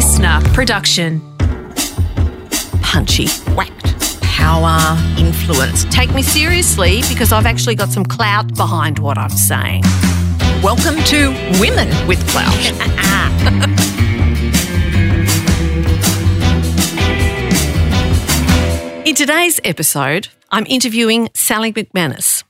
listener 0.00 0.40
production. 0.54 1.20
Punchy, 2.80 3.28
whacked, 3.54 4.18
power, 4.22 4.96
influence. 5.18 5.84
Take 5.94 6.14
me 6.14 6.22
seriously 6.22 7.02
because 7.10 7.32
I've 7.32 7.44
actually 7.44 7.74
got 7.74 7.90
some 7.90 8.06
clout 8.06 8.54
behind 8.56 8.98
what 8.98 9.18
I'm 9.18 9.28
saying. 9.28 9.82
Welcome 10.62 10.96
to 11.04 11.32
Women 11.60 11.88
with 12.08 12.26
Clout. 12.30 12.48
In 19.06 19.14
today's 19.14 19.60
episode, 19.64 20.28
I'm 20.50 20.64
interviewing 20.64 21.28
Sally 21.34 21.74
McManus. 21.74 22.42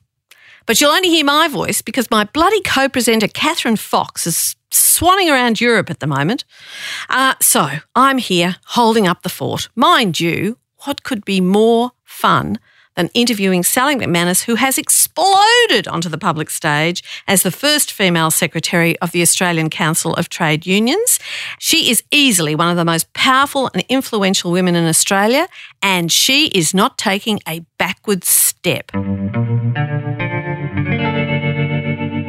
But 0.66 0.80
you'll 0.80 0.92
only 0.92 1.08
hear 1.08 1.24
my 1.24 1.48
voice 1.48 1.82
because 1.82 2.12
my 2.12 2.22
bloody 2.22 2.60
co 2.60 2.88
presenter, 2.88 3.26
Catherine 3.26 3.74
Fox, 3.74 4.24
is 4.28 4.54
swanning 4.70 5.32
around 5.32 5.60
Europe 5.60 5.90
at 5.90 6.00
the 6.00 6.06
moment. 6.06 6.44
Uh, 7.08 7.34
so 7.40 7.68
I'm 7.94 8.18
here 8.18 8.56
holding 8.66 9.06
up 9.06 9.22
the 9.22 9.28
fort. 9.28 9.68
Mind 9.74 10.20
you, 10.20 10.58
what 10.84 11.02
could 11.02 11.24
be 11.24 11.40
more 11.40 11.92
fun 12.04 12.58
than 12.96 13.08
interviewing 13.14 13.62
Sally 13.62 13.94
McManus, 13.94 14.44
who 14.44 14.56
has 14.56 14.76
exploded 14.76 15.88
onto 15.88 16.08
the 16.08 16.18
public 16.18 16.50
stage 16.50 17.02
as 17.26 17.42
the 17.42 17.50
first 17.50 17.92
female 17.92 18.30
secretary 18.30 18.98
of 18.98 19.12
the 19.12 19.22
Australian 19.22 19.70
Council 19.70 20.14
of 20.14 20.28
Trade 20.28 20.66
Unions. 20.66 21.18
She 21.58 21.90
is 21.90 22.02
easily 22.10 22.54
one 22.54 22.68
of 22.68 22.76
the 22.76 22.84
most 22.84 23.12
powerful 23.14 23.70
and 23.72 23.84
influential 23.88 24.50
women 24.50 24.74
in 24.74 24.86
Australia, 24.86 25.48
and 25.80 26.10
she 26.12 26.48
is 26.48 26.74
not 26.74 26.98
taking 26.98 27.40
a 27.48 27.64
backward 27.78 28.24
step. 28.24 28.90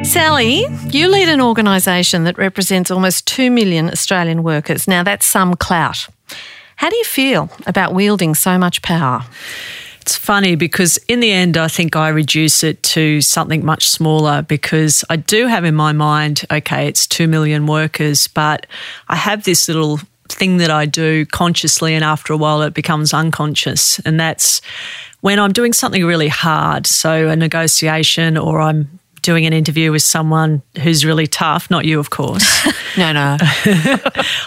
Sally, 0.04 0.66
you 0.90 1.08
lead 1.08 1.28
an 1.28 1.40
organisation 1.40 2.24
that 2.24 2.36
represents 2.36 2.90
almost 2.90 3.26
2 3.28 3.50
million 3.50 3.88
Australian 3.88 4.42
workers. 4.42 4.88
Now, 4.88 5.02
that's 5.02 5.24
some 5.24 5.54
clout. 5.54 6.08
How 6.76 6.90
do 6.90 6.96
you 6.96 7.04
feel 7.04 7.48
about 7.66 7.94
wielding 7.94 8.34
so 8.34 8.58
much 8.58 8.82
power? 8.82 9.24
It's 10.00 10.16
funny 10.16 10.56
because 10.56 10.98
in 11.08 11.20
the 11.20 11.30
end, 11.30 11.56
I 11.56 11.68
think 11.68 11.94
I 11.94 12.08
reduce 12.08 12.64
it 12.64 12.82
to 12.82 13.20
something 13.20 13.64
much 13.64 13.88
smaller 13.88 14.42
because 14.42 15.04
I 15.08 15.16
do 15.16 15.46
have 15.46 15.64
in 15.64 15.76
my 15.76 15.92
mind, 15.92 16.42
okay, 16.50 16.88
it's 16.88 17.06
2 17.06 17.28
million 17.28 17.66
workers, 17.66 18.26
but 18.26 18.66
I 19.08 19.14
have 19.14 19.44
this 19.44 19.68
little 19.68 20.00
thing 20.28 20.56
that 20.56 20.70
I 20.70 20.86
do 20.86 21.24
consciously, 21.26 21.94
and 21.94 22.04
after 22.04 22.32
a 22.32 22.36
while, 22.36 22.62
it 22.62 22.74
becomes 22.74 23.14
unconscious. 23.14 24.00
And 24.00 24.18
that's 24.18 24.60
when 25.20 25.38
I'm 25.38 25.52
doing 25.52 25.72
something 25.72 26.04
really 26.04 26.28
hard. 26.28 26.86
So, 26.86 27.28
a 27.28 27.36
negotiation, 27.36 28.36
or 28.36 28.60
I'm 28.60 28.98
doing 29.22 29.46
an 29.46 29.52
interview 29.52 29.92
with 29.92 30.02
someone 30.02 30.62
who's 30.82 31.04
really 31.04 31.26
tough, 31.26 31.70
not 31.70 31.84
you, 31.84 31.98
of 31.98 32.10
course. 32.10 32.66
no, 32.98 33.12
no. 33.12 33.36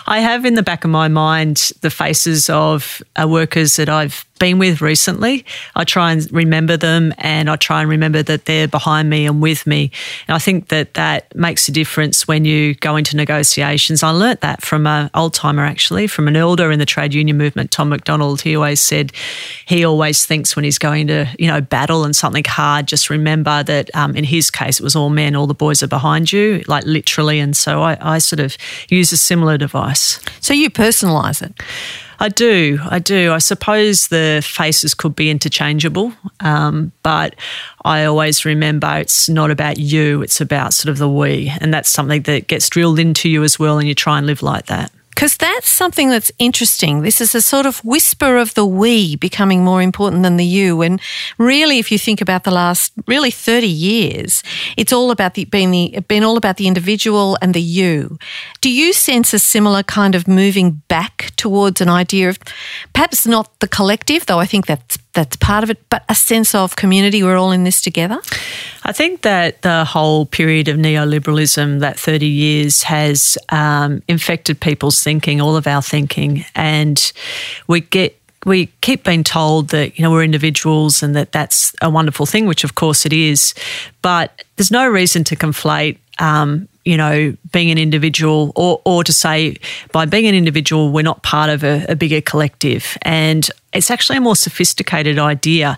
I 0.06 0.20
have 0.20 0.46
in 0.46 0.54
the 0.54 0.64
back 0.64 0.84
of 0.84 0.92
my 0.92 1.08
mind 1.08 1.72
the 1.82 1.90
faces 1.90 2.50
of 2.50 3.02
uh, 3.16 3.28
workers 3.28 3.78
that 3.78 3.90
I've 3.90 4.26
been 4.40 4.60
with 4.60 4.82
recently. 4.82 5.46
I 5.76 5.84
try 5.84 6.12
and 6.12 6.30
remember 6.32 6.76
them 6.78 7.14
and 7.18 7.50
I 7.50 7.56
try 7.56 7.82
and 7.82 7.90
remember 7.90 8.22
that 8.24 8.46
they're 8.46 8.68
behind 8.68 9.10
me 9.10 9.26
and 9.26 9.42
with 9.42 9.66
me. 9.66 9.92
And 10.28 10.36
I 10.36 10.40
think 10.40 10.68
that 10.68 10.96
that 10.96 11.34
makes 11.36 11.70
a 11.70 11.72
difference 11.72 12.28
when 12.28 12.44
you 12.44 12.76
go 12.76 12.96
into 12.96 13.16
negotiations. 13.16 14.04
I 14.04 14.10
learnt 14.10 14.42
that 14.42 14.62
from 14.62 14.88
an 14.88 15.10
old 15.14 15.34
timer 15.34 15.64
actually, 15.64 16.08
from 16.08 16.28
an 16.28 16.36
elder 16.36 16.72
in 16.72 16.80
the 16.80 16.86
trade 16.86 17.14
union 17.14 17.38
movement, 17.38 17.72
Tom 17.72 17.90
McDonald. 17.90 18.42
He 18.42 18.56
always 18.56 18.82
said 18.82 19.14
he 19.66 19.86
always 19.86 20.26
thinks 20.26 20.56
when 20.56 20.66
he's 20.66 20.80
going 20.80 21.08
to, 21.08 21.28
you 21.40 21.48
know, 21.48 21.62
battle 21.62 22.04
and 22.04 22.16
something 22.16 22.44
hard, 22.46 22.88
just 22.88 23.10
remember 23.10 23.64
that 23.64 23.94
um, 23.96 24.16
in 24.16 24.26
his 24.26 24.52
case, 24.52 24.65
it 24.70 24.82
was 24.82 24.96
all 24.96 25.10
men, 25.10 25.36
all 25.36 25.48
the 25.48 25.54
boys 25.54 25.82
are 25.84 25.88
behind 25.88 26.32
you, 26.32 26.64
like 26.68 26.86
literally. 26.86 27.40
And 27.40 27.56
so 27.56 27.82
I, 27.82 27.98
I 28.16 28.18
sort 28.18 28.40
of 28.40 28.58
use 28.90 29.12
a 29.12 29.18
similar 29.18 29.58
device. 29.58 30.20
So 30.40 30.54
you 30.54 30.70
personalise 30.70 31.42
it? 31.42 31.54
I 32.20 32.30
do. 32.30 32.80
I 32.90 33.00
do. 33.00 33.34
I 33.34 33.40
suppose 33.40 34.08
the 34.08 34.42
faces 34.46 34.94
could 34.94 35.16
be 35.16 35.30
interchangeable, 35.30 36.14
um, 36.40 36.92
but 37.04 37.36
I 37.84 38.06
always 38.06 38.46
remember 38.46 38.88
it's 38.98 39.28
not 39.28 39.52
about 39.52 39.78
you, 39.78 40.22
it's 40.22 40.40
about 40.40 40.74
sort 40.74 40.92
of 40.92 40.98
the 40.98 41.10
we. 41.10 41.52
And 41.60 41.74
that's 41.74 41.90
something 41.90 42.22
that 42.24 42.48
gets 42.48 42.70
drilled 42.70 43.00
into 43.00 43.30
you 43.30 43.44
as 43.44 43.60
well, 43.60 43.80
and 43.80 43.88
you 43.88 43.96
try 43.96 44.18
and 44.18 44.28
live 44.28 44.42
like 44.42 44.68
that. 44.68 44.92
Because 45.16 45.38
that's 45.38 45.70
something 45.70 46.10
that's 46.10 46.32
interesting. 46.40 47.02
This 47.02 47.22
is 47.22 47.34
a 47.34 47.42
sort 47.42 47.66
of 47.66 47.80
whisper 47.86 48.36
of 48.36 48.54
the 48.54 48.66
we 48.66 49.16
becoming 49.16 49.64
more 49.64 49.82
important 49.82 50.24
than 50.24 50.36
the 50.36 50.46
you. 50.46 50.82
And 50.82 51.00
really, 51.38 51.80
if 51.80 51.90
you 51.90 51.98
think 51.98 52.20
about 52.20 52.44
the 52.44 52.52
last 52.52 52.92
really 53.08 53.32
30 53.32 53.66
years, 53.66 54.44
it's 54.76 54.92
all 54.92 55.12
about 55.12 55.36
the 55.36 55.46
being 55.46 55.72
the 55.72 56.00
been 56.10 56.26
all 56.26 56.36
about 56.36 56.58
the 56.58 56.68
individual 56.68 57.38
and 57.42 57.54
the 57.54 57.62
you. 57.62 58.20
Do 58.60 58.70
you 58.70 58.92
sense 58.92 59.34
a 59.34 59.40
similar 59.40 59.84
kind 59.84 60.16
of 60.16 60.28
moving 60.28 60.82
back 60.90 61.32
towards 61.38 61.80
an 61.80 61.88
idea 61.88 62.28
of 62.28 62.38
perhaps 62.92 63.26
not 63.26 63.60
the 63.62 63.70
collective, 63.70 64.26
though 64.26 64.40
I 64.40 64.46
think 64.46 64.66
that's 64.66 64.98
that's 65.16 65.38
part 65.38 65.64
of 65.64 65.70
it, 65.70 65.80
but 65.90 66.04
a 66.10 66.14
sense 66.14 66.54
of 66.54 66.76
community. 66.76 67.24
We're 67.24 67.38
all 67.38 67.52
in 67.52 67.64
this 67.64 67.82
together. 67.82 68.20
I 68.84 68.92
think 68.92 69.22
that 69.22 69.64
the 69.64 69.86
whole 69.86 70.28
period 70.28 70.68
of 70.68 70.78
neoliberalism, 70.78 71.80
that 71.80 71.98
30 71.98 72.28
years, 72.28 72.84
has 72.84 73.38
um, 73.50 74.04
infected 74.08 74.60
people's 74.60 75.02
thinking, 75.06 75.40
all 75.40 75.56
of 75.56 75.68
our 75.68 75.82
thinking, 75.82 76.44
and 76.56 77.14
we 77.68 77.82
get 77.82 78.20
we 78.46 78.68
keep 78.82 79.04
being 79.04 79.24
told 79.24 79.70
that 79.70 79.98
you 79.98 80.04
know 80.04 80.12
we're 80.12 80.24
individuals 80.24 81.04
and 81.04 81.16
that 81.16 81.32
that's 81.32 81.74
a 81.82 81.90
wonderful 81.90 82.26
thing, 82.26 82.48
which 82.48 82.64
of 82.64 82.76
course 82.76 83.06
it 83.06 83.14
is, 83.14 83.54
but 84.02 84.44
there's 84.56 84.72
no 84.72 84.88
reason 84.88 85.24
to 85.26 85.36
conflate. 85.36 85.98
Um, 86.20 86.68
you 86.86 86.98
know, 86.98 87.36
being 87.52 87.72
an 87.72 87.80
individual, 87.80 88.52
or, 88.56 88.80
or 88.86 89.04
to 89.04 89.12
say 89.12 89.56
by 89.92 90.06
being 90.06 90.28
an 90.28 90.36
individual, 90.36 90.92
we're 90.92 91.02
not 91.02 91.24
part 91.24 91.50
of 91.50 91.64
a, 91.64 91.84
a 91.90 91.96
bigger 91.96 92.22
collective. 92.22 92.96
And 93.02 93.50
it's 93.76 93.92
actually 93.92 94.18
a 94.18 94.22
more 94.22 94.36
sophisticated 94.36 95.20
idea 95.20 95.78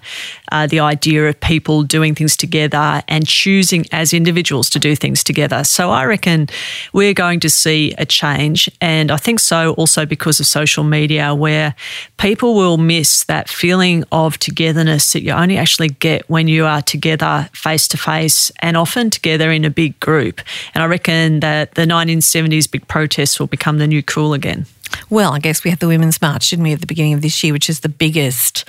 uh, 0.52 0.68
the 0.68 0.80
idea 0.80 1.28
of 1.28 1.40
people 1.40 1.84
doing 1.84 2.16
things 2.16 2.38
together 2.38 3.02
and 3.08 3.28
choosing 3.28 3.86
as 3.92 4.14
individuals 4.14 4.70
to 4.70 4.80
do 4.80 4.96
things 4.96 5.24
together. 5.24 5.64
So 5.64 5.92
I 5.92 6.06
reckon 6.06 6.48
we're 6.94 7.14
going 7.14 7.40
to 7.42 7.50
see 7.50 7.94
a 7.98 8.06
change. 8.06 8.70
And 8.82 9.12
I 9.12 9.18
think 9.18 9.40
so 9.40 9.74
also 9.74 10.06
because 10.06 10.40
of 10.40 10.46
social 10.46 10.84
media, 10.84 11.36
where 11.36 11.76
people 12.18 12.56
will 12.56 12.78
miss 12.78 13.26
that 13.26 13.50
feeling 13.50 14.04
of 14.12 14.38
togetherness 14.40 15.14
that 15.14 15.24
you 15.24 15.32
only 15.32 15.58
actually 15.58 15.90
get 15.90 16.30
when 16.30 16.48
you 16.48 16.66
are 16.66 16.82
together 16.82 17.50
face 17.54 17.88
to 17.90 17.98
face 17.98 18.52
and 18.60 18.78
often 18.78 19.10
together 19.10 19.52
in 19.52 19.66
a 19.66 19.70
big 19.70 20.00
group. 20.00 20.42
And 20.74 20.84
I 20.84 20.88
reckon 20.88 21.42
that 21.42 21.76
the 21.76 21.84
1970s 21.84 22.70
big 22.72 22.88
protests 22.88 23.40
will 23.40 23.48
become 23.48 23.78
the 23.78 23.88
new 23.88 24.04
cool 24.04 24.34
again. 24.34 24.66
Well, 25.10 25.34
I 25.34 25.40
guess 25.40 25.64
we 25.64 25.70
had 25.70 25.80
the 25.80 25.88
Women's 25.88 26.22
March, 26.22 26.50
didn't 26.50 26.64
we, 26.64 26.74
at 26.74 26.82
the 26.82 26.88
beginning 26.88 27.14
of 27.14 27.22
this 27.22 27.44
year, 27.44 27.54
which 27.54 27.70
is 27.70 27.82
the 27.82 27.90
biggest 27.90 28.66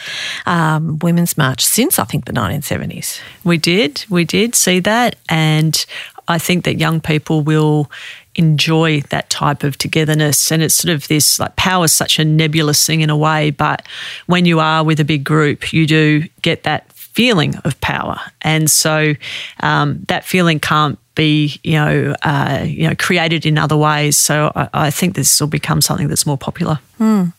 um, 0.46 0.98
Women's 1.00 1.36
March 1.36 1.64
since, 1.64 1.98
I 1.98 2.04
think, 2.04 2.24
the 2.24 2.32
1970s. 2.32 3.20
We 3.44 3.58
did. 3.58 4.04
We 4.08 4.24
did 4.24 4.54
see 4.54 4.80
that. 4.80 5.16
And 5.28 5.84
I 6.28 6.38
think 6.38 6.64
that 6.64 6.76
young 6.76 7.00
people 7.00 7.42
will 7.42 7.90
enjoy 8.34 9.00
that 9.10 9.28
type 9.30 9.64
of 9.64 9.76
togetherness. 9.76 10.52
And 10.52 10.62
it's 10.62 10.74
sort 10.74 10.94
of 10.94 11.08
this 11.08 11.38
like 11.38 11.56
power 11.56 11.86
is 11.86 11.92
such 11.92 12.18
a 12.18 12.24
nebulous 12.24 12.86
thing 12.86 13.00
in 13.00 13.10
a 13.10 13.16
way, 13.16 13.50
but 13.50 13.86
when 14.26 14.44
you 14.44 14.60
are 14.60 14.84
with 14.84 15.00
a 15.00 15.04
big 15.04 15.24
group, 15.24 15.72
you 15.72 15.86
do 15.86 16.22
get 16.42 16.62
that 16.62 16.90
feeling 16.92 17.56
of 17.64 17.80
power. 17.80 18.20
And 18.42 18.70
so 18.70 19.14
um, 19.60 20.04
that 20.06 20.24
feeling 20.24 20.60
can't 20.60 20.98
be, 21.18 21.60
you 21.64 21.72
know, 21.72 22.14
uh, 22.22 22.62
you 22.64 22.88
know, 22.88 22.94
created 22.94 23.44
in 23.44 23.58
other 23.58 23.76
ways. 23.76 24.16
So 24.16 24.52
I, 24.54 24.68
I, 24.72 24.90
think 24.90 25.16
this 25.16 25.40
will 25.40 25.48
become 25.48 25.80
something 25.82 26.06
that's 26.06 26.24
more 26.24 26.38
popular. 26.38 26.78
Mm. 27.00 27.32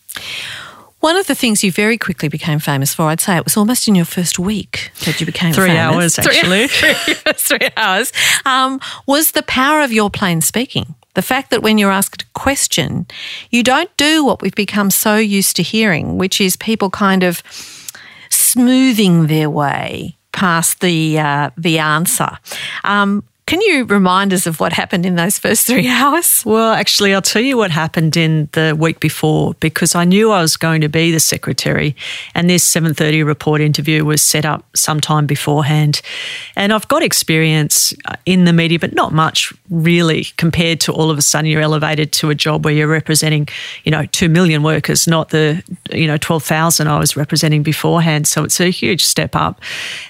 One 1.00 1.16
of 1.16 1.26
the 1.26 1.34
things 1.34 1.64
you 1.64 1.72
very 1.72 1.96
quickly 1.96 2.28
became 2.28 2.58
famous 2.58 2.92
for, 2.92 3.04
I'd 3.04 3.22
say 3.22 3.38
it 3.38 3.44
was 3.44 3.56
almost 3.56 3.88
in 3.88 3.94
your 3.94 4.04
first 4.04 4.38
week 4.38 4.92
that 5.06 5.18
you 5.18 5.24
became 5.24 5.54
three 5.54 5.68
famous. 5.68 6.18
hours 6.18 6.18
actually, 6.18 6.68
three, 6.68 7.14
three 7.32 7.68
hours, 7.74 8.12
um, 8.44 8.80
was 9.06 9.30
the 9.30 9.42
power 9.42 9.80
of 9.80 9.92
your 9.92 10.10
plain 10.10 10.42
speaking. 10.42 10.94
The 11.14 11.22
fact 11.22 11.50
that 11.50 11.62
when 11.62 11.78
you're 11.78 11.90
asked 11.90 12.22
a 12.22 12.26
question, 12.34 13.06
you 13.48 13.62
don't 13.62 13.90
do 13.96 14.22
what 14.26 14.42
we've 14.42 14.54
become 14.54 14.90
so 14.90 15.16
used 15.16 15.56
to 15.56 15.62
hearing, 15.62 16.18
which 16.18 16.38
is 16.38 16.54
people 16.56 16.90
kind 16.90 17.22
of 17.22 17.42
smoothing 18.28 19.26
their 19.26 19.48
way 19.48 20.16
past 20.32 20.80
the 20.80 21.18
uh, 21.18 21.50
the 21.56 21.78
answer. 21.78 22.38
Um, 22.84 23.24
can 23.50 23.60
you 23.62 23.84
remind 23.84 24.32
us 24.32 24.46
of 24.46 24.60
what 24.60 24.72
happened 24.72 25.04
in 25.04 25.16
those 25.16 25.36
first 25.36 25.66
three 25.66 25.88
hours? 26.00 26.44
Well, 26.46 26.72
actually, 26.72 27.12
I'll 27.12 27.20
tell 27.20 27.42
you 27.42 27.56
what 27.56 27.72
happened 27.72 28.16
in 28.16 28.48
the 28.52 28.76
week 28.78 29.00
before 29.00 29.54
because 29.54 29.96
I 29.96 30.04
knew 30.04 30.30
I 30.30 30.40
was 30.40 30.56
going 30.56 30.82
to 30.82 30.88
be 30.88 31.10
the 31.10 31.18
secretary, 31.18 31.96
and 32.32 32.48
this 32.48 32.64
7:30 32.64 33.26
report 33.26 33.60
interview 33.60 34.04
was 34.04 34.22
set 34.22 34.44
up 34.44 34.64
sometime 34.76 35.26
beforehand. 35.26 36.00
And 36.54 36.72
I've 36.72 36.86
got 36.86 37.02
experience 37.02 37.92
uh, 38.04 38.14
in 38.24 38.44
the 38.44 38.52
media, 38.52 38.78
but 38.78 38.94
not 38.94 39.12
much 39.12 39.52
really 39.68 40.26
compared 40.36 40.78
to 40.82 40.92
all 40.92 41.10
of 41.10 41.18
a 41.18 41.22
sudden 41.22 41.50
you're 41.50 41.60
elevated 41.60 42.12
to 42.12 42.30
a 42.30 42.36
job 42.36 42.64
where 42.64 42.72
you're 42.72 42.86
representing, 42.86 43.48
you 43.82 43.90
know, 43.90 44.06
two 44.06 44.28
million 44.28 44.62
workers, 44.62 45.08
not 45.08 45.30
the 45.30 45.60
you 45.92 46.06
know 46.06 46.18
12,000 46.18 46.86
I 46.86 47.00
was 47.00 47.16
representing 47.16 47.64
beforehand. 47.64 48.28
So 48.28 48.44
it's 48.44 48.60
a 48.60 48.70
huge 48.70 49.04
step 49.04 49.34
up. 49.34 49.60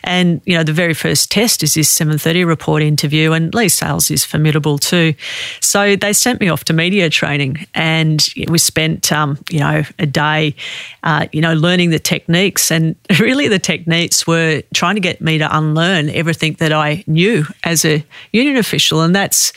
And 0.05 0.43
you 0.45 0.59
know, 0.59 0.63
the 0.63 0.75
very 0.75 0.93
first 0.93 1.31
test 1.31 1.63
is 1.63 1.73
this 1.73 1.89
7:30 1.91 2.47
report 2.47 2.83
interview 2.83 3.30
And 3.33 3.55
Leigh 3.55 3.69
Sales 3.69 4.11
is 4.11 4.25
formidable 4.25 4.79
too. 4.79 5.15
So 5.61 5.97
they 5.97 6.13
sent 6.13 6.41
me 6.41 6.49
off 6.49 6.65
to 6.65 6.73
media 6.73 7.11
training, 7.11 7.67
and 7.75 8.27
we 8.49 8.59
spent, 8.59 9.13
um, 9.13 9.39
you 9.51 9.61
know, 9.61 9.83
a 9.99 10.07
day, 10.07 10.55
uh, 11.03 11.27
you 11.33 11.41
know, 11.41 11.55
learning 11.55 11.91
the 11.91 11.99
techniques. 11.99 12.71
And 12.71 12.97
really, 13.21 13.49
the 13.49 13.59
techniques 13.59 14.27
were 14.27 14.63
trying 14.75 14.95
to 14.97 15.01
get 15.01 15.21
me 15.21 15.39
to 15.39 15.57
unlearn 15.57 16.11
everything 16.11 16.55
that 16.55 16.73
I 16.73 17.05
knew 17.07 17.45
as 17.65 17.85
a 17.85 18.05
union 18.33 18.57
official, 18.57 19.01
and 19.03 19.15
that's 19.15 19.53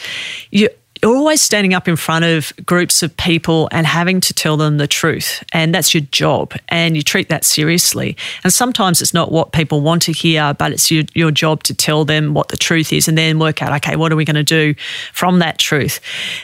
you 0.51 0.69
you're 1.03 1.17
always 1.17 1.41
standing 1.41 1.73
up 1.73 1.89
in 1.89 1.97
front 1.97 2.23
of 2.23 2.53
groups 2.65 3.03
of 3.03 3.15
people 3.17 3.67
and 3.73 3.85
having 3.85 4.21
to 4.21 4.33
tell 4.33 4.55
them 4.55 4.77
the 4.77 4.87
truth. 4.87 5.43
And 5.51 5.75
that's 5.75 5.93
your 5.93 5.99
job. 6.11 6.53
And 6.69 6.95
you 6.95 7.01
treat 7.01 7.27
that 7.27 7.43
seriously. 7.43 8.15
And 8.45 8.53
sometimes 8.53 9.01
it's 9.01 9.13
not 9.13 9.29
what 9.29 9.51
people 9.51 9.81
want 9.81 10.01
to 10.03 10.13
hear, 10.13 10.53
but 10.53 10.71
it's 10.71 10.89
your, 10.89 11.03
your 11.13 11.29
job 11.29 11.63
to 11.63 11.73
tell 11.73 12.05
them 12.05 12.33
what 12.33 12.47
the 12.47 12.55
truth 12.55 12.93
is 12.93 13.09
and 13.09 13.17
then 13.17 13.37
work 13.37 13.61
out, 13.61 13.73
okay, 13.83 13.97
what 13.97 14.13
are 14.13 14.15
we 14.15 14.23
going 14.23 14.37
to 14.37 14.43
do 14.43 14.75
from 15.11 15.39
that 15.39 15.59
truth? 15.59 15.99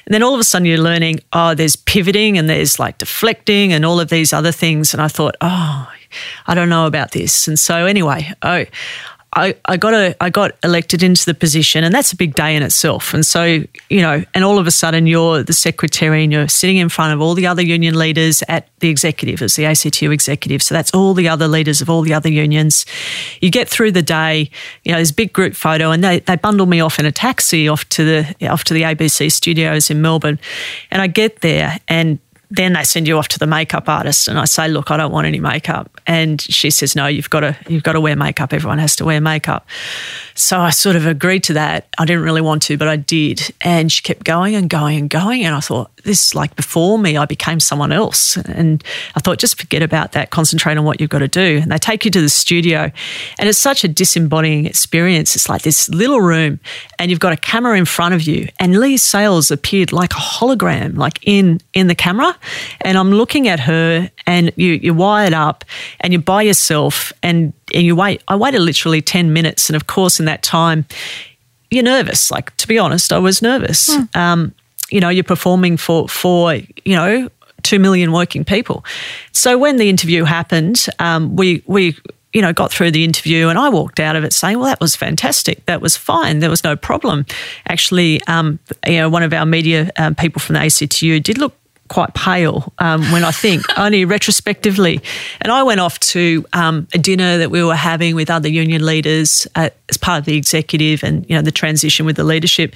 And 0.06 0.14
then 0.14 0.24
all 0.24 0.34
of 0.34 0.42
a 0.42 0.44
sudden 0.44 0.66
you're 0.66 0.78
learning, 0.78 1.22
oh, 1.32 1.56
there's 1.56 1.78
pivoting 1.78 2.38
and 2.38 2.50
there's 2.50 2.80
like 2.80 2.98
deflecting 2.98 3.72
and 3.72 3.86
all 3.86 4.02
of 4.02 4.10
these 4.10 4.34
other 4.34 4.52
things. 4.52 4.94
And 4.94 5.02
I 5.02 5.08
thought, 5.08 5.38
oh, 5.40 5.90
I 6.48 6.54
don't 6.54 6.68
know 6.68 6.86
about 6.86 7.12
this. 7.12 7.48
And 7.48 7.58
so 7.58 7.86
anyway, 7.86 8.34
oh, 8.42 8.66
I, 9.34 9.56
I 9.66 9.78
got 9.78 9.94
a 9.94 10.16
I 10.22 10.32
got 10.32 10.52
elected 10.64 11.04
into 11.04 11.24
the 11.26 11.36
position, 11.36 11.84
and 11.84 11.94
that's 11.94 12.12
a 12.12 12.16
big 12.16 12.34
day 12.34 12.56
in 12.56 12.64
itself. 12.64 13.14
And 13.14 13.24
so, 13.24 13.44
you 13.90 14.02
know, 14.02 14.24
and 14.34 14.44
all 14.44 14.58
of 14.58 14.66
a 14.66 14.72
sudden 14.72 15.06
you're 15.06 15.44
the 15.44 15.54
secretary 15.54 16.24
and 16.24 16.32
you're 16.32 16.48
sitting 16.48 16.78
in 16.78 16.90
front 16.90 17.14
of 17.14 17.22
all 17.22 17.36
the 17.36 17.46
other 17.46 17.62
union 17.62 17.98
leaders 17.98 18.42
at 18.48 18.68
the 18.80 18.90
executive, 18.90 19.42
as 19.44 19.56
the 19.56 19.66
ACTU 19.66 20.12
executive. 20.12 20.64
So 20.64 20.74
that's 20.74 20.92
all 20.96 21.14
the 21.14 21.30
other 21.30 21.48
leaders 21.48 21.80
of 21.80 21.90
all 21.90 22.02
the 22.02 22.14
other 22.14 22.30
unions. 22.30 22.88
You 23.40 23.52
get 23.52 23.70
through 23.70 23.92
the 23.92 24.02
day, 24.02 24.50
you 24.84 24.92
know, 24.92 24.98
there's 24.98 25.12
a 25.12 25.16
big 25.16 25.32
group 25.32 25.54
photo, 25.54 25.92
and 25.92 26.04
they, 26.04 26.20
they 26.20 26.36
bundle 26.36 26.66
me 26.66 26.80
off 26.80 26.98
in 26.98 27.06
a 27.06 27.12
taxi 27.12 27.68
off 27.68 27.88
to 27.90 28.04
the 28.04 28.50
off 28.50 28.64
to 28.66 28.74
the 28.74 28.82
ABC 28.82 29.32
studios 29.32 29.92
in 29.92 30.02
Melbourne. 30.02 30.40
And 30.90 31.02
I 31.04 31.08
get 31.08 31.42
there 31.42 31.80
and 31.88 32.20
then 32.52 32.74
they 32.74 32.84
send 32.84 33.08
you 33.08 33.18
off 33.18 33.28
to 33.30 33.40
the 33.40 33.46
makeup 33.46 33.88
artist 33.88 34.28
and 34.28 34.40
I 34.40 34.46
say, 34.46 34.68
look, 34.68 34.90
I 34.90 34.98
don't 34.98 35.12
want 35.12 35.28
any 35.28 35.40
makeup. 35.40 36.02
And 36.08 36.42
she 36.42 36.72
says, 36.72 36.96
no, 36.96 37.06
you've 37.06 37.30
got 37.30 37.42
to, 37.42 37.56
you've 37.68 37.84
got 37.84 37.94
to 37.94 38.02
wear 38.02 38.16
makeup. 38.16 38.54
Everyone 38.54 38.80
has 38.80 38.96
to 38.98 39.06
wear 39.06 39.22
makeup. 39.22 39.68
So 40.34 40.60
I 40.60 40.72
sort 40.72 40.96
of 40.96 41.06
agreed 41.06 41.44
to 41.44 41.54
that. 41.54 41.88
I 42.00 42.06
didn't 42.06 42.24
really 42.24 42.42
want 42.42 42.64
to, 42.64 42.78
but 42.78 42.88
I 42.88 42.96
did. 42.96 43.54
And 43.62 43.92
she 43.92 44.02
kept 44.02 44.24
going 44.24 44.56
and 44.56 44.70
going 44.70 44.98
and 44.98 45.10
going. 45.10 45.44
And 45.44 45.54
I 45.54 45.60
thought, 45.60 45.92
this 46.04 46.34
like 46.34 46.56
before 46.56 46.98
me, 46.98 47.18
I 47.18 47.26
became 47.26 47.60
someone 47.60 47.92
else. 47.92 48.38
And 48.38 48.84
I 49.16 49.20
thought, 49.20 49.38
just 49.38 49.60
forget 49.60 49.82
about 49.82 50.14
that, 50.14 50.30
concentrate 50.30 50.78
on 50.78 50.86
what 50.86 51.00
you've 51.00 51.10
got 51.10 51.20
to 51.20 51.28
do. 51.28 51.60
And 51.62 51.72
they 51.72 51.78
take 51.78 52.06
you 52.06 52.12
to 52.12 52.22
the 52.22 52.30
studio, 52.30 52.92
and 53.38 53.50
it's 53.50 53.58
such 53.58 53.84
a 53.84 53.88
disembodying 53.88 54.66
experience. 54.66 55.36
It's 55.36 55.50
like 55.50 55.62
this 55.64 55.90
little 55.90 56.22
room, 56.22 56.60
and 56.98 57.12
you've 57.12 57.20
got 57.20 57.34
a 57.34 57.38
camera 57.38 57.78
in 57.78 57.86
front 57.86 58.14
of 58.14 58.24
you. 58.24 58.48
And 58.60 58.80
Leigh 58.80 58.98
Sales 58.98 59.52
appeared 59.52 59.92
like 59.92 60.14
a 60.14 60.16
hologram, 60.16 60.98
like 60.98 61.20
in 61.24 61.60
in 61.74 61.88
the 61.88 61.96
camera. 61.96 62.38
And 62.82 62.98
I'm 62.98 63.12
looking 63.12 63.48
at 63.48 63.60
her, 63.62 64.10
and 64.26 64.52
you 64.56 64.74
you're 64.74 64.94
wired 64.94 65.34
up, 65.34 65.66
and 66.00 66.14
you're 66.14 66.22
by 66.22 66.44
yourself, 66.44 67.12
and 67.24 67.54
and 67.74 67.84
you 67.84 67.96
wait. 67.96 68.22
I 68.28 68.36
waited 68.36 68.62
literally 68.62 69.02
ten 69.02 69.34
minutes, 69.34 69.70
and 69.70 69.76
of 69.76 69.88
course, 69.88 70.20
in 70.20 70.26
that 70.26 70.44
time, 70.44 70.86
you're 71.72 71.84
nervous. 71.84 72.32
Like 72.32 72.56
to 72.58 72.68
be 72.68 72.78
honest, 72.78 73.14
I 73.14 73.20
was 73.20 73.42
nervous. 73.42 73.94
Hmm. 73.94 74.20
Um, 74.20 74.56
you 74.90 75.00
know, 75.00 75.10
you're 75.10 75.24
performing 75.24 75.78
for 75.78 76.08
for 76.08 76.54
you 76.54 76.96
know 76.96 77.30
two 77.64 77.80
million 77.80 78.12
working 78.12 78.44
people. 78.44 78.84
So 79.32 79.58
when 79.58 79.78
the 79.78 79.90
interview 79.90 80.24
happened, 80.24 80.88
um, 81.00 81.36
we 81.36 81.64
we 81.68 81.96
you 82.34 82.42
know 82.42 82.54
got 82.54 82.72
through 82.72 82.92
the 82.92 83.04
interview, 83.04 83.48
and 83.50 83.58
I 83.58 83.70
walked 83.70 84.00
out 84.00 84.16
of 84.16 84.24
it 84.24 84.34
saying, 84.34 84.58
"Well, 84.58 84.68
that 84.68 84.80
was 84.80 84.96
fantastic. 84.96 85.66
That 85.66 85.82
was 85.82 85.96
fine. 85.98 86.40
There 86.40 86.50
was 86.50 86.64
no 86.64 86.76
problem." 86.76 87.26
Actually, 87.68 88.22
um, 88.28 88.60
you 88.86 88.98
know, 88.98 89.10
one 89.10 89.24
of 89.24 89.34
our 89.34 89.46
media 89.46 89.92
um, 89.98 90.16
people 90.16 90.40
from 90.40 90.56
the 90.56 90.62
ACTU 90.62 91.20
did 91.20 91.38
look 91.38 91.54
quite 91.90 92.14
pale 92.14 92.72
um, 92.80 93.02
when 93.12 93.24
I 93.24 93.32
think, 93.32 93.66
only 93.78 94.06
retrospectively. 94.06 95.02
And 95.42 95.52
I 95.52 95.64
went 95.64 95.82
off 95.82 96.00
to 96.00 96.46
um, 96.54 96.88
a 96.94 96.98
dinner 96.98 97.38
that 97.38 97.52
we 97.52 97.64
were 97.64 97.76
having 97.76 98.16
with 98.16 98.30
other 98.30 98.48
union 98.48 98.86
leaders 98.86 99.48
at, 99.56 99.76
as 99.90 99.98
part 99.98 100.20
of 100.20 100.26
the 100.26 100.38
executive 100.38 101.04
and, 101.04 101.30
you 101.30 101.36
know, 101.36 101.42
the 101.42 101.52
transition 101.52 102.06
with 102.06 102.16
the 102.16 102.24
leadership. 102.24 102.74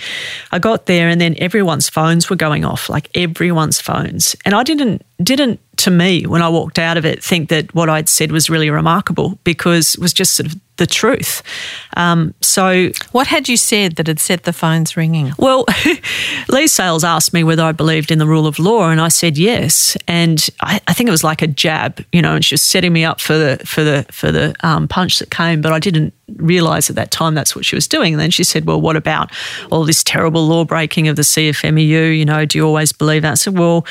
I 0.52 0.60
got 0.60 0.88
there 0.88 1.08
and 1.08 1.22
then 1.22 1.36
everyone's 1.38 1.88
phones 1.88 2.30
were 2.30 2.36
going 2.36 2.66
off, 2.66 2.90
like 2.90 3.10
everyone's 3.16 3.80
phones. 3.80 4.36
And 4.44 4.54
I 4.54 4.64
didn't, 4.64 5.06
didn't 5.24 5.60
to 5.84 5.92
me, 5.92 6.26
when 6.26 6.42
I 6.42 6.48
walked 6.48 6.80
out 6.80 6.96
of 6.96 7.06
it, 7.06 7.22
think 7.22 7.50
that 7.50 7.76
what 7.76 7.90
I'd 7.90 8.08
said 8.08 8.32
was 8.32 8.50
really 8.50 8.70
remarkable 8.70 9.38
because 9.44 9.96
it 9.96 10.00
was 10.00 10.14
just 10.14 10.34
sort 10.36 10.48
of 10.48 10.60
the 10.78 10.88
truth. 10.88 11.44
Um, 11.98 12.34
so, 12.40 12.90
what 13.12 13.28
had 13.28 13.50
you 13.50 13.58
said 13.58 13.98
that 13.98 14.08
had 14.08 14.20
set 14.20 14.44
the 14.44 14.54
phones 14.54 14.96
ringing? 14.96 15.34
Well, 15.38 15.66
Leigh 16.50 16.68
Sales 16.68 17.04
asked 17.04 17.34
me 17.34 17.44
whether 17.44 17.64
I 17.64 17.74
believed 17.74 18.12
in 18.12 18.18
the 18.18 18.26
rule 18.26 18.48
of 18.48 18.60
law, 18.60 18.90
and 18.90 19.02
I 19.02 19.10
said 19.10 19.38
yes. 19.38 19.98
And 20.08 20.50
I, 20.62 20.80
I 20.88 20.94
think 20.94 21.10
it 21.10 21.12
was 21.12 21.24
like 21.24 21.42
a 21.42 21.48
jab, 21.48 22.04
you 22.14 22.22
know, 22.22 22.36
and 22.36 22.46
she 22.46 22.54
was 22.54 22.62
setting 22.62 22.94
me 22.94 23.04
up 23.04 23.20
for 23.20 23.38
the 23.38 23.62
for 23.66 23.84
the 23.84 24.06
for 24.10 24.32
the 24.32 24.56
um, 24.64 24.88
punch 24.88 25.20
that 25.20 25.32
came, 25.32 25.62
but 25.62 25.74
I 25.74 25.80
didn't 25.80 26.14
realize 26.38 26.90
at 26.90 26.96
that 26.96 27.12
time 27.12 27.34
that's 27.34 27.56
what 27.56 27.66
she 27.66 27.76
was 27.76 27.88
doing. 27.88 28.14
And 28.14 28.20
then 28.20 28.32
she 28.32 28.44
said, 28.44 28.66
"Well, 28.66 28.82
what 28.82 28.96
about 28.96 29.32
all 29.72 29.84
this 29.84 30.04
terrible 30.04 30.46
law 30.48 30.64
breaking 30.66 31.08
of 31.08 31.16
the 31.16 31.22
CFMEU? 31.22 32.18
You 32.18 32.26
know, 32.26 32.46
do 32.46 32.58
you 32.58 32.66
always 32.66 32.92
believe 32.92 33.22
that?" 33.24 33.32
I 33.32 33.36
said, 33.36 33.58
"Well, 33.58 33.86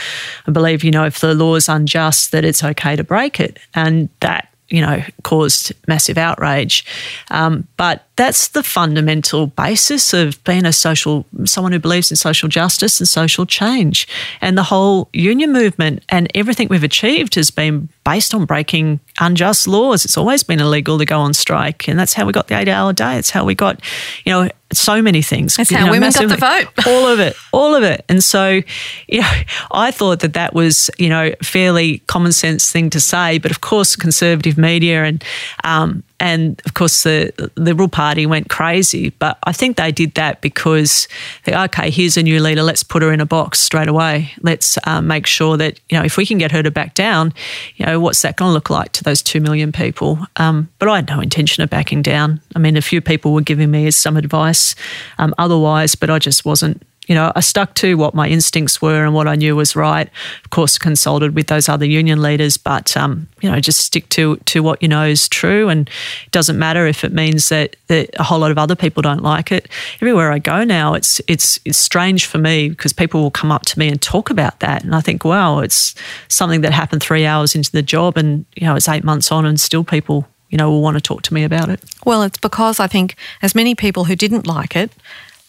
I 0.46 0.50
believe, 0.50 0.84
you 0.84 0.90
know, 0.90 1.05
if 1.05 1.20
the 1.20 1.34
law 1.34 1.55
is 1.55 1.69
unjust, 1.69 2.32
that 2.32 2.44
it's 2.44 2.64
okay 2.64 2.96
to 2.96 3.05
break 3.05 3.40
it, 3.40 3.58
and 3.75 4.08
that." 4.20 4.49
you 4.73 4.81
know, 4.81 5.02
caused 5.23 5.73
massive 5.87 6.17
outrage. 6.17 6.84
Um, 7.31 7.69
but 7.76 8.06
that's 8.17 8.49
the 8.49 8.62
fundamental 8.62 9.49
basis 9.49 10.14
of 10.14 10.43
being 10.44 10.64
a 10.64 10.73
social, 10.73 11.26
someone 11.44 11.73
who 11.73 11.79
believes 11.79 12.11
in 12.11 12.17
social 12.17 12.49
justice 12.49 12.99
and 12.99 13.06
social 13.06 13.44
change. 13.44 14.08
And 14.40 14.56
the 14.56 14.62
whole 14.62 15.11
union 15.12 15.52
movement 15.52 16.02
and 16.08 16.31
everything 16.34 16.69
we've 16.70 16.82
achieved 16.82 17.34
has 17.34 17.50
been 17.50 17.90
based 18.05 18.32
on 18.32 18.46
breaking 18.46 19.00
unjust 19.22 19.66
laws. 19.66 20.04
It's 20.04 20.16
always 20.16 20.42
been 20.42 20.60
illegal 20.60 20.98
to 20.98 21.04
go 21.04 21.20
on 21.20 21.32
strike. 21.34 21.88
And 21.88 21.98
that's 21.98 22.12
how 22.12 22.26
we 22.26 22.32
got 22.32 22.48
the 22.48 22.58
eight 22.58 22.69
hour 22.69 22.92
day. 22.92 23.16
It's 23.16 23.30
how 23.30 23.44
we 23.44 23.54
got, 23.54 23.80
you 24.24 24.32
know, 24.32 24.48
so 24.72 25.00
many 25.00 25.22
things. 25.22 25.56
That's 25.56 25.70
how 25.70 25.80
you 25.80 25.86
know, 25.86 25.90
women 25.92 26.10
got 26.10 26.28
the 26.28 26.36
vote. 26.36 26.66
all 26.86 27.06
of 27.06 27.20
it, 27.20 27.36
all 27.52 27.74
of 27.74 27.82
it. 27.82 28.04
And 28.08 28.22
so, 28.22 28.60
you 29.08 29.20
know, 29.20 29.32
I 29.70 29.90
thought 29.90 30.20
that 30.20 30.34
that 30.34 30.54
was, 30.54 30.90
you 30.98 31.08
know, 31.08 31.34
fairly 31.42 31.98
common 32.00 32.32
sense 32.32 32.70
thing 32.70 32.90
to 32.90 33.00
say. 33.00 33.38
But 33.38 33.50
of 33.50 33.60
course, 33.60 33.96
conservative 33.96 34.58
media 34.58 35.04
and 35.04 35.22
um, 35.64 36.02
and 36.22 36.62
of 36.66 36.74
course, 36.74 37.02
the 37.02 37.50
Liberal 37.56 37.88
Party 37.88 38.26
went 38.26 38.48
crazy. 38.48 39.10
But 39.10 39.38
I 39.42 39.52
think 39.52 39.76
they 39.76 39.90
did 39.90 40.14
that 40.14 40.40
because, 40.40 41.08
they, 41.42 41.52
okay, 41.52 41.90
here's 41.90 42.16
a 42.16 42.22
new 42.22 42.38
leader. 42.38 42.62
Let's 42.62 42.84
put 42.84 43.02
her 43.02 43.12
in 43.12 43.20
a 43.20 43.26
box 43.26 43.58
straight 43.58 43.88
away. 43.88 44.30
Let's 44.40 44.78
um, 44.86 45.08
make 45.08 45.26
sure 45.26 45.56
that, 45.56 45.81
you 45.88 45.98
know, 45.98 46.05
if 46.05 46.17
we 46.17 46.24
can 46.24 46.38
get 46.38 46.52
her 46.52 46.62
to 46.62 46.70
back 46.70 46.94
down, 46.94 47.34
you 47.74 47.86
know, 47.86 47.98
what's 47.98 48.22
that 48.22 48.36
going 48.36 48.50
to 48.50 48.52
look 48.52 48.70
like 48.70 48.93
to 48.93 49.02
those 49.02 49.20
2 49.20 49.41
million 49.41 49.72
people? 49.72 50.17
Um, 50.36 50.69
but 50.79 50.88
I 50.88 50.94
had 50.94 51.08
no 51.08 51.19
intention 51.19 51.64
of 51.64 51.70
backing 51.70 52.02
down. 52.02 52.41
I 52.55 52.60
mean, 52.60 52.76
a 52.76 52.82
few 52.82 53.00
people 53.00 53.32
were 53.32 53.41
giving 53.41 53.72
me 53.72 53.91
some 53.91 54.17
advice 54.17 54.76
um, 55.19 55.34
otherwise, 55.38 55.96
but 55.96 56.08
I 56.08 56.20
just 56.20 56.44
wasn't 56.44 56.86
you 57.08 57.16
know, 57.16 57.32
I 57.34 57.40
stuck 57.40 57.74
to 57.74 57.96
what 57.96 58.14
my 58.14 58.28
instincts 58.28 58.80
were 58.80 59.04
and 59.04 59.12
what 59.12 59.26
I 59.26 59.34
knew 59.34 59.56
was 59.56 59.74
right. 59.74 60.08
Of 60.44 60.50
course, 60.50 60.78
consulted 60.78 61.34
with 61.34 61.48
those 61.48 61.68
other 61.68 61.84
union 61.84 62.22
leaders, 62.22 62.56
but 62.56 62.96
um, 62.96 63.28
you 63.40 63.50
know, 63.50 63.58
just 63.58 63.80
stick 63.80 64.08
to 64.10 64.36
to 64.36 64.62
what 64.62 64.80
you 64.80 64.88
know 64.88 65.04
is 65.04 65.28
true, 65.28 65.68
and 65.68 65.88
it 65.88 66.30
doesn't 66.30 66.58
matter 66.58 66.86
if 66.86 67.02
it 67.02 67.12
means 67.12 67.48
that, 67.48 67.74
that 67.88 68.10
a 68.18 68.22
whole 68.22 68.38
lot 68.38 68.52
of 68.52 68.58
other 68.58 68.76
people 68.76 69.02
don't 69.02 69.22
like 69.22 69.50
it. 69.50 69.68
Everywhere 70.00 70.30
I 70.30 70.38
go 70.38 70.62
now, 70.62 70.94
it's 70.94 71.20
it's 71.26 71.58
it's 71.64 71.78
strange 71.78 72.26
for 72.26 72.38
me 72.38 72.68
because 72.68 72.92
people 72.92 73.20
will 73.20 73.32
come 73.32 73.50
up 73.50 73.62
to 73.66 73.78
me 73.78 73.88
and 73.88 74.00
talk 74.00 74.30
about 74.30 74.60
that, 74.60 74.84
and 74.84 74.94
I 74.94 75.00
think, 75.00 75.24
wow, 75.24 75.58
it's 75.58 75.96
something 76.28 76.60
that 76.60 76.72
happened 76.72 77.02
three 77.02 77.26
hours 77.26 77.56
into 77.56 77.72
the 77.72 77.82
job, 77.82 78.16
and 78.16 78.44
you 78.54 78.66
know, 78.66 78.76
it's 78.76 78.88
eight 78.88 79.02
months 79.02 79.32
on, 79.32 79.44
and 79.44 79.58
still 79.60 79.82
people 79.82 80.28
you 80.50 80.58
know 80.58 80.70
will 80.70 80.82
want 80.82 80.96
to 80.96 81.00
talk 81.00 81.22
to 81.22 81.34
me 81.34 81.42
about 81.42 81.68
it. 81.68 81.82
Well, 82.06 82.22
it's 82.22 82.38
because 82.38 82.78
I 82.78 82.86
think 82.86 83.16
as 83.42 83.56
many 83.56 83.74
people 83.74 84.04
who 84.04 84.14
didn't 84.14 84.46
like 84.46 84.76
it 84.76 84.92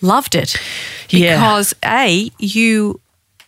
loved 0.03 0.35
it. 0.35 0.55
Because 1.09 1.73
yeah. 1.81 2.05
a 2.05 2.31
you 2.37 2.99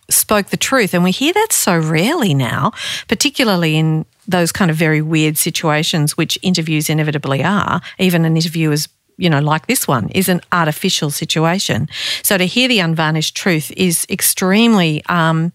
spoke 0.10 0.48
the 0.48 0.58
truth 0.58 0.94
and 0.94 1.04
we 1.04 1.12
hear 1.12 1.34
that 1.34 1.52
so 1.52 1.76
rarely 1.78 2.34
now 2.36 2.72
particularly 3.08 3.76
in 3.76 4.06
those 4.28 4.52
kind 4.52 4.70
of 4.70 4.78
very 4.78 5.02
weird 5.02 5.36
situations 5.36 6.16
which 6.16 6.38
interviews 6.42 6.90
inevitably 6.90 7.44
are. 7.44 7.82
Even 8.00 8.26
an 8.26 8.36
interview 8.36 8.72
is 8.72 8.88
you 9.18 9.30
know 9.30 9.40
like 9.40 9.68
this 9.68 9.88
one 9.88 10.10
is 10.10 10.30
an 10.30 10.42
artificial 10.52 11.10
situation. 11.10 11.88
So 12.24 12.38
to 12.38 12.46
hear 12.46 12.68
the 12.68 12.80
unvarnished 12.80 13.36
truth 13.36 13.72
is 13.76 14.06
extremely 14.10 15.04
um, 15.08 15.52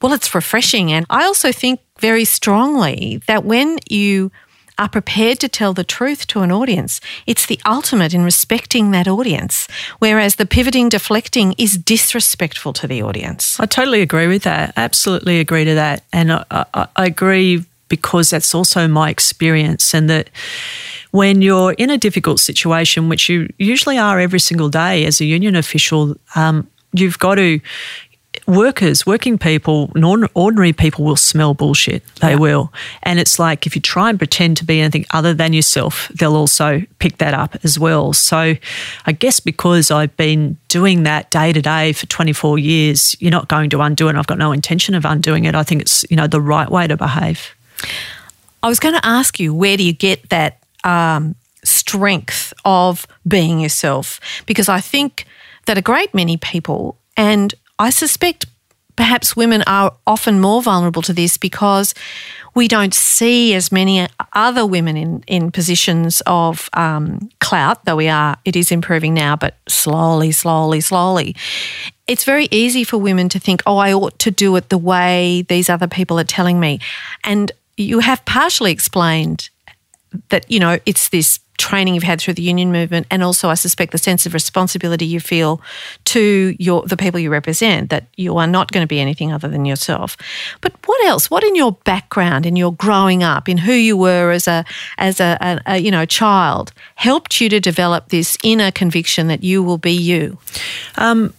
well 0.00 0.12
it's 0.12 0.34
refreshing. 0.34 0.92
And 0.92 1.06
i 1.10 1.24
also 1.24 1.52
think 1.52 1.80
very 2.00 2.24
strongly 2.24 3.22
that 3.26 3.44
when 3.44 3.78
you 3.88 4.30
are 4.78 4.88
prepared 4.88 5.38
to 5.40 5.48
tell 5.48 5.72
the 5.74 5.84
truth 5.84 6.26
to 6.28 6.40
an 6.40 6.50
audience. 6.50 7.00
It's 7.26 7.46
the 7.46 7.60
ultimate 7.66 8.14
in 8.14 8.24
respecting 8.24 8.90
that 8.90 9.08
audience, 9.08 9.68
whereas 9.98 10.36
the 10.36 10.46
pivoting, 10.46 10.88
deflecting 10.88 11.54
is 11.58 11.76
disrespectful 11.76 12.72
to 12.74 12.86
the 12.86 13.02
audience. 13.02 13.60
I 13.60 13.66
totally 13.66 14.00
agree 14.00 14.26
with 14.26 14.42
that. 14.42 14.72
Absolutely 14.76 15.40
agree 15.40 15.64
to 15.64 15.74
that. 15.74 16.04
And 16.12 16.32
I, 16.32 16.44
I, 16.50 16.88
I 16.96 17.06
agree 17.06 17.64
because 17.88 18.30
that's 18.30 18.54
also 18.54 18.88
my 18.88 19.10
experience, 19.10 19.94
and 19.94 20.08
that 20.08 20.30
when 21.10 21.42
you're 21.42 21.72
in 21.72 21.90
a 21.90 21.98
difficult 21.98 22.40
situation, 22.40 23.10
which 23.10 23.28
you 23.28 23.48
usually 23.58 23.98
are 23.98 24.18
every 24.18 24.40
single 24.40 24.70
day 24.70 25.04
as 25.04 25.20
a 25.20 25.26
union 25.26 25.54
official, 25.56 26.16
um, 26.34 26.66
you've 26.94 27.18
got 27.18 27.34
to 27.34 27.60
workers, 28.46 29.06
working 29.06 29.38
people, 29.38 29.90
non 29.94 30.26
ordinary 30.34 30.72
people 30.72 31.04
will 31.04 31.16
smell 31.16 31.54
bullshit. 31.54 32.02
They 32.16 32.30
yeah. 32.30 32.38
will. 32.38 32.72
And 33.02 33.18
it's 33.18 33.38
like 33.38 33.66
if 33.66 33.74
you 33.74 33.82
try 33.82 34.10
and 34.10 34.18
pretend 34.18 34.56
to 34.58 34.64
be 34.64 34.80
anything 34.80 35.06
other 35.12 35.34
than 35.34 35.52
yourself, 35.52 36.08
they'll 36.14 36.36
also 36.36 36.82
pick 36.98 37.18
that 37.18 37.34
up 37.34 37.56
as 37.64 37.78
well. 37.78 38.12
So 38.12 38.54
I 39.06 39.12
guess 39.12 39.40
because 39.40 39.90
I've 39.90 40.16
been 40.16 40.56
doing 40.68 41.02
that 41.04 41.30
day 41.30 41.52
to 41.52 41.62
day 41.62 41.92
for 41.92 42.06
24 42.06 42.58
years, 42.58 43.16
you're 43.20 43.30
not 43.30 43.48
going 43.48 43.70
to 43.70 43.80
undo 43.80 44.08
it. 44.08 44.16
I've 44.16 44.26
got 44.26 44.38
no 44.38 44.52
intention 44.52 44.94
of 44.94 45.04
undoing 45.04 45.44
it. 45.44 45.54
I 45.54 45.62
think 45.62 45.82
it's, 45.82 46.04
you 46.10 46.16
know, 46.16 46.26
the 46.26 46.40
right 46.40 46.70
way 46.70 46.86
to 46.86 46.96
behave. 46.96 47.54
I 48.62 48.68
was 48.68 48.78
going 48.78 48.94
to 48.94 49.06
ask 49.06 49.40
you, 49.40 49.54
where 49.54 49.76
do 49.76 49.82
you 49.82 49.92
get 49.92 50.28
that 50.30 50.58
um, 50.84 51.34
strength 51.64 52.52
of 52.64 53.06
being 53.26 53.60
yourself? 53.60 54.20
Because 54.46 54.68
I 54.68 54.80
think 54.80 55.26
that 55.66 55.78
a 55.78 55.82
great 55.82 56.14
many 56.14 56.36
people, 56.36 56.96
and 57.16 57.54
I 57.82 57.90
suspect 57.90 58.46
perhaps 58.94 59.34
women 59.34 59.64
are 59.66 59.92
often 60.06 60.40
more 60.40 60.62
vulnerable 60.62 61.02
to 61.02 61.12
this 61.12 61.36
because 61.36 61.94
we 62.54 62.68
don't 62.68 62.94
see 62.94 63.54
as 63.54 63.72
many 63.72 64.06
other 64.34 64.64
women 64.64 64.96
in, 64.96 65.24
in 65.26 65.50
positions 65.50 66.22
of 66.26 66.70
um, 66.74 67.30
clout, 67.40 67.84
though 67.84 67.96
we 67.96 68.08
are, 68.08 68.36
it 68.44 68.54
is 68.54 68.70
improving 68.70 69.14
now, 69.14 69.34
but 69.34 69.56
slowly, 69.68 70.30
slowly, 70.30 70.80
slowly. 70.80 71.34
It's 72.06 72.24
very 72.24 72.46
easy 72.52 72.84
for 72.84 72.98
women 72.98 73.28
to 73.30 73.40
think, 73.40 73.62
oh, 73.66 73.78
I 73.78 73.92
ought 73.92 74.16
to 74.20 74.30
do 74.30 74.54
it 74.54 74.68
the 74.68 74.78
way 74.78 75.42
these 75.48 75.68
other 75.68 75.88
people 75.88 76.20
are 76.20 76.24
telling 76.24 76.60
me. 76.60 76.78
And 77.24 77.50
you 77.76 77.98
have 77.98 78.24
partially 78.26 78.70
explained 78.70 79.50
that, 80.28 80.48
you 80.48 80.60
know, 80.60 80.78
it's 80.86 81.08
this 81.08 81.40
training 81.58 81.94
you've 81.94 82.02
had 82.02 82.20
through 82.20 82.34
the 82.34 82.42
union 82.42 82.72
movement, 82.72 83.06
and 83.10 83.22
also 83.22 83.48
I 83.48 83.54
suspect 83.54 83.92
the 83.92 83.98
sense 83.98 84.26
of 84.26 84.34
responsibility 84.34 85.06
you 85.06 85.20
feel 85.20 85.60
to 86.06 86.54
your 86.58 86.82
the 86.82 86.96
people 86.96 87.20
you 87.20 87.30
represent 87.30 87.90
that 87.90 88.06
you 88.16 88.36
are 88.36 88.46
not 88.46 88.72
going 88.72 88.82
to 88.82 88.88
be 88.88 89.00
anything 89.00 89.32
other 89.32 89.48
than 89.48 89.64
yourself. 89.64 90.16
But 90.60 90.72
what 90.86 91.04
else? 91.06 91.30
What 91.30 91.44
in 91.44 91.54
your 91.54 91.72
background, 91.84 92.46
in 92.46 92.56
your 92.56 92.72
growing 92.72 93.22
up, 93.22 93.48
in 93.48 93.58
who 93.58 93.72
you 93.72 93.96
were 93.96 94.32
as 94.32 94.48
a 94.48 94.64
as 94.98 95.20
a, 95.20 95.38
a, 95.40 95.60
a 95.66 95.78
you 95.78 95.90
know 95.90 96.04
child, 96.04 96.72
helped 96.96 97.40
you 97.40 97.48
to 97.48 97.60
develop 97.60 98.08
this 98.08 98.36
inner 98.42 98.70
conviction 98.70 99.28
that 99.28 99.44
you 99.44 99.62
will 99.62 99.78
be 99.78 99.92
you? 99.92 100.38
Um, 100.96 101.32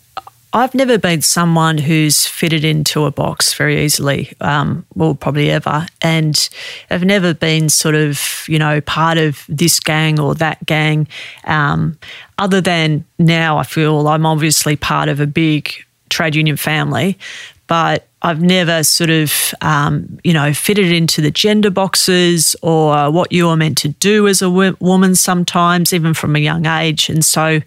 I've 0.56 0.76
never 0.76 1.00
been 1.00 1.24
someone 1.24 1.80
who's 1.80 2.28
fitted 2.28 2.64
into 2.64 3.06
a 3.06 3.12
box 3.12 3.56
very 3.56 3.84
easily, 3.84 4.34
um, 4.40 4.86
well, 4.94 5.16
probably 5.16 5.50
ever. 5.50 5.88
And 6.02 6.48
I've 6.92 7.04
never 7.04 7.34
been 7.34 7.70
sort 7.70 7.96
of, 7.96 8.46
you 8.48 8.60
know, 8.60 8.80
part 8.82 9.18
of 9.18 9.44
this 9.50 9.80
gang 9.80 10.20
or 10.20 10.36
that 10.36 10.64
gang. 10.68 11.08
Um, 11.46 11.98
other 12.38 12.62
than 12.62 13.04
now, 13.18 13.58
I 13.58 13.64
feel 13.64 14.08
I'm 14.08 14.28
obviously 14.28 14.76
part 14.76 15.10
of 15.10 15.20
a 15.20 15.26
big 15.26 15.74
trade 16.10 16.36
union 16.36 16.58
family, 16.58 17.18
but 17.66 18.08
I've 18.22 18.42
never 18.42 18.84
sort 18.84 19.10
of, 19.10 19.54
um, 19.62 20.20
you 20.24 20.34
know, 20.34 20.54
fitted 20.54 20.92
into 20.92 21.20
the 21.20 21.32
gender 21.32 21.72
boxes 21.72 22.56
or 22.62 23.12
what 23.12 23.32
you 23.32 23.50
are 23.50 23.58
meant 23.58 23.78
to 23.80 23.90
do 23.90 24.28
as 24.28 24.42
a 24.44 24.50
woman 24.52 25.16
sometimes, 25.16 25.94
even 25.94 26.14
from 26.14 26.36
a 26.36 26.40
young 26.40 26.68
age. 26.68 27.10
And 27.10 27.26
so, 27.26 27.60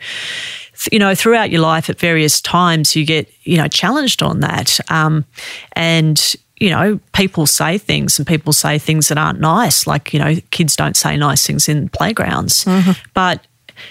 you 0.90 0.99
know, 0.99 1.14
throughout 1.14 1.50
your 1.50 1.61
life 1.61 1.90
at 1.90 1.99
various 1.99 2.40
times, 2.40 2.95
you 2.97 3.04
get, 3.04 3.28
you 3.45 3.56
know, 3.56 3.68
challenged 3.68 4.23
on 4.23 4.40
that. 4.40 4.78
Um, 4.90 5.25
and, 5.73 6.35
you 6.59 6.71
know, 6.71 7.00
people 7.12 7.47
say 7.47 7.78
things 7.78 8.18
and 8.18 8.26
people 8.26 8.52
say 8.52 8.78
things 8.78 9.09
that 9.09 9.18
aren't 9.18 9.40
nice. 9.40 9.87
Like, 9.87 10.12
you 10.12 10.18
know, 10.18 10.37
kids 10.50 10.76
don't 10.76 10.97
say 10.97 11.16
nice 11.16 11.47
things 11.47 11.68
in 11.68 11.88
playgrounds. 11.88 12.64
Mm-hmm. 12.64 12.92
But, 13.14 13.47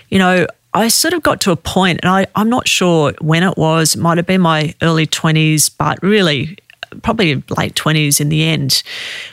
you 0.10 0.20
know, 0.20 0.48
I 0.74 0.89
sort 0.89 1.13
of 1.13 1.24
got 1.24 1.39
to 1.42 1.51
a 1.51 1.56
point, 1.56 2.01
and 2.04 2.10
I, 2.10 2.27
I'm 2.36 2.50
not 2.50 2.68
sure 2.68 3.13
when 3.22 3.44
it 3.44 3.58
was, 3.58 3.96
it 3.96 4.01
might 4.01 4.18
have 4.18 4.25
been 4.25 4.42
my 4.42 4.74
early 4.82 5.08
20s, 5.08 5.72
but 5.77 6.01
really 6.04 6.58
probably 7.01 7.36
late 7.58 7.75
20s 7.75 8.20
in 8.20 8.30
the 8.30 8.44
end, 8.44 8.84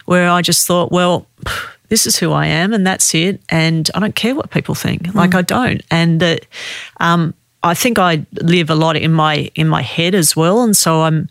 where 0.07 0.29
I 0.29 0.43
just 0.43 0.67
thought, 0.67 0.93
well, 0.93 1.27
this 1.89 2.07
is 2.07 2.17
who 2.17 2.33
I 2.33 2.47
am 2.47 2.73
and 2.73 2.87
that's 2.87 3.15
it. 3.15 3.41
And 3.49 3.91
I 3.95 4.01
don't 4.01 4.15
care 4.15 4.35
what 4.35 4.51
people 4.51 4.75
think. 4.75 5.03
Mm. 5.03 5.15
Like, 5.15 5.35
I 5.35 5.43
don't. 5.43 5.83
And 5.91 6.21
that, 6.21 6.47
um, 7.01 7.35
I 7.65 7.75
think 7.75 7.99
I 7.99 8.27
live 8.41 8.71
a 8.71 8.75
lot 8.75 8.97
in 8.97 9.13
my 9.13 9.51
in 9.55 9.69
my 9.69 9.83
head 9.83 10.15
as 10.15 10.35
well, 10.35 10.63
and 10.63 10.77
so 10.77 11.03
I'm 11.03 11.29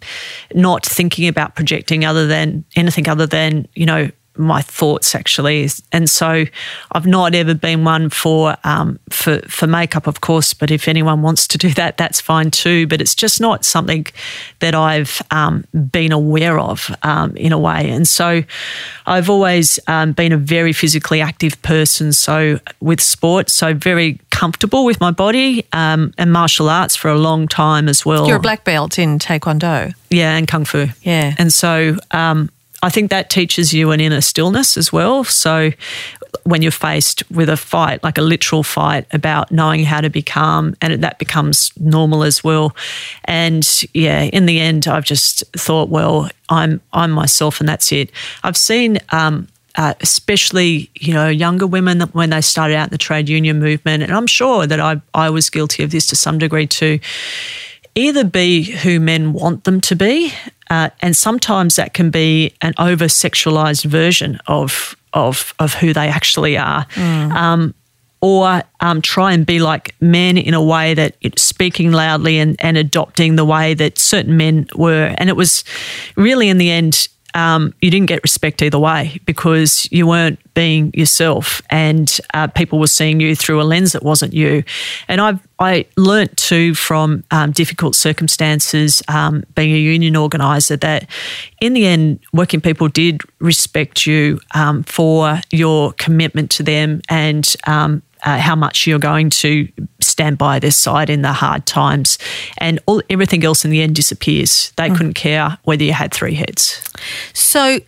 not 0.53 0.85
thinking 0.85 1.27
about 1.27 1.55
projecting 1.55 2.05
other 2.05 2.25
than 2.27 2.63
anything 2.75 3.09
other 3.09 3.27
than 3.27 3.67
you 3.75 3.85
know 3.85 4.09
my 4.37 4.61
thoughts 4.61 5.13
actually. 5.15 5.69
And 5.91 6.09
so 6.09 6.45
I've 6.91 7.05
not 7.05 7.35
ever 7.35 7.53
been 7.53 7.83
one 7.83 8.09
for 8.09 8.55
um, 8.63 8.99
for 9.09 9.39
for 9.47 9.67
makeup, 9.67 10.07
of 10.07 10.21
course. 10.21 10.53
But 10.53 10.71
if 10.71 10.87
anyone 10.87 11.21
wants 11.21 11.47
to 11.47 11.57
do 11.57 11.69
that, 11.71 11.97
that's 11.97 12.21
fine 12.21 12.51
too. 12.51 12.87
But 12.87 13.01
it's 13.01 13.15
just 13.15 13.41
not 13.41 13.65
something 13.65 14.05
that 14.59 14.75
I've 14.75 15.21
um, 15.31 15.65
been 15.91 16.11
aware 16.11 16.59
of 16.59 16.89
um, 17.03 17.35
in 17.35 17.51
a 17.51 17.59
way. 17.59 17.89
And 17.89 18.07
so 18.07 18.43
I've 19.05 19.29
always 19.29 19.79
um, 19.87 20.13
been 20.13 20.31
a 20.31 20.37
very 20.37 20.73
physically 20.73 21.21
active 21.21 21.61
person. 21.61 22.13
So 22.13 22.59
with 22.79 23.01
sport, 23.01 23.49
so 23.49 23.73
very 23.73 24.19
comfortable 24.29 24.85
with 24.85 24.99
my 24.99 25.11
body 25.11 25.65
um, 25.73 26.13
and 26.17 26.31
martial 26.31 26.69
arts 26.69 26.95
for 26.95 27.09
a 27.09 27.17
long 27.17 27.47
time 27.47 27.87
as 27.87 28.05
well. 28.05 28.27
You're 28.27 28.37
a 28.37 28.41
black 28.41 28.63
belt 28.63 28.97
in 28.97 29.19
Taekwondo. 29.19 29.93
Yeah, 30.09 30.35
and 30.35 30.47
Kung 30.47 30.65
Fu. 30.65 30.87
Yeah. 31.03 31.35
And 31.37 31.53
so 31.53 31.97
um, 32.11 32.49
I 32.83 32.89
think 32.89 33.11
that 33.11 33.29
teaches 33.29 33.73
you 33.73 33.91
an 33.91 33.99
inner 33.99 34.21
stillness 34.21 34.77
as 34.77 34.91
well. 34.91 35.23
So 35.23 35.71
when 36.43 36.61
you're 36.61 36.71
faced 36.71 37.29
with 37.29 37.49
a 37.49 37.57
fight, 37.57 38.03
like 38.03 38.17
a 38.17 38.21
literal 38.21 38.63
fight, 38.63 39.05
about 39.11 39.51
knowing 39.51 39.83
how 39.83 40.01
to 40.01 40.09
be 40.09 40.21
calm, 40.21 40.75
and 40.81 41.03
that 41.03 41.19
becomes 41.19 41.71
normal 41.79 42.23
as 42.23 42.43
well. 42.43 42.75
And 43.25 43.67
yeah, 43.93 44.23
in 44.23 44.45
the 44.45 44.59
end, 44.59 44.87
I've 44.87 45.05
just 45.05 45.43
thought, 45.53 45.89
well, 45.89 46.29
I'm 46.49 46.81
I'm 46.93 47.11
myself, 47.11 47.59
and 47.59 47.69
that's 47.69 47.91
it. 47.91 48.11
I've 48.43 48.57
seen. 48.57 48.99
Um, 49.09 49.47
uh, 49.75 49.93
especially 50.01 50.89
you 50.95 51.13
know 51.13 51.29
younger 51.29 51.65
women 51.65 52.01
when 52.11 52.31
they 52.31 52.41
started 52.41 52.75
out 52.75 52.89
in 52.89 52.91
the 52.91 52.97
trade 52.97 53.29
union 53.29 53.57
movement, 53.57 54.03
and 54.03 54.11
I'm 54.11 54.27
sure 54.27 54.67
that 54.67 54.81
I 54.81 55.01
I 55.13 55.29
was 55.29 55.49
guilty 55.49 55.81
of 55.81 55.91
this 55.91 56.07
to 56.07 56.15
some 56.17 56.37
degree 56.37 56.67
too. 56.67 56.99
Either 57.95 58.25
be 58.25 58.63
who 58.63 58.99
men 58.99 59.31
want 59.31 59.63
them 59.63 59.79
to 59.81 59.95
be, 59.95 60.33
uh, 60.71 60.89
and 61.01 61.17
sometimes 61.17 61.75
that 61.75 61.93
can 61.93 62.09
be 62.09 62.53
an 62.61 62.73
over 62.79 63.05
sexualized 63.05 63.83
version 63.83 64.39
of, 64.47 64.95
of, 65.11 65.53
of 65.59 65.73
who 65.73 65.91
they 65.91 66.07
actually 66.07 66.57
are. 66.57 66.85
Mm. 66.95 67.31
Um, 67.33 67.73
or 68.21 68.61
um, 68.79 69.01
try 69.01 69.33
and 69.33 69.45
be 69.45 69.59
like 69.59 69.95
men 69.99 70.37
in 70.37 70.53
a 70.53 70.63
way 70.63 70.93
that 70.93 71.17
speaking 71.37 71.91
loudly 71.91 72.37
and, 72.37 72.55
and 72.59 72.77
adopting 72.77 73.35
the 73.35 73.43
way 73.43 73.73
that 73.73 73.97
certain 73.97 74.37
men 74.37 74.67
were. 74.75 75.13
And 75.17 75.27
it 75.27 75.35
was 75.35 75.65
really, 76.15 76.47
in 76.47 76.57
the 76.57 76.69
end, 76.69 77.09
um, 77.33 77.73
you 77.81 77.89
didn't 77.91 78.07
get 78.07 78.21
respect 78.23 78.61
either 78.61 78.79
way 78.79 79.19
because 79.25 79.87
you 79.91 80.07
weren't 80.07 80.39
being 80.53 80.91
yourself 80.93 81.61
and 81.69 82.19
uh, 82.33 82.47
people 82.47 82.79
were 82.79 82.87
seeing 82.87 83.19
you 83.19 83.35
through 83.35 83.61
a 83.61 83.63
lens 83.63 83.93
that 83.93 84.03
wasn't 84.03 84.33
you. 84.33 84.63
And 85.07 85.21
I've 85.21 85.39
I 85.59 85.85
learnt 85.95 86.35
too 86.37 86.73
from 86.73 87.23
um, 87.29 87.51
difficult 87.51 87.95
circumstances, 87.95 89.03
um, 89.07 89.43
being 89.53 89.73
a 89.75 89.77
union 89.77 90.15
organiser, 90.15 90.75
that 90.77 91.07
in 91.61 91.73
the 91.73 91.85
end, 91.85 92.19
working 92.33 92.61
people 92.61 92.87
did 92.87 93.21
respect 93.39 94.07
you 94.07 94.39
um, 94.55 94.81
for 94.83 95.39
your 95.51 95.93
commitment 95.93 96.49
to 96.51 96.63
them 96.63 97.01
and 97.09 97.55
um, 97.67 98.01
uh, 98.23 98.39
how 98.39 98.55
much 98.55 98.87
you're 98.87 98.99
going 98.99 99.29
to 99.29 99.67
stand 100.11 100.37
by 100.37 100.59
their 100.59 100.71
side 100.71 101.09
in 101.09 101.21
the 101.21 101.33
hard 101.33 101.65
times, 101.65 102.17
and 102.57 102.79
all 102.85 103.01
everything 103.09 103.43
else 103.43 103.65
in 103.65 103.71
the 103.71 103.81
end 103.81 103.95
disappears. 103.95 104.71
They 104.75 104.89
mm. 104.89 104.95
couldn't 104.95 105.13
care 105.13 105.57
whether 105.63 105.83
you 105.83 105.93
had 105.93 106.13
three 106.13 106.35
heads. 106.35 106.83
So, 107.33 107.79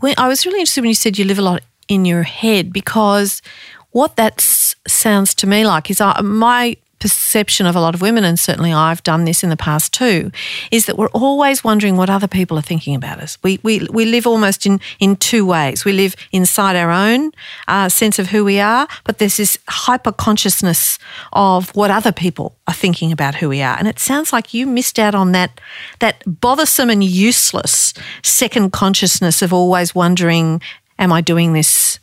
when, 0.00 0.14
I 0.18 0.28
was 0.28 0.44
really 0.46 0.60
interested 0.60 0.80
when 0.80 0.88
you 0.88 0.94
said 0.94 1.18
you 1.18 1.24
live 1.24 1.38
a 1.38 1.42
lot 1.42 1.62
in 1.88 2.04
your 2.04 2.22
head 2.22 2.72
because 2.72 3.42
what 3.90 4.16
that 4.16 4.40
sounds 4.40 5.34
to 5.34 5.46
me 5.46 5.66
like 5.66 5.90
is 5.90 6.00
uh, 6.00 6.20
my 6.22 6.76
perception 7.02 7.66
of 7.66 7.74
a 7.74 7.80
lot 7.80 7.96
of 7.96 8.00
women, 8.00 8.22
and 8.22 8.38
certainly 8.38 8.72
I've 8.72 9.02
done 9.02 9.24
this 9.24 9.42
in 9.42 9.50
the 9.50 9.56
past 9.56 9.92
too, 9.92 10.30
is 10.70 10.86
that 10.86 10.96
we're 10.96 11.08
always 11.08 11.64
wondering 11.64 11.96
what 11.96 12.08
other 12.08 12.28
people 12.28 12.56
are 12.56 12.62
thinking 12.62 12.94
about 12.94 13.18
us. 13.18 13.36
We, 13.42 13.58
we, 13.64 13.88
we 13.90 14.04
live 14.04 14.24
almost 14.24 14.66
in, 14.66 14.80
in 15.00 15.16
two 15.16 15.44
ways. 15.44 15.84
We 15.84 15.92
live 15.92 16.14
inside 16.30 16.76
our 16.76 16.92
own 16.92 17.32
uh, 17.66 17.88
sense 17.88 18.20
of 18.20 18.28
who 18.28 18.44
we 18.44 18.60
are, 18.60 18.86
but 19.02 19.18
there's 19.18 19.36
this 19.36 19.58
hyper 19.68 20.12
consciousness 20.12 21.00
of 21.32 21.74
what 21.74 21.90
other 21.90 22.12
people 22.12 22.56
are 22.68 22.74
thinking 22.74 23.10
about 23.10 23.34
who 23.34 23.48
we 23.48 23.62
are. 23.62 23.76
And 23.76 23.88
it 23.88 23.98
sounds 23.98 24.32
like 24.32 24.54
you 24.54 24.64
missed 24.64 25.00
out 25.00 25.16
on 25.16 25.32
that, 25.32 25.60
that 25.98 26.22
bothersome 26.24 26.88
and 26.88 27.02
useless 27.02 27.94
second 28.22 28.72
consciousness 28.72 29.42
of 29.42 29.52
always 29.52 29.92
wondering, 29.92 30.62
am 31.00 31.12
I 31.12 31.20
doing 31.20 31.52
this 31.52 31.98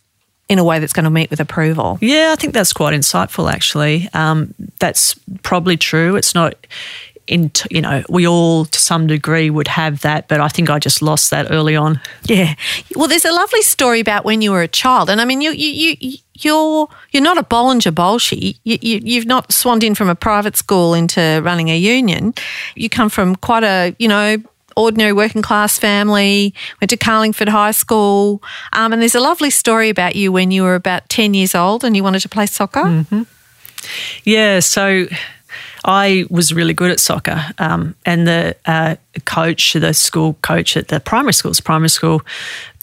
in 0.50 0.60
a 0.60 0.64
way 0.64 0.80
that's 0.80 0.94
going 0.94 1.04
to 1.06 1.12
meet 1.12 1.30
with 1.30 1.40
approval. 1.40 1.98
Yeah, 2.02 2.32
I 2.34 2.36
think 2.36 2.54
that's 2.54 2.74
quite 2.74 2.94
insightful, 2.94 3.52
actually. 3.52 4.10
Um, 4.14 4.54
that's 4.80 5.14
probably 5.44 5.78
true. 5.78 6.16
It's 6.16 6.34
not 6.34 6.56
in 7.30 7.52
you 7.70 7.80
know 7.82 8.04
we 8.10 8.28
all 8.28 8.66
to 8.66 8.80
some 8.80 9.08
degree 9.08 9.50
would 9.50 9.68
have 9.68 10.02
that, 10.02 10.28
but 10.28 10.42
I 10.42 10.48
think 10.48 10.70
I 10.70 10.80
just 10.80 11.02
lost 11.02 11.30
that 11.30 11.52
early 11.52 11.76
on. 11.76 12.02
Yeah. 12.24 12.56
Well, 12.96 13.08
there's 13.08 13.26
a 13.26 13.32
lovely 13.32 13.62
story 13.62 14.00
about 14.00 14.26
when 14.26 14.42
you 14.42 14.52
were 14.52 14.64
a 14.64 14.68
child, 14.68 15.10
and 15.10 15.22
I 15.22 15.26
mean, 15.26 15.42
you 15.42 15.52
you 15.52 15.96
you. 16.00 16.18
You're 16.42 16.88
you're 17.12 17.22
not 17.22 17.38
a 17.38 17.44
Bollinger 17.44 17.92
Bolshe. 17.92 18.58
You, 18.64 18.78
you, 18.82 19.02
you've 19.04 19.26
not 19.26 19.52
swanned 19.52 19.84
in 19.84 19.94
from 19.94 20.08
a 20.08 20.16
private 20.16 20.56
school 20.56 20.94
into 20.94 21.42
running 21.44 21.68
a 21.68 21.78
union. 21.78 22.34
You 22.76 22.88
come 22.88 23.10
from 23.10 23.36
quite 23.36 23.66
a 23.66 23.94
you 24.00 24.08
know 24.08 24.38
ordinary 24.80 25.14
working 25.14 25.42
class 25.42 25.78
family, 25.78 26.54
went 26.80 26.90
to 26.90 26.98
Carlingford 26.98 27.50
High 27.50 27.72
School. 27.72 28.42
Um, 28.74 28.94
and 28.94 29.02
there's 29.02 29.16
a 29.16 29.20
lovely 29.20 29.50
story 29.50 29.90
about 29.90 30.16
you 30.16 30.32
when 30.32 30.52
you 30.52 30.64
were 30.64 30.76
about 30.76 31.10
10 31.10 31.34
years 31.34 31.54
old 31.54 31.84
and 31.84 31.96
you 31.96 32.04
wanted 32.04 32.22
to 32.22 32.30
play 32.30 32.46
soccer. 32.46 32.84
Mm-hmm. 32.84 33.24
Yeah, 34.24 34.60
so 34.60 35.08
I 35.86 36.26
was 36.30 36.54
really 36.54 36.74
good 36.74 36.92
at 36.92 37.00
soccer, 37.00 37.44
um, 37.58 37.96
and 38.06 38.28
the 38.28 38.56
uh, 38.66 38.96
coach, 39.26 39.74
the 39.74 39.94
school 39.94 40.34
coach 40.42 40.76
at 40.76 40.90
the 40.90 41.00
primary 41.00 41.34
schools, 41.34 41.62
primary 41.62 41.90
school, 41.90 42.22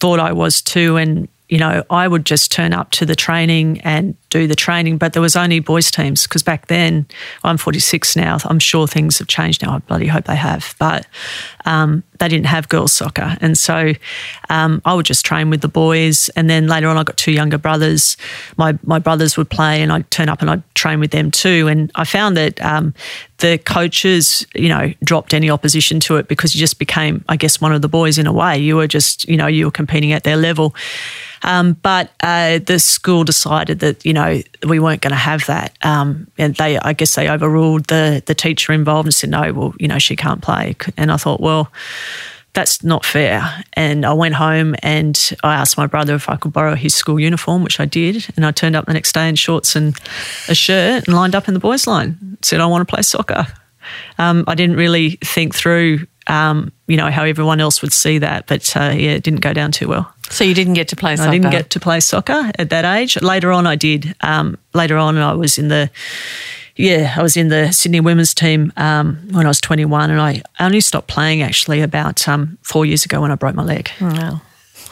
thought 0.00 0.18
I 0.18 0.32
was 0.32 0.62
too, 0.62 0.96
and 0.96 1.28
you 1.48 1.58
know, 1.58 1.84
I 1.90 2.08
would 2.08 2.26
just 2.26 2.50
turn 2.50 2.72
up 2.72 2.90
to 2.92 3.06
the 3.06 3.14
training 3.14 3.80
and 3.82 4.16
do 4.30 4.48
the 4.48 4.56
training, 4.56 4.98
but 4.98 5.12
there 5.12 5.22
was 5.22 5.36
only 5.36 5.60
boys 5.60 5.90
teams 5.90 6.24
because 6.24 6.42
back 6.42 6.66
then, 6.66 7.06
I'm 7.44 7.56
46 7.56 8.16
now. 8.16 8.38
I'm 8.44 8.58
sure 8.58 8.88
things 8.88 9.18
have 9.18 9.28
changed 9.28 9.62
now. 9.62 9.76
I 9.76 9.78
bloody 9.78 10.08
hope 10.08 10.24
they 10.24 10.34
have, 10.36 10.74
but 10.78 11.06
um, 11.64 12.02
they 12.18 12.28
didn't 12.28 12.46
have 12.46 12.68
girls 12.68 12.92
soccer, 12.92 13.36
and 13.40 13.56
so 13.56 13.92
um, 14.50 14.82
I 14.84 14.94
would 14.94 15.06
just 15.06 15.24
train 15.24 15.48
with 15.48 15.60
the 15.60 15.68
boys. 15.68 16.28
And 16.30 16.50
then 16.50 16.66
later 16.66 16.88
on, 16.88 16.96
I 16.96 17.04
got 17.04 17.16
two 17.16 17.32
younger 17.32 17.58
brothers. 17.58 18.16
My 18.56 18.76
my 18.82 18.98
brothers 18.98 19.36
would 19.36 19.48
play, 19.48 19.82
and 19.82 19.92
I'd 19.92 20.10
turn 20.10 20.28
up 20.28 20.40
and 20.40 20.50
I'd 20.50 20.74
train 20.74 20.98
with 20.98 21.12
them 21.12 21.30
too. 21.30 21.68
And 21.68 21.92
I 21.94 22.04
found 22.04 22.36
that 22.36 22.60
um, 22.60 22.92
the 23.38 23.58
coaches, 23.58 24.46
you 24.54 24.68
know, 24.68 24.92
dropped 25.04 25.34
any 25.34 25.50
opposition 25.50 26.00
to 26.00 26.16
it 26.16 26.26
because 26.26 26.54
you 26.54 26.58
just 26.58 26.78
became, 26.78 27.24
I 27.28 27.36
guess, 27.36 27.60
one 27.60 27.72
of 27.72 27.82
the 27.82 27.88
boys 27.88 28.18
in 28.18 28.26
a 28.26 28.32
way. 28.32 28.58
You 28.58 28.76
were 28.76 28.86
just, 28.86 29.28
you 29.28 29.36
know, 29.36 29.46
you 29.46 29.66
were 29.66 29.70
competing 29.70 30.12
at 30.12 30.24
their 30.24 30.36
level. 30.36 30.74
Um, 31.42 31.74
but 31.82 32.12
uh, 32.22 32.58
the 32.58 32.78
school 32.78 33.24
decided 33.24 33.80
that 33.80 34.04
you 34.04 34.12
know 34.12 34.40
we 34.66 34.78
weren't 34.78 35.02
going 35.02 35.12
to 35.12 35.16
have 35.16 35.46
that, 35.46 35.76
um, 35.82 36.28
and 36.38 36.54
they 36.56 36.78
I 36.78 36.92
guess 36.92 37.14
they 37.14 37.28
overruled 37.28 37.86
the 37.86 38.22
the 38.26 38.34
teacher 38.34 38.72
involved 38.72 39.06
and 39.06 39.14
said 39.14 39.30
no, 39.30 39.52
well 39.52 39.74
you 39.78 39.88
know 39.88 39.98
she 39.98 40.16
can't 40.16 40.42
play, 40.42 40.76
and 40.96 41.12
I 41.12 41.16
thought 41.16 41.40
well 41.40 41.70
that's 42.56 42.82
not 42.82 43.04
fair. 43.04 43.62
And 43.74 44.06
I 44.06 44.14
went 44.14 44.34
home 44.34 44.74
and 44.82 45.30
I 45.44 45.54
asked 45.54 45.76
my 45.76 45.86
brother 45.86 46.14
if 46.14 46.30
I 46.30 46.36
could 46.36 46.54
borrow 46.54 46.74
his 46.74 46.94
school 46.94 47.20
uniform, 47.20 47.62
which 47.62 47.78
I 47.78 47.84
did. 47.84 48.26
And 48.34 48.46
I 48.46 48.50
turned 48.50 48.74
up 48.74 48.86
the 48.86 48.94
next 48.94 49.12
day 49.12 49.28
in 49.28 49.36
shorts 49.36 49.76
and 49.76 49.94
a 50.48 50.54
shirt 50.54 51.06
and 51.06 51.14
lined 51.14 51.34
up 51.34 51.48
in 51.48 51.54
the 51.54 51.60
boys' 51.60 51.86
line. 51.86 52.38
Said 52.40 52.60
I 52.60 52.66
want 52.66 52.88
to 52.88 52.92
play 52.92 53.02
soccer. 53.02 53.46
Um, 54.18 54.44
I 54.48 54.54
didn't 54.54 54.76
really 54.76 55.18
think 55.22 55.54
through, 55.54 56.06
um, 56.26 56.72
you 56.86 56.96
know, 56.96 57.10
how 57.10 57.24
everyone 57.24 57.60
else 57.60 57.82
would 57.82 57.92
see 57.92 58.18
that, 58.18 58.46
but 58.46 58.76
uh, 58.76 58.92
yeah, 58.94 59.12
it 59.12 59.22
didn't 59.22 59.40
go 59.40 59.52
down 59.52 59.72
too 59.72 59.88
well. 59.88 60.12
So 60.30 60.44
you 60.44 60.54
didn't 60.54 60.74
get 60.74 60.88
to 60.88 60.96
play 60.96 61.16
soccer? 61.16 61.28
I 61.28 61.32
didn't 61.32 61.50
get 61.52 61.70
to 61.70 61.80
play 61.80 62.00
soccer 62.00 62.50
at 62.58 62.70
that 62.70 62.84
age. 62.84 63.20
Later 63.22 63.52
on, 63.52 63.66
I 63.66 63.76
did. 63.76 64.14
Um, 64.20 64.58
later 64.74 64.96
on, 64.96 65.16
I 65.16 65.34
was 65.34 65.56
in 65.56 65.68
the 65.68 65.90
yeah, 66.76 67.14
I 67.16 67.22
was 67.22 67.36
in 67.36 67.48
the 67.48 67.72
Sydney 67.72 68.00
women's 68.00 68.34
team 68.34 68.70
um, 68.76 69.16
when 69.30 69.46
I 69.46 69.48
was 69.48 69.60
21, 69.62 70.10
and 70.10 70.20
I 70.20 70.42
only 70.60 70.80
stopped 70.80 71.08
playing 71.08 71.40
actually 71.40 71.80
about 71.80 72.28
um, 72.28 72.58
four 72.62 72.84
years 72.84 73.04
ago 73.04 73.22
when 73.22 73.30
I 73.30 73.34
broke 73.34 73.54
my 73.54 73.64
leg. 73.64 73.90
Oh, 74.00 74.42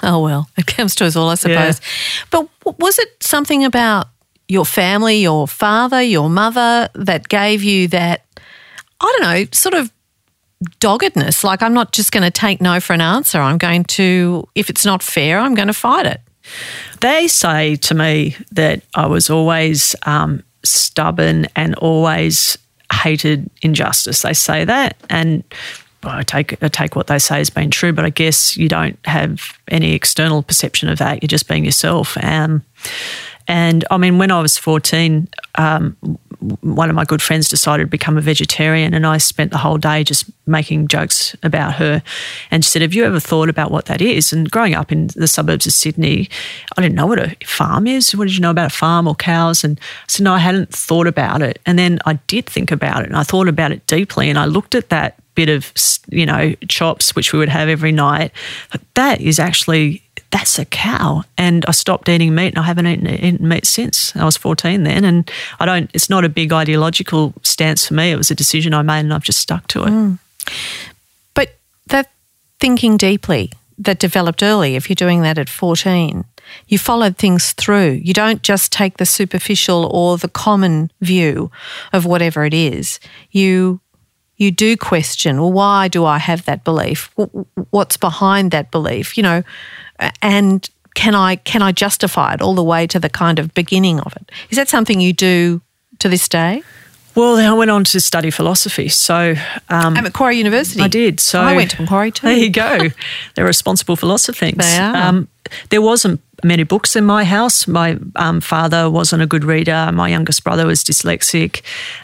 oh 0.02 0.22
well, 0.22 0.48
it 0.56 0.66
comes 0.66 0.94
to 0.96 1.04
us 1.04 1.14
all, 1.14 1.28
I 1.28 1.34
suppose. 1.34 1.80
Yeah. 1.80 2.24
But 2.30 2.48
was 2.78 2.98
it 2.98 3.22
something 3.22 3.64
about 3.64 4.08
your 4.48 4.64
family, 4.64 5.16
your 5.16 5.46
father, 5.46 6.00
your 6.00 6.30
mother 6.30 6.88
that 6.94 7.28
gave 7.28 7.62
you 7.62 7.88
that, 7.88 8.24
I 9.00 9.16
don't 9.18 9.22
know, 9.22 9.46
sort 9.52 9.74
of 9.74 9.92
doggedness? 10.80 11.44
Like, 11.44 11.62
I'm 11.62 11.74
not 11.74 11.92
just 11.92 12.12
going 12.12 12.22
to 12.22 12.30
take 12.30 12.60
no 12.60 12.80
for 12.80 12.92
an 12.92 13.00
answer. 13.00 13.38
I'm 13.40 13.58
going 13.58 13.84
to, 13.84 14.48
if 14.54 14.70
it's 14.70 14.84
not 14.84 15.02
fair, 15.02 15.38
I'm 15.38 15.54
going 15.54 15.68
to 15.68 15.74
fight 15.74 16.06
it. 16.06 16.20
They 17.00 17.28
say 17.28 17.76
to 17.76 17.94
me 17.94 18.36
that 18.52 18.82
I 18.94 19.06
was 19.06 19.30
always 19.30 19.96
um, 20.04 20.42
stubborn 20.62 21.46
and 21.56 21.74
always 21.76 22.58
hated 22.92 23.50
injustice. 23.62 24.22
They 24.22 24.34
say 24.34 24.64
that, 24.64 24.96
and 25.08 25.42
well, 26.02 26.16
I 26.16 26.22
take 26.22 26.62
I 26.62 26.68
take 26.68 26.96
what 26.96 27.06
they 27.06 27.18
say 27.18 27.40
as 27.40 27.50
being 27.50 27.70
true, 27.70 27.92
but 27.92 28.04
I 28.04 28.10
guess 28.10 28.56
you 28.56 28.68
don't 28.68 28.98
have 29.06 29.58
any 29.68 29.94
external 29.94 30.42
perception 30.42 30.88
of 30.88 30.98
that. 30.98 31.22
You're 31.22 31.28
just 31.28 31.48
being 31.48 31.64
yourself. 31.64 32.16
Um, 32.22 32.62
and 33.46 33.84
I 33.90 33.96
mean, 33.98 34.18
when 34.18 34.30
I 34.30 34.40
was 34.40 34.56
14, 34.56 35.28
um, 35.56 35.96
one 36.60 36.90
of 36.90 36.96
my 36.96 37.04
good 37.04 37.22
friends 37.22 37.48
decided 37.48 37.84
to 37.84 37.90
become 37.90 38.16
a 38.16 38.20
vegetarian, 38.20 38.92
and 38.94 39.06
I 39.06 39.18
spent 39.18 39.50
the 39.50 39.58
whole 39.58 39.78
day 39.78 40.04
just 40.04 40.30
making 40.46 40.88
jokes 40.88 41.34
about 41.42 41.74
her. 41.74 42.02
And 42.50 42.64
she 42.64 42.70
said, 42.70 42.82
Have 42.82 42.94
you 42.94 43.04
ever 43.04 43.20
thought 43.20 43.48
about 43.48 43.70
what 43.70 43.86
that 43.86 44.02
is? 44.02 44.32
And 44.32 44.50
growing 44.50 44.74
up 44.74 44.92
in 44.92 45.08
the 45.14 45.28
suburbs 45.28 45.66
of 45.66 45.72
Sydney, 45.72 46.28
I 46.76 46.82
didn't 46.82 46.96
know 46.96 47.06
what 47.06 47.18
a 47.18 47.36
farm 47.46 47.86
is. 47.86 48.14
What 48.14 48.26
did 48.26 48.34
you 48.34 48.40
know 48.40 48.50
about 48.50 48.72
a 48.72 48.76
farm 48.76 49.06
or 49.06 49.14
cows? 49.14 49.64
And 49.64 49.78
I 49.80 50.04
said, 50.08 50.24
No, 50.24 50.34
I 50.34 50.38
hadn't 50.38 50.74
thought 50.74 51.06
about 51.06 51.42
it. 51.42 51.60
And 51.66 51.78
then 51.78 51.98
I 52.04 52.14
did 52.26 52.46
think 52.46 52.70
about 52.70 53.02
it, 53.02 53.06
and 53.06 53.16
I 53.16 53.22
thought 53.22 53.48
about 53.48 53.72
it 53.72 53.86
deeply, 53.86 54.28
and 54.28 54.38
I 54.38 54.44
looked 54.44 54.74
at 54.74 54.90
that 54.90 55.18
bit 55.34 55.48
of 55.48 55.72
you 56.10 56.24
know 56.24 56.54
chops 56.68 57.16
which 57.16 57.32
we 57.32 57.40
would 57.40 57.48
have 57.48 57.68
every 57.68 57.90
night 57.90 58.30
that 58.94 59.20
is 59.20 59.40
actually 59.40 60.03
that's 60.34 60.58
a 60.58 60.64
cow. 60.64 61.22
And 61.38 61.64
I 61.66 61.70
stopped 61.70 62.08
eating 62.08 62.34
meat 62.34 62.48
and 62.48 62.58
I 62.58 62.62
haven't 62.62 62.88
eaten, 62.88 63.06
eaten, 63.08 63.46
meat 63.46 63.64
since. 63.64 64.14
I 64.16 64.24
was 64.24 64.36
14 64.36 64.82
then. 64.82 65.04
And 65.04 65.30
I 65.60 65.64
don't, 65.64 65.88
it's 65.94 66.10
not 66.10 66.24
a 66.24 66.28
big 66.28 66.52
ideological 66.52 67.32
stance 67.42 67.86
for 67.86 67.94
me. 67.94 68.10
It 68.10 68.16
was 68.16 68.32
a 68.32 68.34
decision 68.34 68.74
I 68.74 68.82
made 68.82 69.00
and 69.00 69.14
I've 69.14 69.22
just 69.22 69.38
stuck 69.38 69.68
to 69.68 69.84
it. 69.84 69.90
Mm. 69.90 70.18
But 71.34 71.54
that 71.86 72.10
thinking 72.58 72.96
deeply 72.96 73.52
that 73.78 74.00
developed 74.00 74.42
early, 74.42 74.74
if 74.74 74.90
you're 74.90 74.96
doing 74.96 75.22
that 75.22 75.38
at 75.38 75.48
14, 75.48 76.24
you 76.66 76.78
followed 76.78 77.16
things 77.16 77.52
through. 77.52 78.00
You 78.02 78.12
don't 78.12 78.42
just 78.42 78.72
take 78.72 78.96
the 78.96 79.06
superficial 79.06 79.86
or 79.86 80.18
the 80.18 80.28
common 80.28 80.90
view 81.00 81.52
of 81.92 82.06
whatever 82.06 82.44
it 82.44 82.54
is. 82.54 82.98
You 83.30 83.80
you 84.36 84.50
do 84.50 84.76
question, 84.76 85.40
well, 85.40 85.52
why 85.52 85.86
do 85.86 86.04
I 86.04 86.18
have 86.18 86.44
that 86.46 86.64
belief? 86.64 87.08
What's 87.70 87.96
behind 87.96 88.50
that 88.50 88.72
belief? 88.72 89.16
You 89.16 89.22
know, 89.22 89.42
and 90.22 90.68
can 90.94 91.14
I 91.14 91.36
can 91.36 91.62
I 91.62 91.72
justify 91.72 92.34
it 92.34 92.40
all 92.40 92.54
the 92.54 92.64
way 92.64 92.86
to 92.86 92.98
the 92.98 93.10
kind 93.10 93.38
of 93.38 93.52
beginning 93.54 94.00
of 94.00 94.14
it? 94.16 94.30
Is 94.50 94.56
that 94.56 94.68
something 94.68 95.00
you 95.00 95.12
do 95.12 95.60
to 95.98 96.08
this 96.08 96.28
day? 96.28 96.62
Well, 97.14 97.36
I 97.36 97.52
went 97.56 97.70
on 97.70 97.84
to 97.84 98.00
study 98.00 98.30
philosophy. 98.30 98.88
So 98.88 99.34
um, 99.68 99.96
at 99.96 100.02
Macquarie 100.02 100.36
University, 100.36 100.80
I 100.80 100.88
did. 100.88 101.20
So 101.20 101.40
I 101.40 101.54
went 101.54 101.72
to 101.72 101.82
Macquarie 101.82 102.10
too. 102.10 102.26
There 102.26 102.36
you 102.36 102.50
go. 102.50 102.88
They're 103.34 103.44
responsible 103.44 103.96
for 103.96 104.06
lots 104.06 104.28
of 104.28 104.36
things. 104.36 104.58
They 104.58 104.78
are. 104.78 104.96
Um, 104.96 105.28
there 105.70 105.82
wasn't 105.82 106.20
many 106.42 106.62
books 106.62 106.96
in 106.96 107.04
my 107.04 107.24
house. 107.24 107.68
My 107.68 107.98
um, 108.16 108.40
father 108.40 108.90
wasn't 108.90 109.22
a 109.22 109.26
good 109.26 109.44
reader. 109.44 109.90
My 109.92 110.08
youngest 110.08 110.42
brother 110.42 110.66
was 110.66 110.82
dyslexic. 110.82 111.62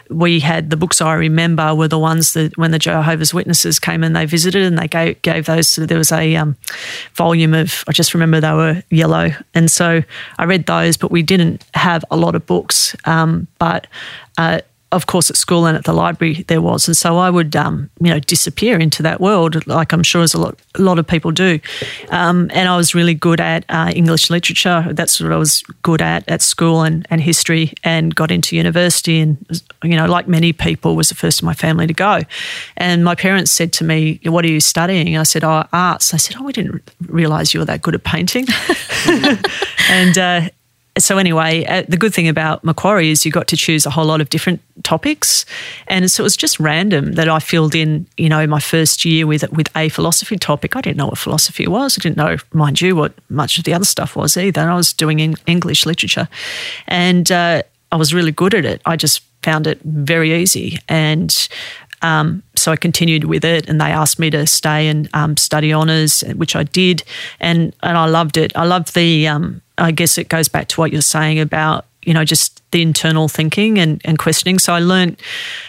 We 0.09 0.39
had 0.39 0.69
the 0.69 0.77
books 0.77 1.01
I 1.01 1.13
remember 1.13 1.73
were 1.75 1.87
the 1.87 1.99
ones 1.99 2.33
that 2.33 2.57
when 2.57 2.71
the 2.71 2.79
Jehovah's 2.79 3.33
Witnesses 3.33 3.79
came 3.79 4.03
and 4.03 4.15
they 4.15 4.25
visited 4.25 4.63
and 4.63 4.77
they 4.77 4.87
gave, 4.87 5.21
gave 5.21 5.45
those. 5.45 5.75
There 5.75 5.97
was 5.97 6.11
a 6.11 6.35
um, 6.35 6.55
volume 7.13 7.53
of, 7.53 7.83
I 7.87 7.91
just 7.91 8.13
remember 8.13 8.39
they 8.39 8.53
were 8.53 8.83
yellow. 8.89 9.31
And 9.53 9.69
so 9.69 10.03
I 10.37 10.43
read 10.45 10.65
those, 10.65 10.97
but 10.97 11.11
we 11.11 11.23
didn't 11.23 11.65
have 11.73 12.05
a 12.11 12.17
lot 12.17 12.35
of 12.35 12.45
books. 12.45 12.95
Um, 13.05 13.47
but 13.59 13.87
uh, 14.37 14.61
of 14.91 15.07
course, 15.07 15.29
at 15.29 15.37
school 15.37 15.65
and 15.65 15.77
at 15.77 15.85
the 15.85 15.93
library 15.93 16.43
there 16.47 16.61
was, 16.61 16.87
and 16.87 16.97
so 16.97 17.17
I 17.17 17.29
would, 17.29 17.55
um, 17.55 17.89
you 17.99 18.09
know, 18.09 18.19
disappear 18.19 18.77
into 18.77 19.01
that 19.03 19.21
world, 19.21 19.65
like 19.65 19.93
I'm 19.93 20.03
sure 20.03 20.21
as 20.21 20.33
a 20.33 20.39
lot, 20.39 20.59
a 20.75 20.81
lot 20.81 20.99
of 20.99 21.07
people 21.07 21.31
do. 21.31 21.59
Um, 22.09 22.49
and 22.53 22.67
I 22.67 22.75
was 22.75 22.93
really 22.93 23.13
good 23.13 23.39
at 23.39 23.63
uh, 23.69 23.91
English 23.95 24.29
literature. 24.29 24.85
That's 24.91 25.21
what 25.21 25.31
I 25.31 25.37
was 25.37 25.63
good 25.81 26.01
at 26.01 26.27
at 26.27 26.41
school 26.41 26.81
and, 26.81 27.07
and 27.09 27.21
history, 27.21 27.73
and 27.83 28.13
got 28.13 28.31
into 28.31 28.55
university. 28.55 29.19
And 29.19 29.37
you 29.83 29.95
know, 29.95 30.05
like 30.05 30.27
many 30.27 30.51
people, 30.53 30.95
was 30.95 31.09
the 31.09 31.15
first 31.15 31.41
in 31.41 31.45
my 31.45 31.53
family 31.53 31.87
to 31.87 31.93
go. 31.93 32.21
And 32.75 33.03
my 33.03 33.15
parents 33.15 33.51
said 33.51 33.71
to 33.73 33.83
me, 33.83 34.19
"What 34.25 34.43
are 34.45 34.51
you 34.51 34.59
studying?" 34.59 35.17
I 35.17 35.23
said, 35.23 35.43
"Oh, 35.43 35.65
arts." 35.71 36.13
I 36.13 36.17
said, 36.17 36.35
"Oh, 36.37 36.43
we 36.43 36.53
didn't 36.53 36.91
realise 37.07 37.53
you 37.53 37.61
were 37.61 37.65
that 37.65 37.81
good 37.81 37.95
at 37.95 38.03
painting." 38.03 38.45
and 39.89 40.17
uh, 40.17 40.49
so 40.97 41.17
anyway, 41.17 41.63
uh, 41.65 41.83
the 41.87 41.97
good 41.97 42.13
thing 42.13 42.27
about 42.27 42.63
Macquarie 42.63 43.11
is 43.11 43.25
you 43.25 43.31
got 43.31 43.47
to 43.47 43.57
choose 43.57 43.85
a 43.85 43.89
whole 43.89 44.05
lot 44.05 44.19
of 44.19 44.29
different 44.29 44.61
topics, 44.83 45.45
and 45.87 46.11
so 46.11 46.23
it 46.23 46.25
was 46.25 46.35
just 46.35 46.59
random 46.59 47.13
that 47.13 47.29
I 47.29 47.39
filled 47.39 47.75
in, 47.75 48.05
you 48.17 48.27
know, 48.27 48.45
my 48.45 48.59
first 48.59 49.05
year 49.05 49.25
with 49.25 49.49
with 49.51 49.69
a 49.75 49.89
philosophy 49.89 50.37
topic. 50.37 50.75
I 50.75 50.81
didn't 50.81 50.97
know 50.97 51.07
what 51.07 51.17
philosophy 51.17 51.65
was. 51.67 51.97
I 51.97 52.01
didn't 52.01 52.17
know, 52.17 52.37
mind 52.53 52.81
you, 52.81 52.95
what 52.95 53.13
much 53.29 53.57
of 53.57 53.63
the 53.63 53.73
other 53.73 53.85
stuff 53.85 54.15
was 54.15 54.35
either. 54.35 54.69
I 54.69 54.75
was 54.75 54.91
doing 54.91 55.19
English 55.45 55.85
literature, 55.85 56.27
and 56.87 57.31
uh, 57.31 57.63
I 57.91 57.95
was 57.95 58.13
really 58.13 58.33
good 58.33 58.53
at 58.53 58.65
it. 58.65 58.81
I 58.85 58.97
just 58.97 59.21
found 59.43 59.67
it 59.67 59.79
very 59.83 60.33
easy, 60.33 60.77
and 60.89 61.47
um, 62.01 62.43
so 62.55 62.71
I 62.71 62.75
continued 62.75 63.25
with 63.25 63.45
it, 63.45 63.69
and 63.69 63.79
they 63.79 63.91
asked 63.91 64.19
me 64.19 64.29
to 64.31 64.45
stay 64.47 64.87
and 64.87 65.09
um, 65.13 65.37
study 65.37 65.73
honours, 65.73 66.21
which 66.35 66.55
I 66.55 66.63
did, 66.63 67.03
and 67.39 67.73
and 67.83 67.97
I 67.97 68.05
loved 68.07 68.37
it. 68.37 68.55
I 68.55 68.65
loved 68.65 68.93
the. 68.95 69.27
Um, 69.27 69.61
I 69.77 69.91
guess 69.91 70.17
it 70.19 70.29
goes 70.29 70.47
back 70.47 70.67
to 70.69 70.81
what 70.81 70.91
you're 70.91 71.01
saying 71.01 71.39
about 71.39 71.85
you 72.03 72.13
know, 72.13 72.25
just 72.25 72.63
the 72.71 72.81
internal 72.81 73.27
thinking 73.27 73.77
and, 73.77 74.01
and 74.05 74.17
questioning. 74.17 74.57
So 74.59 74.73
I 74.73 74.79
learned, 74.79 75.21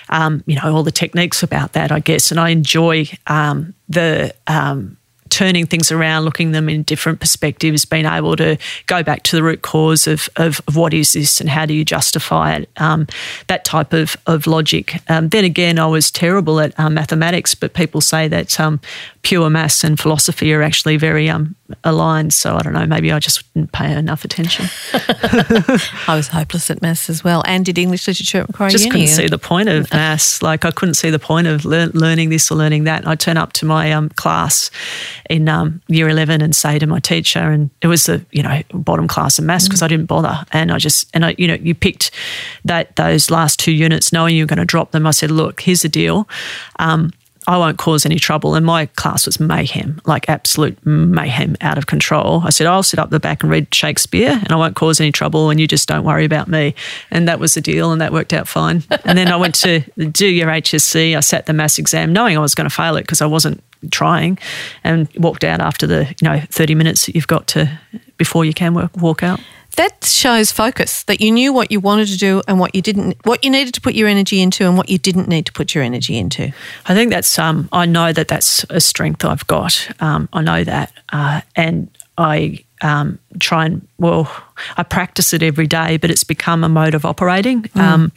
um, 0.08 0.42
you 0.46 0.56
know, 0.56 0.74
all 0.74 0.82
the 0.82 0.90
techniques 0.90 1.42
about 1.42 1.74
that, 1.74 1.92
I 1.92 2.00
guess, 2.00 2.30
and 2.30 2.40
I 2.40 2.50
enjoy 2.50 3.06
um, 3.26 3.74
the 3.88 4.34
um, 4.46 4.96
turning 5.32 5.64
things 5.64 5.90
around, 5.90 6.24
looking 6.24 6.52
them 6.52 6.68
in 6.68 6.82
different 6.82 7.18
perspectives, 7.18 7.86
being 7.86 8.04
able 8.04 8.36
to 8.36 8.58
go 8.86 9.02
back 9.02 9.22
to 9.22 9.34
the 9.34 9.42
root 9.42 9.62
cause 9.62 10.06
of, 10.06 10.28
of, 10.36 10.60
of 10.68 10.76
what 10.76 10.92
is 10.92 11.14
this 11.14 11.40
and 11.40 11.48
how 11.48 11.64
do 11.64 11.72
you 11.72 11.84
justify 11.86 12.56
it, 12.56 12.68
um, 12.76 13.06
that 13.46 13.64
type 13.64 13.94
of, 13.94 14.14
of 14.26 14.46
logic. 14.46 15.00
Um, 15.10 15.30
then 15.30 15.44
again, 15.44 15.78
I 15.78 15.86
was 15.86 16.10
terrible 16.10 16.60
at 16.60 16.78
um, 16.78 16.94
mathematics, 16.94 17.54
but 17.54 17.72
people 17.72 18.02
say 18.02 18.28
that 18.28 18.60
um, 18.60 18.78
pure 19.22 19.48
maths 19.48 19.84
and 19.84 20.00
philosophy 20.00 20.52
are 20.52 20.62
actually 20.62 20.96
very 20.96 21.30
um, 21.30 21.54
aligned. 21.84 22.34
So 22.34 22.56
I 22.56 22.62
don't 22.62 22.72
know, 22.72 22.86
maybe 22.86 23.12
I 23.12 23.20
just 23.20 23.52
didn't 23.54 23.70
pay 23.70 23.92
enough 23.92 24.24
attention. 24.24 24.66
I 24.92 26.16
was 26.16 26.28
hopeless 26.28 26.70
at 26.70 26.82
maths 26.82 27.08
as 27.08 27.22
well 27.22 27.42
and 27.46 27.64
did 27.64 27.78
English 27.78 28.08
literature 28.08 28.40
at 28.40 28.48
Macquarie 28.48 28.72
just 28.72 28.84
Uni. 28.86 28.92
couldn't 28.92 29.14
see 29.14 29.28
the 29.28 29.38
point 29.38 29.68
of 29.68 29.90
maths. 29.92 30.42
Like 30.42 30.64
I 30.64 30.72
couldn't 30.72 30.94
see 30.94 31.10
the 31.10 31.20
point 31.20 31.46
of 31.46 31.64
lear- 31.64 31.86
learning 31.88 32.30
this 32.30 32.50
or 32.50 32.56
learning 32.56 32.84
that. 32.84 33.06
I'd 33.06 33.20
turn 33.20 33.36
up 33.36 33.52
to 33.54 33.64
my 33.64 33.92
um, 33.92 34.08
class 34.10 34.70
in 35.30 35.48
um, 35.48 35.80
year 35.86 36.08
11 36.08 36.42
and 36.42 36.54
say 36.54 36.78
to 36.80 36.86
my 36.86 36.98
teacher, 36.98 37.38
and 37.38 37.70
it 37.80 37.86
was 37.86 38.06
the, 38.06 38.24
you 38.32 38.42
know, 38.42 38.60
bottom 38.74 39.06
class 39.06 39.38
of 39.38 39.44
maths 39.44 39.68
because 39.68 39.82
I 39.82 39.88
didn't 39.88 40.06
bother. 40.06 40.44
And 40.50 40.72
I 40.72 40.78
just, 40.78 41.08
and 41.14 41.24
I, 41.24 41.36
you 41.38 41.46
know, 41.46 41.54
you 41.54 41.74
picked 41.74 42.10
that, 42.64 42.96
those 42.96 43.30
last 43.30 43.60
two 43.60 43.72
units 43.72 44.12
knowing 44.12 44.34
you 44.34 44.42
were 44.42 44.48
going 44.48 44.58
to 44.58 44.64
drop 44.64 44.90
them. 44.90 45.06
I 45.06 45.12
said, 45.12 45.30
look, 45.30 45.60
here's 45.60 45.82
the 45.82 45.88
deal. 45.88 46.28
Um, 46.80 47.12
I 47.46 47.58
won't 47.58 47.78
cause 47.78 48.06
any 48.06 48.18
trouble. 48.18 48.54
And 48.54 48.64
my 48.64 48.86
class 48.86 49.26
was 49.26 49.40
mayhem, 49.40 50.00
like 50.04 50.28
absolute 50.28 50.84
mayhem, 50.86 51.56
out 51.60 51.78
of 51.78 51.86
control. 51.86 52.42
I 52.44 52.50
said, 52.50 52.66
I'll 52.66 52.82
sit 52.82 52.98
up 52.98 53.10
the 53.10 53.18
back 53.18 53.42
and 53.42 53.50
read 53.50 53.74
Shakespeare 53.74 54.30
and 54.30 54.52
I 54.52 54.56
won't 54.56 54.76
cause 54.76 55.00
any 55.00 55.12
trouble 55.12 55.50
and 55.50 55.58
you 55.58 55.66
just 55.66 55.88
don't 55.88 56.04
worry 56.04 56.24
about 56.24 56.48
me. 56.48 56.74
And 57.10 57.26
that 57.28 57.40
was 57.40 57.54
the 57.54 57.60
deal 57.60 57.90
and 57.90 58.00
that 58.00 58.12
worked 58.12 58.32
out 58.32 58.46
fine. 58.46 58.84
and 59.04 59.18
then 59.18 59.28
I 59.28 59.36
went 59.36 59.54
to 59.56 59.80
do 60.10 60.26
your 60.26 60.48
HSC. 60.48 61.16
I 61.16 61.20
sat 61.20 61.46
the 61.46 61.52
maths 61.52 61.78
exam 61.78 62.12
knowing 62.12 62.36
I 62.36 62.40
was 62.40 62.54
going 62.54 62.68
to 62.68 62.74
fail 62.74 62.96
it 62.96 63.02
because 63.02 63.20
I 63.20 63.26
wasn't 63.26 63.62
trying 63.90 64.38
and 64.84 65.08
walked 65.16 65.42
out 65.42 65.60
after 65.60 65.86
the, 65.86 66.04
you 66.20 66.28
know, 66.28 66.40
30 66.50 66.74
minutes 66.74 67.06
that 67.06 67.14
you've 67.14 67.26
got 67.26 67.48
to 67.48 67.78
before 68.16 68.44
you 68.44 68.54
can 68.54 68.74
work, 68.74 68.96
walk 68.96 69.22
out. 69.22 69.40
That 69.76 70.04
shows 70.04 70.52
focus 70.52 71.02
that 71.04 71.20
you 71.20 71.30
knew 71.30 71.52
what 71.52 71.70
you 71.70 71.80
wanted 71.80 72.08
to 72.08 72.18
do 72.18 72.42
and 72.46 72.58
what 72.58 72.74
you 72.74 72.82
didn't, 72.82 73.16
what 73.24 73.42
you 73.42 73.50
needed 73.50 73.72
to 73.74 73.80
put 73.80 73.94
your 73.94 74.06
energy 74.06 74.42
into 74.42 74.66
and 74.66 74.76
what 74.76 74.88
you 74.88 74.98
didn't 74.98 75.28
need 75.28 75.46
to 75.46 75.52
put 75.52 75.74
your 75.74 75.82
energy 75.82 76.18
into. 76.18 76.52
I 76.86 76.94
think 76.94 77.10
that's 77.10 77.38
um, 77.38 77.68
I 77.72 77.86
know 77.86 78.12
that 78.12 78.28
that's 78.28 78.64
a 78.68 78.80
strength 78.80 79.24
I've 79.24 79.46
got. 79.46 79.88
Um, 80.00 80.28
I 80.32 80.42
know 80.42 80.64
that, 80.64 80.92
uh, 81.10 81.40
and 81.56 81.90
I 82.18 82.64
um, 82.82 83.18
try 83.38 83.66
and 83.66 83.86
well, 83.98 84.30
I 84.76 84.82
practice 84.82 85.32
it 85.32 85.42
every 85.42 85.66
day, 85.66 85.96
but 85.96 86.10
it's 86.10 86.24
become 86.24 86.64
a 86.64 86.68
mode 86.68 86.94
of 86.94 87.04
operating. 87.04 87.70
Um, 87.76 88.12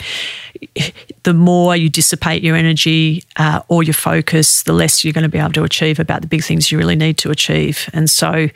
the 1.23 1.33
more 1.33 1.75
you 1.75 1.89
dissipate 1.89 2.43
your 2.43 2.55
energy 2.55 3.23
uh, 3.37 3.61
or 3.67 3.83
your 3.83 3.93
focus, 3.93 4.63
the 4.63 4.73
less 4.73 5.03
you're 5.03 5.13
going 5.13 5.23
to 5.23 5.29
be 5.29 5.37
able 5.37 5.51
to 5.53 5.63
achieve 5.63 5.99
about 5.99 6.21
the 6.21 6.27
big 6.27 6.43
things 6.43 6.71
you 6.71 6.77
really 6.77 6.95
need 6.95 7.17
to 7.19 7.29
achieve. 7.29 7.89
And 7.93 8.09
so, 8.09 8.49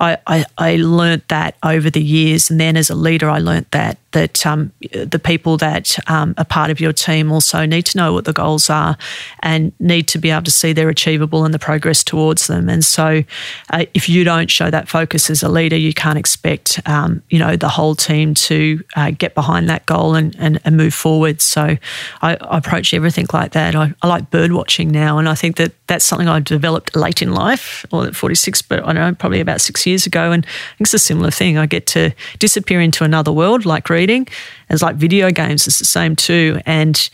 I, 0.00 0.18
I, 0.26 0.44
I 0.58 0.76
learnt 0.76 1.28
that 1.28 1.56
over 1.62 1.90
the 1.90 2.02
years, 2.02 2.50
and 2.50 2.60
then 2.60 2.76
as 2.76 2.90
a 2.90 2.94
leader, 2.94 3.30
I 3.30 3.38
learnt 3.38 3.70
that 3.70 3.98
that 4.14 4.46
um, 4.46 4.72
the 4.92 5.18
people 5.18 5.56
that 5.56 5.98
um, 6.08 6.34
are 6.38 6.44
part 6.44 6.70
of 6.70 6.80
your 6.80 6.92
team 6.92 7.32
also 7.32 7.66
need 7.66 7.84
to 7.84 7.98
know 7.98 8.12
what 8.12 8.24
the 8.24 8.32
goals 8.32 8.70
are 8.70 8.96
and 9.40 9.72
need 9.80 10.06
to 10.06 10.18
be 10.18 10.30
able 10.30 10.44
to 10.44 10.52
see 10.52 10.72
they're 10.72 10.88
achievable 10.88 11.44
and 11.44 11.52
the 11.52 11.58
progress 11.58 12.04
towards 12.04 12.46
them. 12.46 12.68
And 12.68 12.84
so, 12.84 13.24
uh, 13.70 13.86
if 13.92 14.08
you 14.08 14.22
don't 14.22 14.50
show 14.50 14.70
that 14.70 14.88
focus 14.88 15.30
as 15.30 15.42
a 15.42 15.48
leader, 15.48 15.76
you 15.76 15.92
can't 15.94 16.18
expect 16.18 16.80
um, 16.86 17.22
you 17.30 17.38
know 17.38 17.56
the 17.56 17.68
whole 17.68 17.94
team 17.94 18.34
to 18.34 18.82
uh, 18.96 19.10
get 19.10 19.34
behind 19.34 19.68
that 19.68 19.86
goal 19.86 20.14
and, 20.14 20.34
and, 20.38 20.60
and 20.64 20.76
move 20.76 20.94
forward. 20.94 21.40
So, 21.40 21.76
I, 22.22 22.36
I, 22.36 22.58
approach 22.58 22.92
everything 22.92 23.26
like 23.32 23.52
that. 23.52 23.74
I, 23.74 23.92
I 24.02 24.06
like 24.06 24.30
bird 24.30 24.52
watching 24.52 24.90
now, 24.90 25.18
and 25.18 25.28
I 25.28 25.34
think 25.34 25.56
that 25.56 25.72
that's 25.86 26.04
something 26.04 26.28
I 26.28 26.40
developed 26.40 26.96
late 26.96 27.22
in 27.22 27.32
life, 27.32 27.86
or 27.92 28.06
at 28.06 28.16
46, 28.16 28.62
but 28.62 28.86
I 28.86 28.92
know 28.92 29.14
probably 29.14 29.40
about 29.40 29.60
six 29.60 29.86
years 29.86 30.06
ago. 30.06 30.32
And 30.32 30.46
it's 30.78 30.94
a 30.94 30.98
similar 30.98 31.30
thing. 31.30 31.58
I 31.58 31.66
get 31.66 31.86
to 31.88 32.12
disappear 32.38 32.80
into 32.80 33.04
another 33.04 33.32
world, 33.32 33.64
like 33.64 33.88
reading. 33.90 34.26
It's 34.70 34.82
like 34.82 34.96
video 34.96 35.30
games, 35.30 35.66
it's 35.66 35.78
the 35.78 35.84
same 35.84 36.16
too. 36.16 36.60
And 36.66 37.08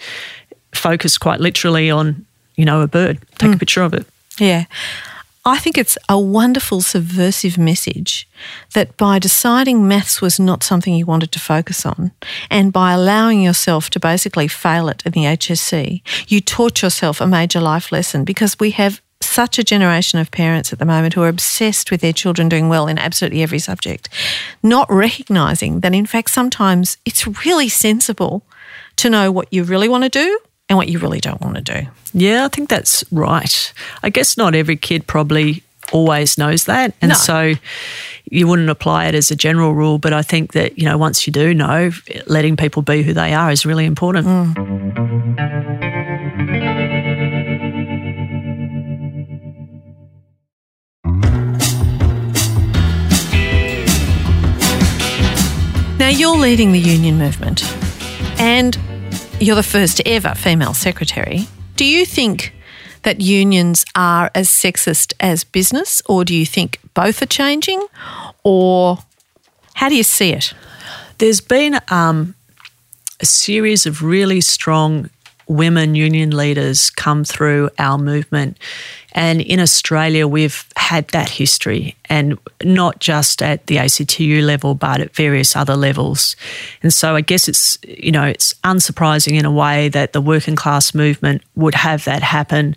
focus 0.72 1.18
quite 1.18 1.40
literally 1.40 1.90
on, 1.90 2.24
you 2.56 2.64
know, 2.64 2.80
a 2.80 2.86
bird, 2.86 3.18
take 3.38 3.54
a 3.54 3.58
picture 3.58 3.82
of 3.82 3.94
it. 3.94 4.06
Yeah. 4.38 4.64
I 5.44 5.58
think 5.58 5.78
it's 5.78 5.96
a 6.06 6.18
wonderful 6.18 6.82
subversive 6.82 7.56
message 7.56 8.28
that 8.74 8.98
by 8.98 9.18
deciding 9.18 9.88
maths 9.88 10.20
was 10.20 10.38
not 10.38 10.62
something 10.62 10.94
you 10.94 11.06
wanted 11.06 11.32
to 11.32 11.38
focus 11.38 11.86
on, 11.86 12.12
and 12.50 12.74
by 12.74 12.92
allowing 12.92 13.40
yourself 13.40 13.88
to 13.90 14.00
basically 14.00 14.48
fail 14.48 14.88
it 14.88 15.02
in 15.06 15.12
the 15.12 15.24
HSC, 15.24 16.02
you 16.28 16.42
taught 16.42 16.82
yourself 16.82 17.22
a 17.22 17.26
major 17.26 17.60
life 17.60 17.90
lesson 17.90 18.22
because 18.24 18.60
we 18.60 18.72
have 18.72 19.00
such 19.22 19.58
a 19.58 19.64
generation 19.64 20.18
of 20.18 20.30
parents 20.30 20.74
at 20.74 20.78
the 20.78 20.84
moment 20.84 21.14
who 21.14 21.22
are 21.22 21.28
obsessed 21.28 21.90
with 21.90 22.02
their 22.02 22.12
children 22.12 22.50
doing 22.50 22.68
well 22.68 22.86
in 22.86 22.98
absolutely 22.98 23.42
every 23.42 23.58
subject, 23.58 24.10
not 24.62 24.90
recognizing 24.90 25.80
that 25.80 25.94
in 25.94 26.04
fact 26.04 26.30
sometimes 26.30 26.98
it's 27.06 27.26
really 27.46 27.68
sensible 27.68 28.42
to 28.96 29.08
know 29.08 29.32
what 29.32 29.50
you 29.50 29.64
really 29.64 29.88
want 29.88 30.04
to 30.04 30.10
do 30.10 30.38
and 30.70 30.76
what 30.78 30.88
you 30.88 30.98
really 31.00 31.20
don't 31.20 31.40
want 31.42 31.56
to 31.56 31.62
do. 31.62 31.86
Yeah, 32.14 32.44
I 32.44 32.48
think 32.48 32.68
that's 32.70 33.04
right. 33.10 33.72
I 34.04 34.08
guess 34.08 34.36
not 34.36 34.54
every 34.54 34.76
kid 34.76 35.06
probably 35.06 35.62
always 35.92 36.38
knows 36.38 36.64
that. 36.66 36.94
And 37.02 37.08
No. 37.10 37.14
so 37.16 37.54
you 38.30 38.46
wouldn't 38.46 38.70
apply 38.70 39.06
it 39.06 39.14
as 39.16 39.32
a 39.32 39.36
general 39.36 39.74
rule, 39.74 39.98
but 39.98 40.12
I 40.12 40.22
think 40.22 40.52
that, 40.52 40.78
you 40.78 40.84
know, 40.84 40.96
once 40.96 41.26
you 41.26 41.32
do 41.32 41.52
know, 41.52 41.90
letting 42.26 42.56
people 42.56 42.82
be 42.82 43.02
who 43.02 43.12
they 43.12 43.34
are 43.34 43.50
is 43.50 43.66
really 43.66 43.84
important. 43.84 44.26
Mm. 44.28 45.50
Now, 55.98 56.08
you're 56.08 56.36
leading 56.38 56.72
the 56.72 56.78
union 56.78 57.18
movement 57.18 57.62
and 58.40 58.78
you're 59.40 59.56
the 59.56 59.62
first 59.62 60.02
ever 60.04 60.34
female 60.34 60.74
secretary. 60.74 61.46
Do 61.76 61.84
you 61.84 62.04
think 62.04 62.52
that 63.02 63.20
unions 63.20 63.84
are 63.94 64.30
as 64.34 64.48
sexist 64.48 65.14
as 65.18 65.44
business, 65.44 66.02
or 66.06 66.24
do 66.24 66.34
you 66.34 66.44
think 66.44 66.78
both 66.92 67.22
are 67.22 67.26
changing, 67.26 67.84
or 68.44 68.98
how 69.74 69.88
do 69.88 69.96
you 69.96 70.02
see 70.02 70.32
it? 70.32 70.52
There's 71.18 71.40
been 71.40 71.80
um, 71.88 72.34
a 73.20 73.26
series 73.26 73.86
of 73.86 74.02
really 74.02 74.42
strong 74.42 75.08
women 75.50 75.96
union 75.96 76.30
leaders 76.30 76.90
come 76.90 77.24
through 77.24 77.68
our 77.78 77.98
movement. 77.98 78.56
And 79.12 79.40
in 79.40 79.58
Australia, 79.58 80.28
we've 80.28 80.64
had 80.76 81.08
that 81.08 81.28
history, 81.28 81.96
and 82.08 82.38
not 82.62 83.00
just 83.00 83.42
at 83.42 83.66
the 83.66 83.78
ACTU 83.78 84.42
level, 84.42 84.74
but 84.76 85.00
at 85.00 85.16
various 85.16 85.56
other 85.56 85.74
levels. 85.74 86.36
And 86.82 86.94
so 86.94 87.16
I 87.16 87.20
guess 87.20 87.48
it's, 87.48 87.76
you 87.82 88.12
know, 88.12 88.24
it's 88.24 88.54
unsurprising 88.62 89.36
in 89.36 89.44
a 89.44 89.50
way 89.50 89.88
that 89.88 90.12
the 90.12 90.20
working 90.20 90.54
class 90.54 90.94
movement 90.94 91.42
would 91.56 91.74
have 91.74 92.04
that 92.04 92.22
happen 92.22 92.76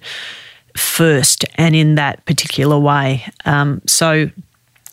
first 0.75 1.45
and 1.55 1.75
in 1.75 1.93
that 1.95 2.25
particular 2.25 2.79
way. 2.79 3.23
Um, 3.45 3.83
so 3.86 4.31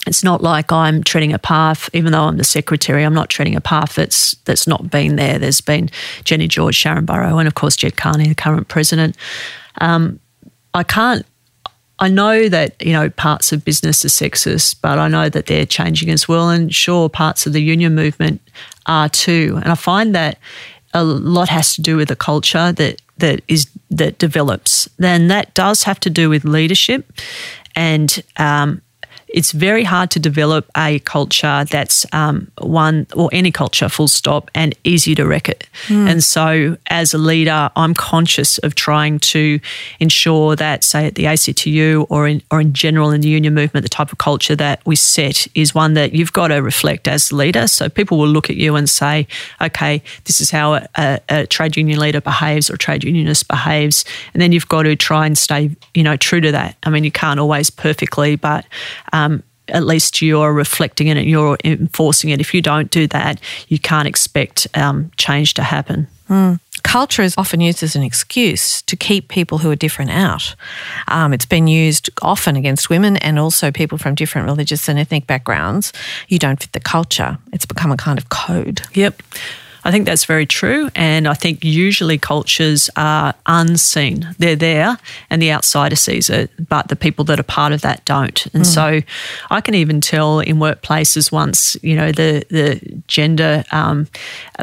it's 0.06 0.24
not 0.24 0.42
like 0.42 0.72
I'm 0.72 1.02
treading 1.02 1.32
a 1.32 1.38
path, 1.38 1.90
even 1.92 2.12
though 2.12 2.24
I'm 2.24 2.38
the 2.38 2.44
secretary, 2.44 3.04
I'm 3.04 3.14
not 3.14 3.28
treading 3.28 3.54
a 3.54 3.60
path 3.60 3.94
that's 3.94 4.32
that's 4.44 4.66
not 4.66 4.90
been 4.90 5.16
there. 5.16 5.38
There's 5.38 5.60
been 5.60 5.90
Jenny 6.24 6.48
George, 6.48 6.74
Sharon 6.74 7.04
Burrow, 7.04 7.38
and 7.38 7.46
of 7.46 7.54
course 7.54 7.76
Ged 7.76 7.96
Kearney, 7.96 8.28
the 8.28 8.34
current 8.34 8.68
president. 8.68 9.16
Um, 9.80 10.18
I 10.72 10.82
can't. 10.84 11.26
I 11.98 12.08
know 12.08 12.48
that 12.48 12.80
you 12.80 12.94
know 12.94 13.10
parts 13.10 13.52
of 13.52 13.64
business 13.64 14.04
are 14.04 14.08
sexist, 14.08 14.76
but 14.80 14.98
I 14.98 15.08
know 15.08 15.28
that 15.28 15.46
they're 15.46 15.66
changing 15.66 16.08
as 16.10 16.26
well, 16.26 16.48
and 16.48 16.74
sure, 16.74 17.10
parts 17.10 17.46
of 17.46 17.52
the 17.52 17.62
union 17.62 17.94
movement 17.94 18.40
are 18.86 19.08
too. 19.08 19.58
And 19.62 19.70
I 19.70 19.74
find 19.74 20.14
that 20.14 20.38
a 20.94 21.04
lot 21.04 21.50
has 21.50 21.74
to 21.74 21.82
do 21.82 21.96
with 21.96 22.08
the 22.08 22.16
culture 22.16 22.72
that 22.72 23.02
that 23.18 23.42
is 23.48 23.68
that 23.90 24.18
develops. 24.18 24.88
Then 24.96 25.28
that 25.28 25.52
does 25.52 25.82
have 25.82 26.00
to 26.00 26.10
do 26.10 26.30
with 26.30 26.44
leadership, 26.44 27.12
and 27.76 28.22
um, 28.38 28.80
it's 29.32 29.52
very 29.52 29.84
hard 29.84 30.10
to 30.10 30.18
develop 30.18 30.68
a 30.76 30.98
culture 31.00 31.64
that's 31.70 32.06
um, 32.12 32.50
one 32.58 33.06
or 33.14 33.28
any 33.32 33.50
culture, 33.52 33.88
full 33.88 34.08
stop, 34.08 34.50
and 34.54 34.74
easy 34.84 35.14
to 35.14 35.26
wreck 35.26 35.48
it. 35.48 35.66
And 36.08 36.22
so, 36.24 36.76
as 36.88 37.14
a 37.14 37.18
leader, 37.18 37.70
I'm 37.76 37.94
conscious 37.94 38.58
of 38.58 38.74
trying 38.74 39.18
to 39.20 39.60
ensure 40.00 40.56
that, 40.56 40.84
say, 40.84 41.06
at 41.06 41.14
the 41.14 41.26
ACTU 41.26 42.06
or 42.08 42.26
in 42.26 42.42
or 42.50 42.60
in 42.60 42.72
general 42.72 43.10
in 43.10 43.20
the 43.20 43.28
union 43.28 43.54
movement, 43.54 43.84
the 43.84 43.88
type 43.88 44.12
of 44.12 44.18
culture 44.18 44.56
that 44.56 44.80
we 44.84 44.96
set 44.96 45.46
is 45.54 45.74
one 45.74 45.94
that 45.94 46.12
you've 46.12 46.32
got 46.32 46.48
to 46.48 46.56
reflect 46.56 47.08
as 47.08 47.28
the 47.28 47.36
leader. 47.36 47.68
So 47.68 47.88
people 47.88 48.18
will 48.18 48.28
look 48.28 48.50
at 48.50 48.56
you 48.56 48.76
and 48.76 48.88
say, 48.88 49.26
"Okay, 49.60 50.02
this 50.24 50.40
is 50.40 50.50
how 50.50 50.74
a, 50.74 50.88
a, 50.96 51.20
a 51.28 51.46
trade 51.46 51.76
union 51.76 51.98
leader 51.98 52.20
behaves 52.20 52.70
or 52.70 52.74
a 52.74 52.78
trade 52.78 53.04
unionist 53.04 53.48
behaves," 53.48 54.04
and 54.34 54.40
then 54.40 54.52
you've 54.52 54.68
got 54.68 54.82
to 54.82 54.96
try 54.96 55.26
and 55.26 55.36
stay, 55.38 55.70
you 55.94 56.02
know, 56.02 56.16
true 56.16 56.40
to 56.40 56.52
that. 56.52 56.76
I 56.82 56.90
mean, 56.90 57.04
you 57.04 57.12
can't 57.12 57.38
always 57.38 57.70
perfectly, 57.70 58.36
but 58.36 58.64
um, 59.12 59.19
at 59.68 59.84
least 59.84 60.20
you're 60.20 60.52
reflecting 60.52 61.06
in 61.08 61.16
it 61.16 61.20
and 61.20 61.30
you're 61.30 61.56
enforcing 61.64 62.30
it. 62.30 62.40
If 62.40 62.52
you 62.54 62.62
don't 62.62 62.90
do 62.90 63.06
that, 63.08 63.40
you 63.68 63.78
can't 63.78 64.08
expect 64.08 64.66
um, 64.74 65.10
change 65.16 65.54
to 65.54 65.62
happen. 65.62 66.06
Mm. 66.28 66.60
Culture 66.82 67.22
is 67.22 67.34
often 67.36 67.60
used 67.60 67.82
as 67.82 67.94
an 67.94 68.02
excuse 68.02 68.82
to 68.82 68.96
keep 68.96 69.28
people 69.28 69.58
who 69.58 69.70
are 69.70 69.76
different 69.76 70.10
out. 70.10 70.54
Um, 71.08 71.32
it's 71.32 71.44
been 71.44 71.66
used 71.66 72.08
often 72.22 72.56
against 72.56 72.88
women 72.88 73.16
and 73.18 73.38
also 73.38 73.70
people 73.70 73.98
from 73.98 74.14
different 74.14 74.46
religious 74.46 74.88
and 74.88 74.98
ethnic 74.98 75.26
backgrounds. 75.26 75.92
You 76.28 76.38
don't 76.38 76.60
fit 76.60 76.72
the 76.72 76.80
culture. 76.80 77.38
It's 77.52 77.66
become 77.66 77.92
a 77.92 77.96
kind 77.96 78.18
of 78.18 78.28
code. 78.28 78.82
Yep. 78.94 79.22
I 79.84 79.90
think 79.90 80.06
that's 80.06 80.24
very 80.24 80.46
true. 80.46 80.90
And 80.94 81.26
I 81.26 81.34
think 81.34 81.64
usually 81.64 82.18
cultures 82.18 82.90
are 82.96 83.34
unseen. 83.46 84.34
They're 84.38 84.56
there 84.56 84.98
and 85.30 85.40
the 85.40 85.52
outsider 85.52 85.96
sees 85.96 86.30
it, 86.30 86.50
but 86.68 86.88
the 86.88 86.96
people 86.96 87.24
that 87.26 87.40
are 87.40 87.44
part 87.44 87.72
of 87.72 87.80
that 87.82 88.04
don't. 88.04 88.46
And 88.54 88.64
mm. 88.64 88.66
so 88.66 89.00
I 89.50 89.60
can 89.60 89.74
even 89.74 90.00
tell 90.00 90.40
in 90.40 90.56
workplaces 90.56 91.32
once, 91.32 91.76
you 91.82 91.96
know, 91.96 92.12
the, 92.12 92.44
the 92.50 93.02
gender 93.06 93.64
um, 93.72 94.06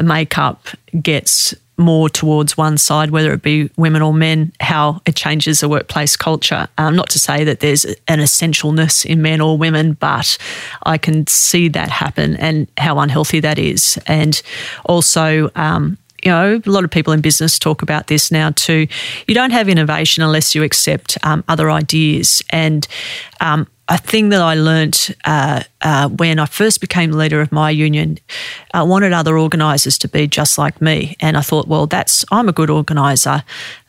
makeup 0.02 0.68
gets 1.02 1.54
more 1.78 2.08
towards 2.08 2.56
one 2.56 2.76
side, 2.76 3.10
whether 3.10 3.32
it 3.32 3.42
be 3.42 3.70
women 3.76 4.02
or 4.02 4.12
men, 4.12 4.52
how 4.60 5.00
it 5.06 5.14
changes 5.14 5.60
the 5.60 5.68
workplace 5.68 6.16
culture. 6.16 6.68
Um, 6.76 6.96
not 6.96 7.08
to 7.10 7.18
say 7.18 7.44
that 7.44 7.60
there's 7.60 7.84
an 7.84 8.18
essentialness 8.18 9.06
in 9.06 9.22
men 9.22 9.40
or 9.40 9.56
women, 9.56 9.92
but 9.94 10.36
I 10.82 10.98
can 10.98 11.26
see 11.28 11.68
that 11.68 11.88
happen 11.88 12.36
and 12.36 12.66
how 12.76 12.98
unhealthy 12.98 13.40
that 13.40 13.58
is. 13.58 13.98
And 14.06 14.40
also, 14.84 15.50
um, 15.54 15.96
you 16.24 16.32
know, 16.32 16.60
a 16.64 16.70
lot 16.70 16.84
of 16.84 16.90
people 16.90 17.12
in 17.12 17.20
business 17.20 17.58
talk 17.58 17.80
about 17.82 18.08
this 18.08 18.32
now 18.32 18.50
too. 18.50 18.88
You 19.28 19.34
don't 19.34 19.52
have 19.52 19.68
innovation 19.68 20.24
unless 20.24 20.54
you 20.54 20.64
accept 20.64 21.16
um, 21.22 21.44
other 21.48 21.70
ideas. 21.70 22.42
And 22.50 22.86
um, 23.40 23.68
a 23.88 23.98
thing 23.98 24.28
that 24.28 24.42
I 24.42 24.54
learnt 24.54 25.10
uh, 25.24 25.62
uh, 25.80 26.08
when 26.08 26.38
I 26.38 26.46
first 26.46 26.80
became 26.80 27.12
leader 27.12 27.40
of 27.40 27.50
my 27.50 27.70
union, 27.70 28.18
I 28.74 28.82
wanted 28.82 29.12
other 29.12 29.38
organisers 29.38 29.96
to 29.98 30.08
be 30.08 30.26
just 30.26 30.58
like 30.58 30.80
me, 30.80 31.16
and 31.20 31.36
I 31.36 31.40
thought, 31.40 31.68
well, 31.68 31.86
that's 31.86 32.24
I'm 32.30 32.48
a 32.48 32.52
good 32.52 32.70
organiser. 32.70 33.42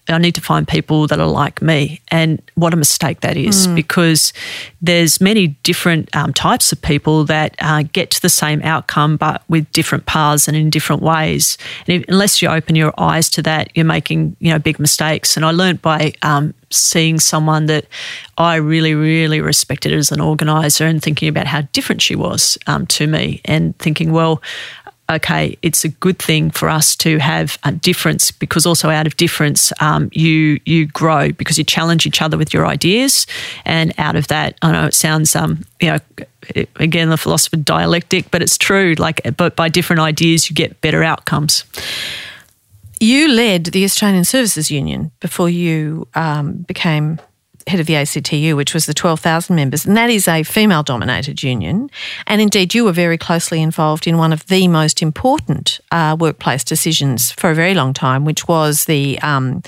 I 0.10 0.18
need 0.18 0.36
to 0.36 0.42
find 0.42 0.68
people 0.68 1.08
that 1.08 1.20
are 1.20 1.28
like 1.28 1.62
me. 1.62 2.02
And 2.10 2.42
what 2.56 2.74
a 2.74 2.78
mistake 2.78 3.22
that 3.22 3.38
is 3.38 3.68
mm. 3.68 3.76
because 3.76 4.34
there's 4.82 5.22
many 5.22 5.48
different 5.64 6.14
um, 6.16 6.34
types 6.34 6.72
of 6.72 6.82
people 6.82 7.26
that 7.26 7.56
uh, 7.60 7.84
get 7.92 8.12
to 8.12 8.22
the 8.22 8.30
same 8.30 8.62
outcome 8.64 9.18
but 9.18 9.44
with 9.48 9.72
different 9.72 10.06
paths 10.06 10.48
and 10.48 10.56
in 10.56 10.70
different 10.70 11.02
ways. 11.02 11.58
And 11.88 12.02
if, 12.02 12.10
unless 12.10 12.42
you 12.42 12.50
open 12.50 12.76
your 12.76 12.94
eyes 12.98 13.30
to 13.32 13.42
that, 13.44 13.70
you're 13.76 13.86
making 13.86 14.36
you 14.40 14.52
know 14.52 14.60
big 14.60 14.80
mistakes. 14.80 15.36
And 15.36 15.46
I 15.46 15.52
learned 15.52 15.82
by 15.82 16.14
um, 16.22 16.54
seeing 16.72 17.20
someone 17.20 17.66
that 17.66 17.86
I 18.38 18.56
really, 18.56 18.94
really 18.94 19.42
respected 19.42 19.94
as 19.94 20.12
an 20.12 20.22
organizer 20.22 20.86
and 20.86 21.02
thinking 21.02 21.28
about 21.28 21.48
how 21.48 21.62
different 21.74 22.02
she 22.02 22.16
was 22.16 22.58
um, 22.68 22.86
to 22.88 23.08
me 23.08 23.42
and 23.46 23.78
thinking, 23.80 24.12
well, 24.12 24.42
okay, 25.10 25.58
it's 25.62 25.84
a 25.84 25.90
good 25.90 26.20
thing 26.20 26.52
for 26.52 26.70
us 26.70 26.96
to 26.98 27.18
have 27.18 27.58
a 27.64 27.72
difference 27.72 28.32
because 28.32 28.66
also 28.66 28.90
out 28.90 29.08
of 29.08 29.18
difference, 29.18 29.74
um, 29.82 30.10
you 30.14 30.60
you 30.66 30.86
grow 30.86 31.32
because 31.32 31.58
you 31.58 31.64
challenge 31.64 32.06
each 32.06 32.22
other 32.22 32.38
with 32.38 32.54
your 32.54 32.66
ideas, 32.66 33.26
and 33.66 33.94
out 33.98 34.16
of 34.16 34.28
that, 34.28 34.58
I 34.62 34.72
know 34.72 34.86
it 34.86 34.94
sounds 34.94 35.36
um, 35.36 35.64
you 35.80 35.88
know 35.92 36.00
again 36.78 37.10
the 37.10 37.18
philosopher 37.18 37.58
dialectic, 37.58 38.32
but 38.32 38.42
it's 38.42 38.58
true. 38.58 38.96
Like, 38.98 39.22
but 39.38 39.56
by 39.56 39.70
different 39.70 40.02
ideas, 40.02 40.50
you 40.50 40.56
get 40.56 40.82
better 40.82 41.04
outcomes. 41.04 41.64
You 43.00 43.30
led 43.30 43.66
the 43.66 43.86
Australian 43.86 44.26
Services 44.26 44.70
Union 44.70 45.12
before 45.22 45.50
you 45.50 46.08
um, 46.16 46.66
became 46.68 47.20
head 47.70 47.80
of 47.80 47.86
the 47.86 47.96
ACTU, 47.96 48.56
which 48.56 48.74
was 48.74 48.86
the 48.86 48.94
12,000 48.94 49.56
members, 49.56 49.86
and 49.86 49.96
that 49.96 50.10
is 50.10 50.28
a 50.28 50.44
female 50.44 50.84
dominated 50.84 51.42
union. 51.44 51.90
And 52.28 52.42
indeed, 52.42 52.74
you 52.74 52.84
were 52.84 52.92
very 52.92 53.18
closely 53.18 53.62
involved 53.62 54.08
in 54.08 54.18
one 54.18 54.34
of 54.34 54.46
the 54.48 54.68
most 54.68 55.02
important 55.02 55.80
uh, 55.92 56.18
workplace 56.20 56.64
decisions 56.64 57.32
for 57.32 57.50
a 57.50 57.56
very 57.56 57.74
long 57.74 57.94
time, 57.94 58.26
which 58.26 58.48
was 58.48 58.86
the 58.86 59.20
um, 59.20 59.64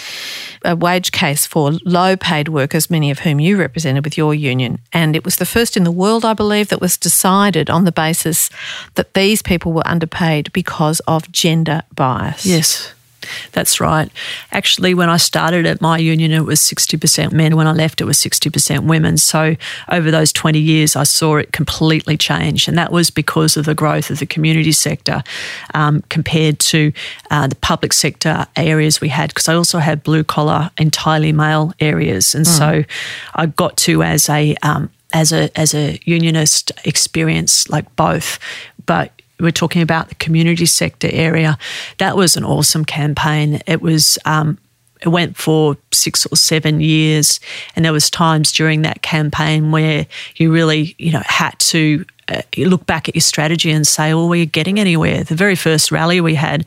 wage 0.66 1.12
case 1.12 1.46
for 1.46 1.72
low 1.86 2.16
paid 2.18 2.48
workers, 2.50 2.90
many 2.90 3.12
of 3.12 3.20
whom 3.20 3.40
you 3.40 3.58
represented 3.58 4.04
with 4.04 4.18
your 4.18 4.34
union. 4.34 4.80
And 4.92 5.16
it 5.16 5.24
was 5.24 5.38
the 5.38 5.46
first 5.46 5.78
in 5.78 5.84
the 5.84 5.92
world, 5.92 6.26
I 6.26 6.34
believe, 6.34 6.70
that 6.70 6.82
was 6.82 6.98
decided 6.98 7.70
on 7.70 7.86
the 7.86 7.92
basis 7.92 8.50
that 8.96 9.14
these 9.14 9.42
people 9.42 9.72
were 9.72 9.88
underpaid 9.88 10.52
because 10.54 11.00
of 11.02 11.32
gender 11.32 11.84
bias. 11.96 12.46
Yes. 12.46 12.94
That's 13.52 13.80
right. 13.80 14.10
Actually, 14.52 14.94
when 14.94 15.10
I 15.10 15.18
started 15.18 15.66
at 15.66 15.82
my 15.82 15.98
union, 15.98 16.32
it 16.32 16.46
was 16.46 16.60
60% 16.60 17.32
men. 17.32 17.56
When 17.56 17.68
I 17.68 17.74
left, 17.74 18.02
it 18.02 18.06
was 18.06 18.18
60% 18.18 18.86
women. 18.86 19.18
So 19.18 19.56
over 19.90 20.12
those 20.12 20.32
20 20.32 20.60
years, 20.60 20.96
I 20.96 21.04
saw 21.04 21.38
it 21.38 21.52
completely 21.52 22.18
change. 22.18 22.68
And 22.68 22.78
that 22.78 22.92
was 22.92 23.10
because 23.10 23.58
of 23.58 23.66
the 23.66 23.76
growth 23.76 24.10
of 24.10 24.20
the 24.20 24.26
community 24.26 24.72
sector 24.72 25.24
um, 25.74 26.04
compared 26.10 26.60
to 26.60 26.92
uh, 27.30 27.48
the 27.48 27.56
public 27.56 27.94
sector 27.94 28.46
areas 28.56 29.02
we 29.02 29.10
had. 29.10 29.30
Because 29.30 29.50
I 29.50 29.56
also 29.56 29.80
had 29.80 30.04
blue 30.04 30.24
collar, 30.24 30.72
entirely 30.78 31.32
male 31.32 31.74
areas. 31.80 32.36
And 32.36 32.46
mm. 32.46 32.58
so 32.58 32.84
I 33.36 33.46
got 33.46 33.78
to, 33.78 34.04
as 34.04 34.30
a 34.30 34.56
um, 34.64 34.90
as 35.14 35.34
a 35.34 35.50
as 35.60 35.74
a 35.74 36.00
unionist 36.06 36.72
experience 36.86 37.68
like 37.70 37.94
both 37.98 38.40
but 38.86 39.21
we're 39.42 39.52
talking 39.52 39.82
about 39.82 40.10
the 40.10 40.16
community 40.16 40.66
sector 40.66 41.10
area. 41.12 41.58
That 41.98 42.16
was 42.16 42.38
an 42.38 42.44
awesome 42.44 42.86
campaign. 42.86 43.62
It 43.68 43.82
was 43.82 44.18
um, 44.26 44.58
it 45.02 45.10
went 45.10 45.36
for 45.36 45.78
six 45.92 46.26
or 46.28 46.36
seven 46.36 46.80
years, 46.80 47.40
and 47.76 47.84
there 47.84 47.94
was 47.94 48.10
times 48.10 48.52
during 48.52 48.84
that 48.84 49.02
campaign 49.02 49.72
where 49.72 50.06
you 50.36 50.52
really, 50.52 50.96
you 50.98 51.12
know, 51.12 51.24
had 51.26 51.58
to 51.60 52.06
look 52.58 52.86
back 52.86 53.10
at 53.10 53.16
your 53.16 53.22
strategy 53.22 53.72
and 53.72 53.86
say, 53.86 54.14
well, 54.14 54.28
we're 54.28 54.46
getting 54.46 54.80
anywhere. 54.80 55.24
The 55.24 55.36
very 55.36 55.56
first 55.56 55.92
rally 55.92 56.22
we 56.22 56.36
had, 56.36 56.66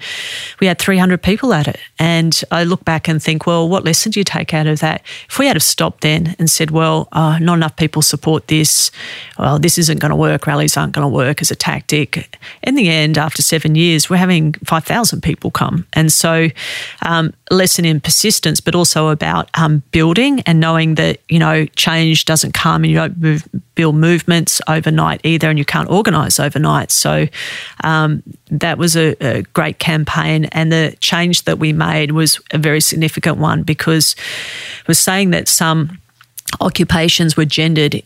we 0.60 0.66
had 0.66 0.78
300 0.78 1.22
people 1.22 1.52
at 1.52 1.68
it. 1.68 1.78
And 1.98 2.40
I 2.50 2.64
look 2.64 2.84
back 2.84 3.08
and 3.08 3.22
think, 3.22 3.46
well, 3.46 3.68
what 3.68 3.84
lesson 3.84 4.12
do 4.12 4.20
you 4.20 4.24
take 4.24 4.52
out 4.52 4.66
of 4.66 4.80
that? 4.80 5.02
If 5.28 5.38
we 5.38 5.46
had 5.46 5.56
have 5.56 5.62
stopped 5.62 6.02
then 6.02 6.34
and 6.38 6.50
said, 6.50 6.70
well, 6.70 7.08
uh, 7.12 7.38
not 7.38 7.54
enough 7.54 7.76
people 7.76 8.02
support 8.02 8.48
this, 8.48 8.90
well, 9.38 9.58
this 9.58 9.78
isn't 9.78 10.00
going 10.00 10.10
to 10.10 10.16
work, 10.16 10.46
rallies 10.46 10.76
aren't 10.76 10.92
going 10.92 11.04
to 11.04 11.14
work 11.14 11.40
as 11.40 11.50
a 11.50 11.56
tactic. 11.56 12.38
In 12.62 12.74
the 12.74 12.88
end, 12.88 13.18
after 13.18 13.42
seven 13.42 13.74
years, 13.74 14.10
we're 14.10 14.16
having 14.16 14.54
5,000 14.64 15.22
people 15.22 15.50
come. 15.50 15.86
And 15.92 16.12
so, 16.12 16.48
um, 17.02 17.32
lesson 17.50 17.84
in 17.84 18.00
persistence, 18.00 18.60
but 18.60 18.74
also 18.74 19.08
about 19.08 19.48
um, 19.54 19.82
building 19.90 20.40
and 20.40 20.60
knowing 20.60 20.96
that, 20.96 21.20
you 21.28 21.38
know, 21.38 21.66
change 21.76 22.24
doesn't 22.24 22.52
come 22.52 22.84
and 22.84 22.90
you 22.90 22.96
don't 22.96 23.18
move, 23.18 23.48
build 23.74 23.96
movements 23.96 24.60
overnight 24.68 25.20
either 25.24 25.43
and 25.50 25.58
you 25.58 25.64
can't 25.64 25.90
organise 25.90 26.40
overnight. 26.40 26.90
So 26.90 27.26
um, 27.82 28.22
that 28.50 28.78
was 28.78 28.96
a, 28.96 29.14
a, 29.20 29.42
great 29.54 29.78
campaign, 29.78 30.46
and 30.46 30.72
the 30.72 30.96
change 31.00 31.42
that 31.44 31.58
we 31.58 31.72
made 31.72 32.12
was 32.12 32.40
a 32.52 32.58
very 32.58 32.80
significant 32.80 33.38
one 33.38 33.62
because 33.62 34.14
it 34.80 34.88
was 34.88 34.98
saying 34.98 35.30
that 35.30 35.48
some 35.48 35.98
occupations 36.60 37.36
were 37.36 37.44
gendered 37.44 38.02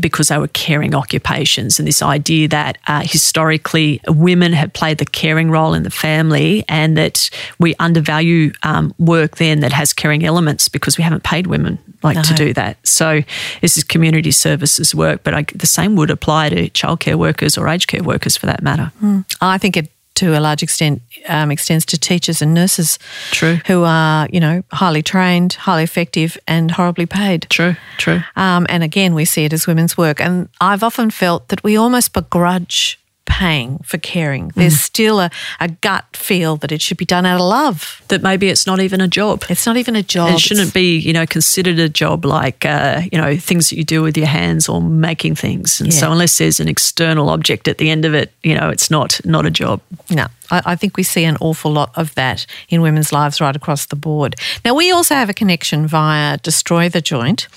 because 0.00 0.28
they 0.28 0.38
were 0.38 0.48
caring 0.48 0.94
occupations, 0.94 1.78
and 1.78 1.86
this 1.86 2.02
idea 2.02 2.48
that 2.48 2.78
uh, 2.86 3.02
historically 3.02 4.00
women 4.08 4.52
have 4.52 4.72
played 4.72 4.98
the 4.98 5.04
caring 5.04 5.50
role 5.50 5.74
in 5.74 5.82
the 5.82 5.90
family, 5.90 6.64
and 6.68 6.96
that 6.96 7.30
we 7.58 7.74
undervalue 7.78 8.52
um, 8.62 8.94
work 8.98 9.36
then 9.36 9.60
that 9.60 9.72
has 9.72 9.92
caring 9.92 10.24
elements 10.24 10.68
because 10.68 10.98
we 10.98 11.04
haven't 11.04 11.22
paid 11.22 11.46
women 11.46 11.78
like 12.02 12.16
no. 12.16 12.22
to 12.22 12.34
do 12.34 12.52
that. 12.52 12.76
So 12.86 13.22
this 13.60 13.76
is 13.76 13.84
community 13.84 14.30
services 14.30 14.94
work, 14.94 15.22
but 15.24 15.34
I, 15.34 15.42
the 15.54 15.66
same 15.66 15.96
would 15.96 16.10
apply 16.10 16.50
to 16.50 16.70
childcare 16.70 17.16
workers 17.16 17.58
or 17.58 17.68
aged 17.68 17.88
care 17.88 18.02
workers 18.02 18.36
for 18.36 18.46
that 18.46 18.62
matter. 18.62 18.92
Mm. 19.02 19.24
I 19.40 19.58
think 19.58 19.76
it 19.76 19.90
to 20.16 20.36
a 20.36 20.40
large 20.40 20.62
extent 20.62 21.02
um, 21.28 21.50
extends 21.50 21.84
to 21.86 21.98
teachers 21.98 22.42
and 22.42 22.52
nurses. 22.52 22.98
True. 23.30 23.58
Who 23.66 23.84
are, 23.84 24.28
you 24.32 24.40
know, 24.40 24.62
highly 24.72 25.02
trained, 25.02 25.54
highly 25.54 25.84
effective, 25.84 26.36
and 26.46 26.70
horribly 26.70 27.06
paid. 27.06 27.46
True, 27.48 27.76
true. 27.98 28.22
Um, 28.34 28.66
and 28.68 28.82
again, 28.82 29.14
we 29.14 29.24
see 29.24 29.44
it 29.44 29.52
as 29.52 29.66
women's 29.66 29.96
work. 29.96 30.20
And 30.20 30.48
I've 30.60 30.82
often 30.82 31.10
felt 31.10 31.48
that 31.48 31.62
we 31.62 31.76
almost 31.76 32.12
begrudge 32.12 32.98
paying 33.26 33.78
for 33.78 33.98
caring. 33.98 34.50
There's 34.54 34.74
mm. 34.74 34.78
still 34.78 35.20
a, 35.20 35.30
a 35.60 35.68
gut 35.68 36.04
feel 36.14 36.56
that 36.56 36.72
it 36.72 36.80
should 36.80 36.96
be 36.96 37.04
done 37.04 37.26
out 37.26 37.40
of 37.40 37.46
love. 37.46 38.02
That 38.08 38.22
maybe 38.22 38.48
it's 38.48 38.66
not 38.66 38.80
even 38.80 39.00
a 39.00 39.08
job. 39.08 39.44
It's 39.50 39.66
not 39.66 39.76
even 39.76 39.96
a 39.96 40.02
job. 40.02 40.34
It 40.34 40.40
shouldn't 40.40 40.72
be, 40.72 40.96
you 40.96 41.12
know, 41.12 41.26
considered 41.26 41.78
a 41.78 41.88
job 41.88 42.24
like, 42.24 42.64
uh, 42.64 43.02
you 43.12 43.20
know, 43.20 43.36
things 43.36 43.70
that 43.70 43.76
you 43.76 43.84
do 43.84 44.02
with 44.02 44.16
your 44.16 44.26
hands 44.26 44.68
or 44.68 44.80
making 44.80 45.34
things. 45.34 45.80
And 45.80 45.92
yeah. 45.92 46.00
so 46.00 46.12
unless 46.12 46.38
there's 46.38 46.60
an 46.60 46.68
external 46.68 47.28
object 47.28 47.68
at 47.68 47.78
the 47.78 47.90
end 47.90 48.04
of 48.04 48.14
it, 48.14 48.32
you 48.42 48.54
know, 48.54 48.70
it's 48.70 48.90
not 48.90 49.20
not 49.24 49.44
a 49.44 49.50
job. 49.50 49.80
No. 50.10 50.26
I, 50.50 50.62
I 50.72 50.76
think 50.76 50.96
we 50.96 51.02
see 51.02 51.24
an 51.24 51.36
awful 51.40 51.72
lot 51.72 51.90
of 51.96 52.14
that 52.14 52.46
in 52.68 52.82
women's 52.82 53.12
lives 53.12 53.40
right 53.40 53.56
across 53.56 53.86
the 53.86 53.96
board. 53.96 54.34
Now, 54.64 54.74
we 54.74 54.90
also 54.92 55.14
have 55.14 55.30
a 55.30 55.34
connection 55.34 55.86
via 55.86 56.38
Destroy 56.38 56.88
the 56.88 57.00
Joint. 57.00 57.48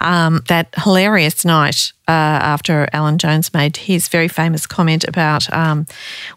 Um, 0.00 0.42
that 0.48 0.74
hilarious 0.76 1.44
night 1.44 1.92
uh, 2.08 2.10
after 2.10 2.88
Alan 2.92 3.18
Jones 3.18 3.52
made 3.52 3.76
his 3.76 4.08
very 4.08 4.28
famous 4.28 4.66
comment 4.66 5.04
about 5.08 5.52
um, 5.52 5.86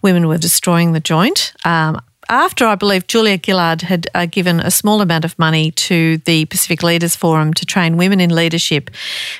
women 0.01 0.27
were 0.27 0.37
destroying 0.37 0.93
the 0.93 0.99
joint. 0.99 1.53
Um, 1.65 2.01
after 2.29 2.65
I 2.67 2.75
believe 2.75 3.07
Julia 3.07 3.39
Gillard 3.43 3.81
had 3.81 4.07
uh, 4.13 4.27
given 4.27 4.59
a 4.59 4.69
small 4.69 5.01
amount 5.01 5.25
of 5.25 5.37
money 5.39 5.71
to 5.71 6.17
the 6.19 6.45
Pacific 6.45 6.83
Leaders 6.83 7.15
Forum 7.15 7.53
to 7.55 7.65
train 7.65 7.97
women 7.97 8.19
in 8.19 8.29
leadership, 8.29 8.91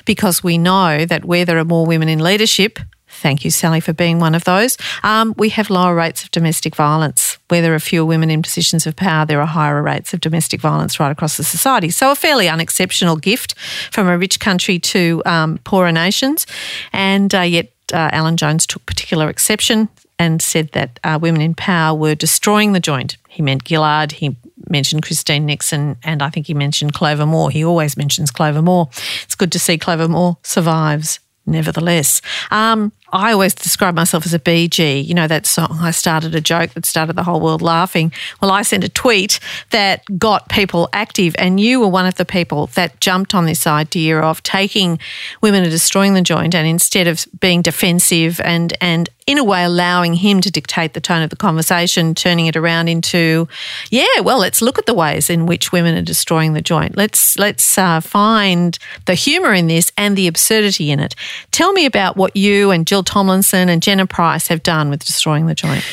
because 0.04 0.42
we 0.42 0.58
know 0.58 1.04
that 1.06 1.24
where 1.24 1.44
there 1.44 1.58
are 1.58 1.64
more 1.64 1.86
women 1.86 2.08
in 2.08 2.18
leadership, 2.18 2.80
Thank 3.20 3.44
you, 3.44 3.50
Sally, 3.50 3.80
for 3.80 3.92
being 3.92 4.18
one 4.18 4.34
of 4.34 4.44
those. 4.44 4.78
Um, 5.02 5.34
we 5.36 5.50
have 5.50 5.68
lower 5.68 5.94
rates 5.94 6.22
of 6.22 6.30
domestic 6.30 6.74
violence. 6.74 7.36
Where 7.48 7.60
there 7.60 7.74
are 7.74 7.80
fewer 7.80 8.06
women 8.06 8.30
in 8.30 8.40
positions 8.40 8.86
of 8.86 8.96
power, 8.96 9.26
there 9.26 9.42
are 9.42 9.46
higher 9.46 9.82
rates 9.82 10.14
of 10.14 10.20
domestic 10.20 10.58
violence 10.60 10.98
right 10.98 11.10
across 11.10 11.36
the 11.36 11.44
society. 11.44 11.90
So, 11.90 12.10
a 12.10 12.14
fairly 12.14 12.48
unexceptional 12.48 13.16
gift 13.16 13.54
from 13.90 14.08
a 14.08 14.16
rich 14.16 14.40
country 14.40 14.78
to 14.78 15.22
um, 15.26 15.58
poorer 15.64 15.92
nations. 15.92 16.46
And 16.94 17.34
uh, 17.34 17.42
yet, 17.42 17.70
uh, 17.92 18.08
Alan 18.10 18.38
Jones 18.38 18.66
took 18.66 18.86
particular 18.86 19.28
exception 19.28 19.90
and 20.18 20.40
said 20.40 20.70
that 20.72 20.98
uh, 21.04 21.18
women 21.20 21.42
in 21.42 21.54
power 21.54 21.94
were 21.98 22.14
destroying 22.14 22.72
the 22.72 22.80
joint. 22.80 23.18
He 23.28 23.42
meant 23.42 23.68
Gillard, 23.68 24.12
he 24.12 24.34
mentioned 24.70 25.02
Christine 25.02 25.44
Nixon, 25.44 25.96
and 26.04 26.22
I 26.22 26.30
think 26.30 26.46
he 26.46 26.54
mentioned 26.54 26.94
Clover 26.94 27.26
Moore. 27.26 27.50
He 27.50 27.64
always 27.64 27.98
mentions 27.98 28.30
Clover 28.30 28.62
Moore. 28.62 28.88
It's 29.24 29.34
good 29.34 29.52
to 29.52 29.58
see 29.58 29.76
Clover 29.76 30.08
Moore 30.08 30.38
survives 30.42 31.20
nevertheless. 31.46 32.22
Um, 32.50 32.92
I 33.12 33.32
always 33.32 33.54
describe 33.54 33.94
myself 33.94 34.26
as 34.26 34.34
a 34.34 34.38
Bee 34.38 34.68
Gee. 34.68 35.00
You 35.00 35.14
know, 35.14 35.26
that 35.26 35.46
song, 35.46 35.78
I 35.80 35.90
started 35.90 36.34
a 36.34 36.40
joke 36.40 36.70
that 36.70 36.86
started 36.86 37.16
the 37.16 37.22
whole 37.22 37.40
world 37.40 37.62
laughing. 37.62 38.12
Well, 38.40 38.50
I 38.50 38.62
sent 38.62 38.84
a 38.84 38.88
tweet 38.88 39.40
that 39.70 40.02
got 40.18 40.48
people 40.48 40.88
active, 40.92 41.34
and 41.38 41.60
you 41.60 41.80
were 41.80 41.88
one 41.88 42.06
of 42.06 42.14
the 42.14 42.24
people 42.24 42.66
that 42.68 43.00
jumped 43.00 43.34
on 43.34 43.46
this 43.46 43.66
idea 43.66 44.20
of 44.20 44.42
taking 44.42 44.98
women 45.40 45.62
and 45.62 45.70
destroying 45.70 46.14
the 46.14 46.22
joint, 46.22 46.54
and 46.54 46.66
instead 46.66 47.06
of 47.06 47.26
being 47.40 47.62
defensive 47.62 48.40
and, 48.40 48.74
and 48.80 49.08
in 49.30 49.38
a 49.38 49.44
way 49.44 49.62
allowing 49.62 50.14
him 50.14 50.40
to 50.40 50.50
dictate 50.50 50.92
the 50.92 51.00
tone 51.00 51.22
of 51.22 51.30
the 51.30 51.36
conversation, 51.36 52.16
turning 52.16 52.46
it 52.46 52.56
around 52.56 52.88
into, 52.88 53.46
yeah, 53.90 54.20
well, 54.22 54.38
let's 54.38 54.60
look 54.60 54.76
at 54.76 54.86
the 54.86 54.94
ways 54.94 55.30
in 55.30 55.46
which 55.46 55.70
women 55.70 55.96
are 55.96 56.02
destroying 56.02 56.52
the 56.52 56.60
joint. 56.60 56.96
Let's 56.96 57.38
let's 57.38 57.78
uh, 57.78 58.00
find 58.00 58.76
the 59.06 59.14
humour 59.14 59.54
in 59.54 59.68
this 59.68 59.92
and 59.96 60.16
the 60.16 60.26
absurdity 60.26 60.90
in 60.90 60.98
it. 60.98 61.14
Tell 61.52 61.72
me 61.72 61.86
about 61.86 62.16
what 62.16 62.34
you 62.34 62.72
and 62.72 62.86
Jill 62.86 63.04
Tomlinson 63.04 63.68
and 63.68 63.80
Jenna 63.80 64.06
Price 64.06 64.48
have 64.48 64.64
done 64.64 64.90
with 64.90 65.04
destroying 65.04 65.46
the 65.46 65.54
joint? 65.54 65.84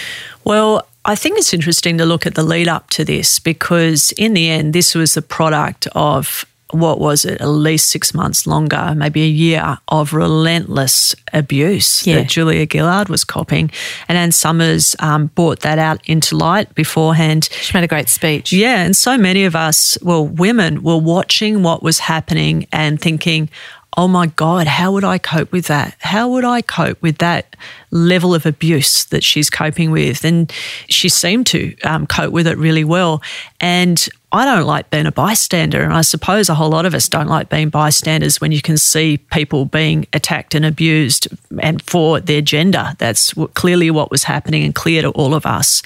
Well, 0.43 0.87
I 1.05 1.15
think 1.15 1.37
it's 1.37 1.53
interesting 1.53 1.97
to 1.99 2.05
look 2.05 2.25
at 2.25 2.35
the 2.35 2.43
lead 2.43 2.67
up 2.67 2.89
to 2.91 3.05
this 3.05 3.37
because, 3.37 4.11
in 4.13 4.33
the 4.33 4.49
end, 4.49 4.73
this 4.73 4.95
was 4.95 5.13
the 5.13 5.21
product 5.21 5.87
of 5.93 6.43
what 6.71 6.99
was 6.99 7.25
it, 7.25 7.39
at 7.39 7.47
least 7.47 7.89
six 7.89 8.13
months 8.13 8.45
longer, 8.45 8.93
maybe 8.95 9.23
a 9.23 9.27
year 9.27 9.77
of 9.87 10.13
relentless 10.13 11.15
abuse 11.33 12.05
yeah. 12.05 12.15
that 12.15 12.29
Julia 12.29 12.67
Gillard 12.69 13.09
was 13.09 13.23
copying. 13.23 13.71
And 14.07 14.17
Anne 14.17 14.31
Summers 14.31 14.95
um, 14.99 15.27
brought 15.27 15.61
that 15.61 15.79
out 15.79 16.01
into 16.07 16.35
light 16.35 16.73
beforehand. 16.75 17.49
She 17.51 17.75
made 17.75 17.83
a 17.83 17.87
great 17.87 18.09
speech. 18.09 18.51
Yeah. 18.51 18.83
And 18.83 18.95
so 18.95 19.17
many 19.17 19.45
of 19.45 19.55
us, 19.55 19.97
well, 20.01 20.27
women, 20.27 20.83
were 20.83 20.97
watching 20.97 21.63
what 21.63 21.81
was 21.81 21.99
happening 21.99 22.67
and 22.71 22.99
thinking, 22.99 23.49
oh 23.97 24.07
my 24.07 24.27
God, 24.27 24.67
how 24.67 24.91
would 24.91 25.03
I 25.03 25.17
cope 25.17 25.51
with 25.51 25.65
that? 25.67 25.95
How 25.99 26.29
would 26.29 26.45
I 26.45 26.61
cope 26.61 27.01
with 27.01 27.17
that 27.17 27.55
level 27.89 28.35
of 28.35 28.45
abuse 28.45 29.05
that 29.05 29.23
she's 29.23 29.49
coping 29.49 29.89
with? 29.89 30.23
And 30.23 30.51
she 30.87 31.09
seemed 31.09 31.47
to 31.47 31.75
um, 31.81 32.05
cope 32.05 32.31
with 32.31 32.45
it 32.45 32.57
really 32.59 32.83
well. 32.83 33.23
And 33.59 34.07
I 34.31 34.43
don't 34.43 34.65
like 34.65 34.89
being 34.89 35.05
a 35.05 35.11
bystander. 35.11 35.81
And 35.81 35.93
I 35.93 36.01
suppose 36.01 36.49
a 36.49 36.55
whole 36.55 36.69
lot 36.69 36.85
of 36.85 36.93
us 36.93 37.07
don't 37.07 37.27
like 37.27 37.49
being 37.49 37.69
bystanders 37.69 38.41
when 38.41 38.51
you 38.51 38.61
can 38.61 38.77
see 38.77 39.17
people 39.17 39.65
being 39.65 40.05
attacked 40.11 40.53
and 40.53 40.65
abused 40.65 41.29
and 41.61 41.81
for 41.81 42.19
their 42.19 42.41
gender. 42.41 42.93
That's 42.97 43.33
clearly 43.53 43.89
what 43.89 44.11
was 44.11 44.25
happening 44.25 44.63
and 44.63 44.75
clear 44.75 45.01
to 45.01 45.11
all 45.11 45.33
of 45.33 45.45
us. 45.45 45.81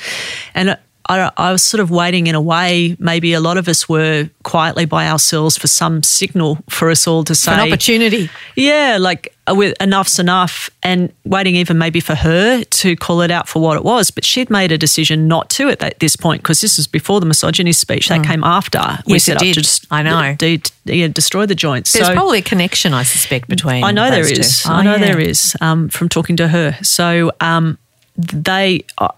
And 0.56 0.75
I, 1.12 1.32
I, 1.36 1.52
was 1.52 1.62
sort 1.62 1.82
of 1.82 1.91
waiting 1.91 2.28
in 2.28 2.36
a 2.36 2.41
way. 2.41 2.95
Maybe 2.97 3.34
a 3.34 3.41
lot 3.41 3.58
of 3.58 3.67
us 3.67 3.89
were 3.89 4.30
quietly 4.43 4.86
by 4.86 5.10
ourselves 5.10 5.58
for 5.58 5.67
some 5.67 6.04
signal 6.04 6.60
for 6.69 6.89
us 6.89 7.06
all 7.06 7.26
to 7.26 7.36
say 7.36 7.52
an 7.52 7.60
opportunity. 7.60 8.30
Yeah, 8.56 8.97
like 8.97 9.36
uh, 9.45 9.56
with 9.56 9.76
enough's 9.82 10.19
enough, 10.19 10.69
and 10.84 11.12
waiting 11.26 11.56
even 11.56 11.78
maybe 11.78 12.00
for 12.00 12.15
her 12.15 12.63
to 12.63 12.95
call 12.95 13.21
it 13.21 13.30
out 13.30 13.50
for 13.50 13.62
what 13.62 13.76
it 13.76 13.84
was. 13.84 14.10
But 14.10 14.24
she'd 14.24 14.50
made 14.50 14.71
a 14.71 14.78
decision 14.78 15.28
not 15.28 15.50
to 15.52 15.67
at 15.67 15.80
that, 15.80 16.00
this 16.00 16.15
point 16.15 16.43
because 16.43 16.62
this 16.62 16.78
was 16.78 16.88
before 16.88 17.19
the 17.19 17.26
misogyny 17.26 17.74
speech. 17.74 18.08
That 18.08 18.21
mm. 18.21 18.28
came 18.28 18.43
after 18.45 18.80
yes, 18.80 19.04
we 19.06 19.19
set 19.19 19.36
up 19.36 19.43
did. 19.43 19.56
to 19.56 19.62
just, 19.62 19.88
I 19.91 20.04
know 20.04 20.36
de- 20.36 20.58
de- 20.86 20.95
yeah, 20.95 21.08
destroy 21.10 21.45
the 21.45 21.56
joints. 21.56 21.91
There's 21.91 22.08
so, 22.08 22.13
probably 22.13 22.39
a 22.39 22.43
connection, 22.43 22.93
I 22.93 23.04
suspect, 23.04 23.50
between. 23.50 23.84
I 23.84 23.91
know 23.91 24.10
there 24.10 24.32
is. 24.32 24.63
Oh, 24.65 24.71
I 24.71 24.84
know 24.84 24.95
yeah. 24.95 25.00
there 25.00 25.19
is 25.19 25.58
um, 25.60 25.89
from 25.89 26.08
talking 26.08 26.38
to 26.38 26.47
her. 26.47 26.78
So. 26.84 27.32
Um, 27.41 27.78
they 28.15 28.84
uh, 28.97 29.10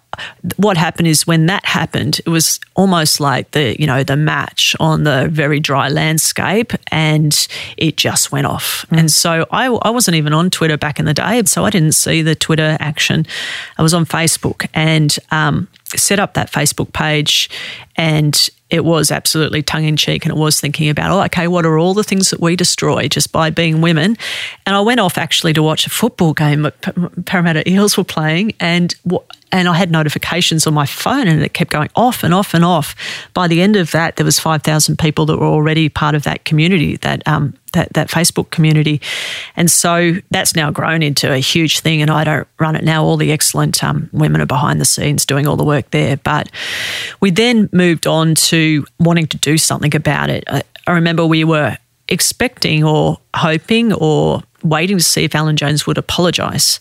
what 0.58 0.78
happened 0.78 1.08
is 1.08 1.26
when 1.26 1.48
that 1.48 1.66
happened 1.66 2.20
it 2.26 2.30
was 2.30 2.60
almost 2.76 3.20
like 3.20 3.50
the 3.52 3.76
you 3.80 3.88
know 3.88 4.04
the 4.04 4.16
match 4.16 4.76
on 4.80 5.04
the 5.04 5.28
very 5.32 5.60
dry 5.60 5.90
landscape 5.90 6.72
and 6.92 7.48
it 7.78 7.98
just 7.98 8.32
went 8.32 8.46
off 8.46 8.86
mm. 8.90 9.00
and 9.00 9.12
so 9.12 9.48
I, 9.52 9.66
I 9.66 9.90
wasn't 9.90 10.16
even 10.16 10.34
on 10.34 10.50
twitter 10.50 10.78
back 10.78 11.00
in 11.00 11.06
the 11.06 11.14
day 11.14 11.42
so 11.46 11.66
i 11.66 11.70
didn't 11.70 11.94
see 11.94 12.22
the 12.22 12.36
twitter 12.36 12.78
action 12.80 13.26
i 13.78 13.82
was 13.82 13.94
on 13.94 14.06
facebook 14.06 14.68
and 14.74 15.18
um, 15.32 15.68
set 15.96 16.20
up 16.20 16.36
that 16.36 16.52
facebook 16.52 16.94
page 16.94 17.50
and 17.96 18.50
it 18.74 18.84
was 18.84 19.12
absolutely 19.12 19.62
tongue 19.62 19.86
in 19.86 19.96
cheek 19.96 20.26
and 20.26 20.36
it 20.36 20.38
was 20.38 20.60
thinking 20.60 20.90
about, 20.90 21.12
oh, 21.12 21.24
okay, 21.26 21.48
what 21.48 21.64
are 21.64 21.78
all 21.78 21.94
the 21.94 22.04
things 22.04 22.32
that 22.32 22.40
we 22.40 22.56
destroy 22.56 23.08
just 23.08 23.32
by 23.32 23.52
being 23.52 23.82
women? 23.82 24.18
And 24.66 24.76
I 24.76 24.82
went 24.82 25.00
off 25.00 25.16
actually 25.16 25.54
to 25.54 25.62
watch 25.62 25.86
a 25.86 25.92
football 25.92 26.34
game 26.34 26.64
that 26.64 26.82
Parramatta 27.26 27.70
Eels 27.70 27.98
were 27.98 28.04
playing 28.04 28.54
and 28.60 28.96
and 29.52 29.68
I 29.68 29.76
had 29.76 29.92
notifications 29.92 30.66
on 30.66 30.74
my 30.74 30.88
phone 30.88 31.28
and 31.28 31.44
it 31.44 31.54
kept 31.54 31.70
going 31.70 31.92
off 31.96 32.24
and 32.24 32.34
off 32.34 32.56
and 32.56 32.66
off. 32.66 32.96
By 33.36 33.48
the 33.48 33.62
end 33.62 33.76
of 33.76 33.92
that, 33.92 34.16
there 34.16 34.26
was 34.26 34.40
5,000 34.40 34.98
people 34.98 35.28
that 35.28 35.38
were 35.38 35.46
already 35.46 35.90
part 35.90 36.16
of 36.16 36.24
that 36.24 36.44
community, 36.44 36.98
that, 36.98 37.22
um, 37.28 37.54
that, 37.74 37.94
that 37.94 38.08
Facebook 38.08 38.50
community. 38.50 39.02
And 39.56 39.70
so 39.70 40.14
that's 40.32 40.56
now 40.56 40.72
grown 40.72 41.04
into 41.04 41.32
a 41.32 41.38
huge 41.38 41.82
thing 41.82 42.02
and 42.02 42.10
I 42.10 42.24
don't 42.24 42.48
run 42.60 42.76
it 42.76 42.84
now. 42.84 43.04
All 43.04 43.18
the 43.18 43.32
excellent 43.32 43.84
um, 43.84 44.10
women 44.14 44.42
are 44.42 44.46
behind 44.46 44.80
the 44.80 44.86
scenes 44.86 45.26
doing 45.26 45.48
all 45.48 45.58
the 45.58 45.64
work 45.64 45.92
there. 45.92 46.18
But 46.18 46.50
we 47.20 47.32
then 47.32 47.70
moved 47.72 48.08
on 48.08 48.36
to 48.36 48.86
wanting 49.00 49.28
to 49.28 49.38
do 49.38 49.58
something 49.58 49.96
about 49.96 50.30
it. 50.30 50.44
I, 50.48 50.64
I 50.88 50.94
remember 50.94 51.26
we 51.26 51.44
were 51.44 51.78
expecting 52.10 52.84
or 52.84 53.18
hoping 53.36 53.94
or 53.94 54.44
waiting 54.64 54.98
to 54.98 55.04
see 55.04 55.24
if 55.24 55.36
Alan 55.36 55.58
Jones 55.58 55.86
would 55.86 55.98
apologise. 55.98 56.80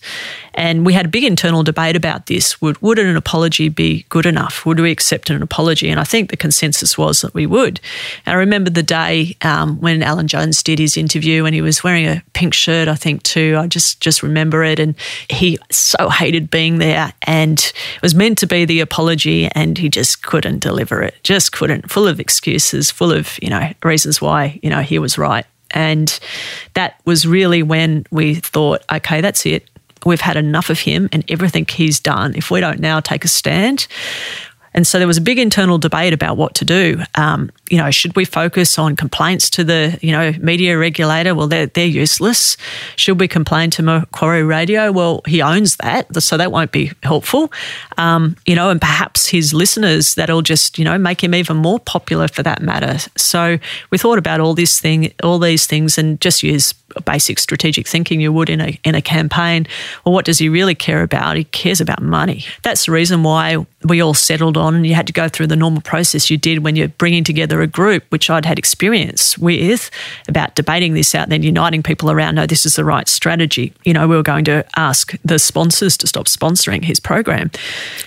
And 0.55 0.85
we 0.85 0.93
had 0.93 1.05
a 1.05 1.09
big 1.09 1.23
internal 1.23 1.63
debate 1.63 1.95
about 1.95 2.27
this. 2.27 2.61
Would, 2.61 2.81
would 2.81 2.99
an 2.99 3.15
apology 3.15 3.69
be 3.69 4.05
good 4.09 4.25
enough? 4.25 4.65
Would 4.65 4.79
we 4.79 4.91
accept 4.91 5.29
an 5.29 5.41
apology? 5.41 5.89
And 5.89 5.99
I 5.99 6.03
think 6.03 6.29
the 6.29 6.37
consensus 6.37 6.97
was 6.97 7.21
that 7.21 7.33
we 7.33 7.45
would. 7.45 7.79
And 8.25 8.35
I 8.35 8.37
remember 8.37 8.69
the 8.69 8.83
day 8.83 9.35
um, 9.41 9.79
when 9.79 10.03
Alan 10.03 10.27
Jones 10.27 10.61
did 10.61 10.79
his 10.79 10.95
interview 10.95 11.45
and 11.45 11.55
he 11.55 11.61
was 11.61 11.83
wearing 11.83 12.05
a 12.05 12.23
pink 12.33 12.53
shirt, 12.53 12.87
I 12.87 12.95
think, 12.95 13.23
too. 13.23 13.57
I 13.59 13.67
just, 13.67 13.99
just 13.99 14.21
remember 14.21 14.63
it. 14.63 14.79
And 14.79 14.95
he 15.29 15.57
so 15.71 16.09
hated 16.09 16.51
being 16.51 16.77
there. 16.77 17.13
And 17.23 17.59
it 17.59 18.01
was 18.01 18.13
meant 18.13 18.37
to 18.39 18.47
be 18.47 18.65
the 18.65 18.79
apology 18.79 19.49
and 19.53 19.77
he 19.77 19.89
just 19.89 20.23
couldn't 20.23 20.59
deliver 20.59 21.01
it. 21.01 21.15
Just 21.23 21.51
couldn't. 21.51 21.89
Full 21.89 22.07
of 22.07 22.19
excuses, 22.19 22.91
full 22.91 23.11
of, 23.11 23.39
you 23.41 23.49
know, 23.49 23.71
reasons 23.83 24.21
why, 24.21 24.59
you 24.61 24.69
know, 24.69 24.81
he 24.81 24.99
was 24.99 25.17
right. 25.17 25.45
And 25.73 26.19
that 26.73 26.99
was 27.05 27.25
really 27.25 27.63
when 27.63 28.05
we 28.11 28.35
thought, 28.35 28.83
okay, 28.91 29.21
that's 29.21 29.45
it. 29.45 29.67
We've 30.05 30.21
had 30.21 30.37
enough 30.37 30.69
of 30.69 30.79
him 30.79 31.09
and 31.11 31.23
everything 31.29 31.65
he's 31.65 31.99
done. 31.99 32.35
If 32.35 32.51
we 32.51 32.59
don't 32.59 32.79
now 32.79 32.99
take 32.99 33.23
a 33.23 33.29
stand, 33.29 33.87
and 34.73 34.85
so 34.85 34.97
there 34.97 35.07
was 35.07 35.17
a 35.17 35.21
big 35.21 35.39
internal 35.39 35.77
debate 35.77 36.13
about 36.13 36.37
what 36.37 36.55
to 36.55 36.65
do. 36.65 37.01
Um, 37.15 37.51
you 37.69 37.77
know, 37.77 37.91
should 37.91 38.15
we 38.15 38.25
focus 38.25 38.77
on 38.77 38.95
complaints 38.95 39.49
to 39.51 39.63
the, 39.63 39.97
you 40.01 40.11
know, 40.11 40.31
media 40.39 40.77
regulator? 40.77 41.35
Well, 41.35 41.47
they're, 41.47 41.67
they're 41.67 41.85
useless. 41.85 42.57
Should 42.95 43.19
we 43.19 43.27
complain 43.27 43.69
to 43.71 43.83
Macquarie 43.83 44.43
Radio? 44.43 44.91
Well, 44.91 45.21
he 45.27 45.41
owns 45.41 45.77
that, 45.77 46.21
so 46.21 46.37
that 46.37 46.51
won't 46.51 46.71
be 46.71 46.91
helpful. 47.03 47.51
Um, 47.97 48.35
you 48.45 48.55
know, 48.55 48.69
and 48.69 48.79
perhaps 48.79 49.27
his 49.27 49.53
listeners, 49.53 50.15
that'll 50.15 50.41
just, 50.41 50.77
you 50.77 50.85
know, 50.85 50.97
make 50.97 51.23
him 51.23 51.33
even 51.35 51.57
more 51.57 51.79
popular 51.79 52.27
for 52.27 52.43
that 52.43 52.61
matter. 52.61 52.97
So 53.15 53.57
we 53.89 53.97
thought 53.97 54.17
about 54.17 54.39
all 54.39 54.53
this 54.53 54.79
thing, 54.79 55.13
all 55.23 55.39
these 55.39 55.67
things 55.67 55.97
and 55.97 56.19
just 56.21 56.43
use 56.43 56.73
basic 57.01 57.39
strategic 57.39 57.87
thinking 57.87 58.21
you 58.21 58.31
would 58.31 58.49
in 58.49 58.61
a 58.61 58.79
in 58.83 58.95
a 58.95 59.01
campaign. 59.01 59.67
Well, 60.05 60.13
what 60.13 60.25
does 60.25 60.39
he 60.39 60.49
really 60.49 60.75
care 60.75 61.03
about? 61.03 61.37
He 61.37 61.45
cares 61.45 61.81
about 61.81 62.01
money. 62.01 62.45
That's 62.61 62.85
the 62.85 62.91
reason 62.91 63.23
why 63.23 63.65
we 63.83 64.01
all 64.01 64.13
settled 64.13 64.57
on. 64.57 64.85
You 64.85 64.93
had 64.93 65.07
to 65.07 65.13
go 65.13 65.27
through 65.29 65.47
the 65.47 65.55
normal 65.55 65.81
process 65.81 66.29
you 66.29 66.37
did 66.37 66.59
when 66.59 66.75
you're 66.75 66.87
bringing 66.87 67.23
together 67.23 67.61
a 67.61 67.67
group, 67.67 68.03
which 68.09 68.29
I'd 68.29 68.45
had 68.45 68.57
experience 68.57 69.37
with 69.37 69.89
about 70.27 70.55
debating 70.55 70.93
this 70.93 71.13
out, 71.15 71.23
and 71.23 71.31
then 71.31 71.43
uniting 71.43 71.83
people 71.83 72.11
around. 72.11 72.35
No, 72.35 72.45
this 72.45 72.65
is 72.65 72.75
the 72.75 72.85
right 72.85 73.07
strategy. 73.07 73.73
You 73.83 73.93
know, 73.93 74.07
we 74.07 74.15
were 74.15 74.23
going 74.23 74.45
to 74.45 74.65
ask 74.75 75.15
the 75.23 75.39
sponsors 75.39 75.97
to 75.97 76.07
stop 76.07 76.25
sponsoring 76.25 76.83
his 76.83 76.99
program. 76.99 77.51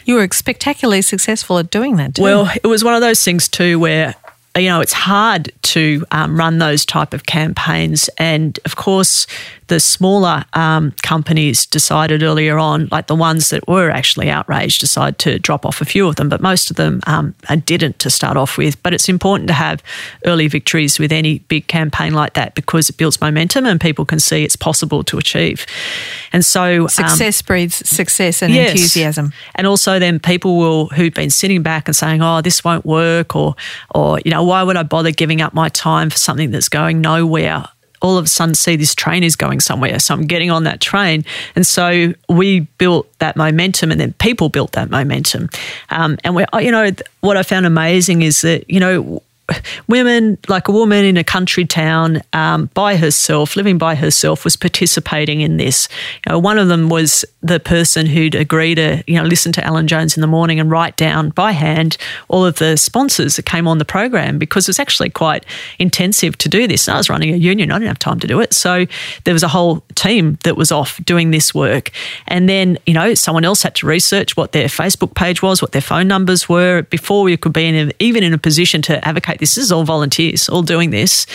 You 0.05 0.17
were 0.17 0.29
spectacularly 0.33 1.03
successful 1.03 1.59
at 1.59 1.71
doing 1.71 1.97
that. 1.97 2.19
well, 2.19 2.51
it 2.63 2.67
was 2.67 2.83
one 2.85 2.95
of 2.95 3.01
those 3.01 3.23
things 3.23 3.49
too 3.49 3.79
where 3.79 4.15
you 4.57 4.69
know, 4.69 4.81
it's 4.81 4.93
hard 4.93 5.53
to 5.63 6.05
um, 6.11 6.39
run 6.39 6.59
those 6.59 6.85
type 6.85 7.13
of 7.13 7.27
campaigns. 7.27 8.09
And 8.19 8.59
of 8.65 8.77
course, 8.77 9.27
the 9.69 9.81
smaller 9.81 10.45
um, 10.53 10.93
companies 11.03 11.67
decided 11.67 12.23
earlier 12.23 12.57
on, 12.57 12.89
like 12.93 13.09
the 13.09 13.17
ones 13.17 13.51
that 13.51 13.67
were 13.67 13.91
actually 13.91 14.31
outraged, 14.31 14.81
decided 14.81 15.19
to 15.19 15.39
drop 15.39 15.67
off 15.67 15.81
a 15.81 15.85
few 15.85 16.07
of 16.07 16.17
them, 16.17 16.29
but 16.29 16.41
most 16.41 16.71
of 16.71 16.77
them 16.77 17.01
um, 17.07 17.35
didn't 17.65 17.99
to 17.99 18.09
start 18.09 18.37
off 18.37 18.57
with. 18.57 18.81
But 18.83 18.95
it's 18.95 19.09
important 19.09 19.49
to 19.49 19.55
have 19.55 19.83
early 20.25 20.47
victories 20.47 20.99
with 20.99 21.11
any 21.11 21.41
big 21.41 21.67
campaign 21.67 22.15
like 22.15 22.35
that 22.35 22.55
because 22.55 22.89
it 22.89 22.97
builds 22.97 23.21
momentum 23.21 23.67
and 23.67 23.81
people 23.81 24.05
can 24.05 24.21
see 24.21 24.45
it's 24.45 24.57
possible 24.57 25.03
to 25.05 25.19
achieve. 25.19 25.67
And 26.33 26.45
so 26.45 26.83
um, 26.83 26.89
success 26.89 27.43
breeds 27.43 27.77
success 27.89 28.43
and 28.43 28.55
yes. 28.55 28.71
enthusiasm. 28.71 29.33
And 29.57 29.67
also, 29.67 29.99
then 29.99 30.21
people 30.21 30.59
will 30.59 30.87
who've 30.89 31.15
been 31.15 31.31
sitting 31.31 31.63
back 31.63 31.89
and 31.89 31.97
saying, 31.97 32.23
"Oh, 32.23 32.41
this 32.41 32.63
won't 32.63 32.87
work," 32.87 33.35
or, 33.35 33.57
or 33.95 34.21
you 34.25 34.31
know, 34.31 34.45
why 34.47 34.63
would 34.63 34.77
I 34.77 34.83
bother 34.83 35.11
giving 35.11 35.41
up 35.41 35.53
my 35.55 35.69
time 35.69 36.11
for 36.11 36.19
something 36.19 36.51
that's 36.51 36.69
going 36.69 37.01
nowhere? 37.01 37.65
all 38.03 38.19
of 38.19 38.25
a 38.25 38.29
sudden 38.29 38.55
see 38.55 38.77
this 38.77 38.95
train 38.95 39.23
is 39.23 39.37
going 39.37 39.61
somewhere. 39.61 39.99
So 39.99 40.15
I'm 40.15 40.27
getting 40.27 40.51
on 40.51 40.65
that 40.65 40.81
train. 40.81 41.25
And 41.55 41.67
so 41.67 42.13
we 42.29 42.61
built 42.79 43.11
that 43.19 43.37
momentum 43.37 43.91
and 43.91 44.01
then 44.01 44.13
people 44.15 44.49
built 44.49 44.73
that 44.73 44.91
momentum. 44.91 45.49
Um, 45.91 46.19
and 46.23 46.35
we, 46.35 46.45
you 46.61 46.71
know, 46.71 46.91
what 47.21 47.37
I 47.37 47.43
found 47.43 47.67
amazing 47.67 48.23
is 48.23 48.43
that, 48.43 48.69
you 48.69 48.81
know, 48.81 49.23
women, 49.89 50.39
like 50.49 50.69
a 50.69 50.73
woman 50.73 51.05
in 51.05 51.17
a 51.17 51.25
country 51.25 51.65
town 51.65 52.23
um, 52.33 52.71
by 52.75 52.97
herself, 52.97 53.57
living 53.57 53.79
by 53.79 53.95
herself, 53.95 54.45
was 54.45 54.57
participating 54.57 55.41
in 55.41 55.57
this. 55.57 55.89
You 56.27 56.33
know, 56.33 56.39
one 56.39 56.59
of 56.59 56.69
them 56.69 56.89
was 56.89 57.25
the 57.43 57.61
person 57.61 58.07
who'd 58.07 58.35
agree 58.35 58.75
to, 58.75 59.03
you 59.07 59.15
know, 59.15 59.25
listen 59.25 59.53
to 59.53 59.65
Alan 59.65 59.87
Jones 59.87 60.17
in 60.17 60.21
the 60.21 60.27
morning 60.27 60.59
and 60.59 60.71
write 60.71 60.97
down 60.97 61.31
by 61.31 61.53
hand 61.53 61.97
all 62.29 62.45
of 62.45 62.57
the 62.57 62.77
sponsors 62.77 63.37
that 63.37 63.47
came 63.47 63.69
on 63.69 63.79
the 63.79 63.85
program 63.85 64.39
because 64.39 64.67
it 64.67 64.71
was 64.71 64.81
actually 64.81 65.11
quite 65.11 65.47
intensive 65.79 66.37
to 66.39 66.49
do 66.49 66.67
this. 66.67 66.89
I 66.89 66.97
was 66.97 67.09
running 67.09 67.33
a 67.33 67.37
union, 67.37 67.71
I 67.71 67.79
didn't 67.79 67.89
have 67.89 67.99
time 67.99 68.21
to 68.21 68.27
do 68.27 68.41
it. 68.41 68.53
So 68.53 68.87
there 69.25 69.35
was 69.35 69.43
a 69.43 69.49
whole 69.49 69.83
team 69.95 70.39
that 70.43 70.57
was 70.57 70.73
off 70.73 71.03
doing 71.05 71.31
this 71.31 71.55
work. 71.55 71.91
And 72.27 72.49
then, 72.49 72.79
you 72.87 72.95
know, 72.95 73.15
someone 73.15 73.45
else 73.45 73.63
had 73.63 73.75
to 73.77 73.87
research 73.87 74.37
what 74.37 74.53
their 74.53 74.67
Facebook 74.67 75.15
page 75.15 75.43
was, 75.43 75.63
what 75.63 75.73
their 75.73 75.83
phone 75.83 76.09
numbers 76.09 76.49
were 76.49 76.83
before 76.83 77.23
we 77.23 77.37
could 77.37 77.53
be 77.53 77.67
in 77.67 77.93
even 77.99 78.23
in 78.23 78.33
a 78.33 78.39
position 78.39 78.83
to 78.83 79.07
advocate 79.07 79.36
this 79.39 79.59
is 79.59 79.73
all 79.73 79.85
volunteers, 79.85 80.49
all 80.49 80.63
doing 80.63 80.91
this. 80.91 81.27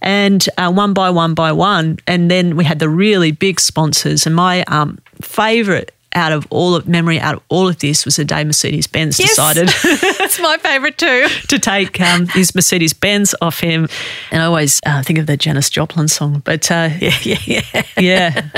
And 0.00 0.46
uh, 0.58 0.72
one 0.72 0.92
by 0.94 1.10
one 1.10 1.34
by 1.34 1.52
one. 1.52 1.98
And 2.06 2.30
then 2.30 2.56
we 2.56 2.64
had 2.64 2.78
the 2.78 2.88
really 2.88 3.32
big 3.32 3.60
sponsors. 3.60 4.26
And 4.26 4.34
my 4.34 4.62
um, 4.64 4.98
favourite 5.20 5.92
out 6.14 6.32
of 6.32 6.46
all 6.50 6.74
of 6.74 6.88
memory 6.88 7.18
out 7.20 7.34
of 7.36 7.42
all 7.48 7.68
of 7.68 7.78
this 7.78 8.04
was 8.04 8.16
the 8.16 8.24
day 8.24 8.42
Mercedes 8.44 8.86
Benz 8.86 9.18
yes. 9.18 9.30
decided 9.30 9.68
that's 10.18 10.40
my 10.40 10.56
favorite 10.58 10.98
too 10.98 11.28
to 11.48 11.58
take 11.58 12.00
um, 12.00 12.26
his 12.28 12.54
Mercedes 12.54 12.92
Benz 12.92 13.34
off 13.40 13.60
him. 13.60 13.88
And 14.30 14.42
I 14.42 14.46
always 14.46 14.80
uh, 14.86 15.02
think 15.02 15.18
of 15.18 15.26
the 15.26 15.36
Janis 15.36 15.70
Joplin 15.70 16.08
song, 16.08 16.42
but 16.44 16.70
uh, 16.70 16.90
yeah, 17.00 17.16
yeah, 17.22 17.38
yeah, 17.44 17.82
yeah. 17.98 18.50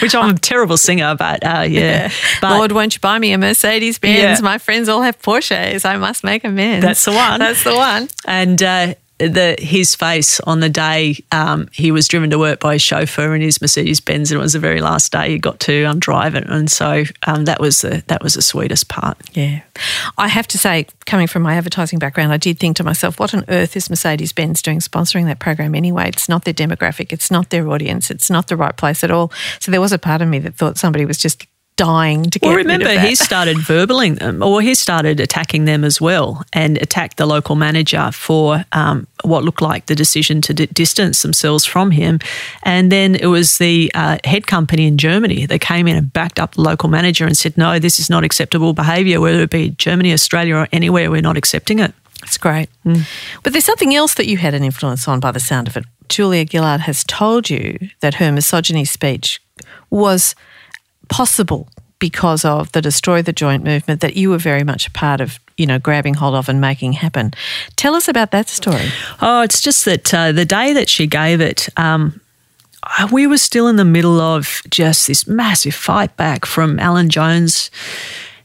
Which 0.00 0.14
I'm 0.14 0.34
a 0.34 0.38
terrible 0.38 0.76
singer, 0.76 1.14
but 1.14 1.44
uh, 1.44 1.64
yeah. 1.68 2.10
But, 2.40 2.56
Lord, 2.56 2.72
won't 2.72 2.94
you 2.94 3.00
buy 3.00 3.18
me 3.18 3.32
a 3.32 3.38
Mercedes 3.38 3.98
Benz? 3.98 4.40
Yeah. 4.40 4.44
My 4.44 4.58
friends 4.58 4.88
all 4.88 5.02
have 5.02 5.20
Porsches. 5.20 5.84
I 5.84 5.96
must 5.96 6.24
make 6.24 6.44
amends. 6.44 6.84
That's 6.84 7.04
the 7.04 7.12
one. 7.12 7.40
That's 7.40 7.64
the 7.64 7.74
one. 7.74 8.08
And 8.26 8.62
uh, 8.62 8.94
the 9.18 9.56
his 9.58 9.94
face 9.94 10.40
on 10.40 10.60
the 10.60 10.68
day 10.68 11.16
um, 11.32 11.68
he 11.72 11.90
was 11.90 12.06
driven 12.06 12.30
to 12.30 12.38
work 12.38 12.60
by 12.60 12.74
his 12.74 12.82
chauffeur 12.82 13.34
in 13.34 13.40
his 13.40 13.60
Mercedes 13.60 14.00
Benz, 14.00 14.30
and 14.30 14.38
it 14.38 14.42
was 14.42 14.52
the 14.52 14.58
very 14.58 14.80
last 14.80 15.12
day 15.12 15.30
he 15.30 15.38
got 15.38 15.58
to 15.60 15.84
um, 15.84 15.98
drive 15.98 16.34
it, 16.34 16.46
and 16.48 16.70
so 16.70 17.04
um, 17.26 17.46
that 17.46 17.60
was 17.60 17.80
the 17.80 18.02
that 18.08 18.22
was 18.22 18.34
the 18.34 18.42
sweetest 18.42 18.88
part. 18.88 19.18
Yeah, 19.32 19.62
I 20.18 20.28
have 20.28 20.46
to 20.48 20.58
say, 20.58 20.86
coming 21.06 21.26
from 21.26 21.42
my 21.42 21.54
advertising 21.54 21.98
background, 21.98 22.32
I 22.32 22.36
did 22.36 22.58
think 22.58 22.76
to 22.76 22.84
myself, 22.84 23.18
what 23.18 23.34
on 23.34 23.44
earth 23.48 23.76
is 23.76 23.88
Mercedes 23.88 24.32
Benz 24.32 24.60
doing 24.60 24.80
sponsoring 24.80 25.24
that 25.26 25.38
program 25.38 25.74
anyway? 25.74 26.08
It's 26.08 26.28
not 26.28 26.44
their 26.44 26.54
demographic, 26.54 27.12
it's 27.12 27.30
not 27.30 27.50
their 27.50 27.68
audience, 27.68 28.10
it's 28.10 28.30
not 28.30 28.48
the 28.48 28.56
right 28.56 28.76
place 28.76 29.02
at 29.02 29.10
all. 29.10 29.32
So 29.60 29.70
there 29.70 29.80
was 29.80 29.92
a 29.92 29.98
part 29.98 30.20
of 30.20 30.28
me 30.28 30.38
that 30.40 30.54
thought 30.54 30.78
somebody 30.78 31.04
was 31.04 31.18
just 31.18 31.46
dying 31.76 32.24
to 32.24 32.38
get. 32.38 32.48
Well, 32.48 32.56
remember, 32.56 32.98
he 32.98 33.14
started 33.14 33.58
verbaling 33.58 34.18
them, 34.18 34.42
or 34.42 34.60
he 34.60 34.74
started 34.74 35.20
attacking 35.20 35.66
them 35.66 35.84
as 35.84 36.00
well, 36.00 36.44
and 36.52 36.76
attacked 36.78 37.18
the 37.18 37.26
local 37.26 37.54
manager 37.54 38.10
for 38.12 38.64
um, 38.72 39.06
what 39.22 39.44
looked 39.44 39.62
like 39.62 39.86
the 39.86 39.94
decision 39.94 40.40
to 40.42 40.54
d- 40.54 40.66
distance 40.66 41.22
themselves 41.22 41.64
from 41.64 41.90
him. 41.90 42.18
And 42.62 42.90
then 42.90 43.14
it 43.14 43.26
was 43.26 43.58
the 43.58 43.90
uh, 43.94 44.18
head 44.24 44.46
company 44.46 44.86
in 44.86 44.98
Germany 44.98 45.46
that 45.46 45.60
came 45.60 45.86
in 45.86 45.96
and 45.96 46.12
backed 46.12 46.40
up 46.40 46.54
the 46.54 46.62
local 46.62 46.88
manager 46.88 47.26
and 47.26 47.36
said, 47.36 47.56
"No, 47.56 47.78
this 47.78 48.00
is 48.00 48.10
not 48.10 48.24
acceptable 48.24 48.72
behaviour. 48.72 49.20
Whether 49.20 49.42
it 49.42 49.50
be 49.50 49.70
Germany, 49.70 50.12
Australia, 50.12 50.56
or 50.56 50.68
anywhere, 50.72 51.10
we're 51.10 51.20
not 51.20 51.36
accepting 51.36 51.78
it." 51.78 51.92
It's 52.22 52.38
great. 52.38 52.68
Mm. 52.84 53.06
But 53.42 53.52
there's 53.52 53.64
something 53.64 53.94
else 53.94 54.14
that 54.14 54.26
you 54.26 54.38
had 54.38 54.54
an 54.54 54.64
influence 54.64 55.06
on 55.06 55.20
by 55.20 55.32
the 55.32 55.40
sound 55.40 55.68
of 55.68 55.76
it. 55.76 55.84
Julia 56.08 56.46
Gillard 56.46 56.80
has 56.82 57.04
told 57.04 57.50
you 57.50 57.78
that 58.00 58.14
her 58.14 58.32
misogyny 58.32 58.84
speech 58.84 59.40
was 59.90 60.34
possible 61.08 61.68
because 61.98 62.44
of 62.44 62.70
the 62.72 62.82
Destroy 62.82 63.22
the 63.22 63.32
Joint 63.32 63.64
movement 63.64 64.00
that 64.00 64.16
you 64.16 64.30
were 64.30 64.38
very 64.38 64.64
much 64.64 64.86
a 64.86 64.90
part 64.90 65.20
of, 65.20 65.38
you 65.56 65.66
know, 65.66 65.78
grabbing 65.78 66.14
hold 66.14 66.34
of 66.34 66.48
and 66.48 66.60
making 66.60 66.92
happen. 66.92 67.32
Tell 67.76 67.94
us 67.94 68.08
about 68.08 68.30
that 68.32 68.48
story. 68.48 68.88
Oh, 69.22 69.42
it's 69.42 69.62
just 69.62 69.84
that 69.86 70.12
uh, 70.12 70.32
the 70.32 70.44
day 70.44 70.74
that 70.74 70.88
she 70.88 71.06
gave 71.06 71.40
it, 71.40 71.68
um, 71.78 72.20
we 73.10 73.26
were 73.26 73.38
still 73.38 73.66
in 73.66 73.76
the 73.76 73.84
middle 73.84 74.20
of 74.20 74.62
just 74.68 75.06
this 75.06 75.26
massive 75.26 75.74
fight 75.74 76.16
back 76.16 76.44
from 76.46 76.78
Alan 76.78 77.08
Jones 77.08 77.70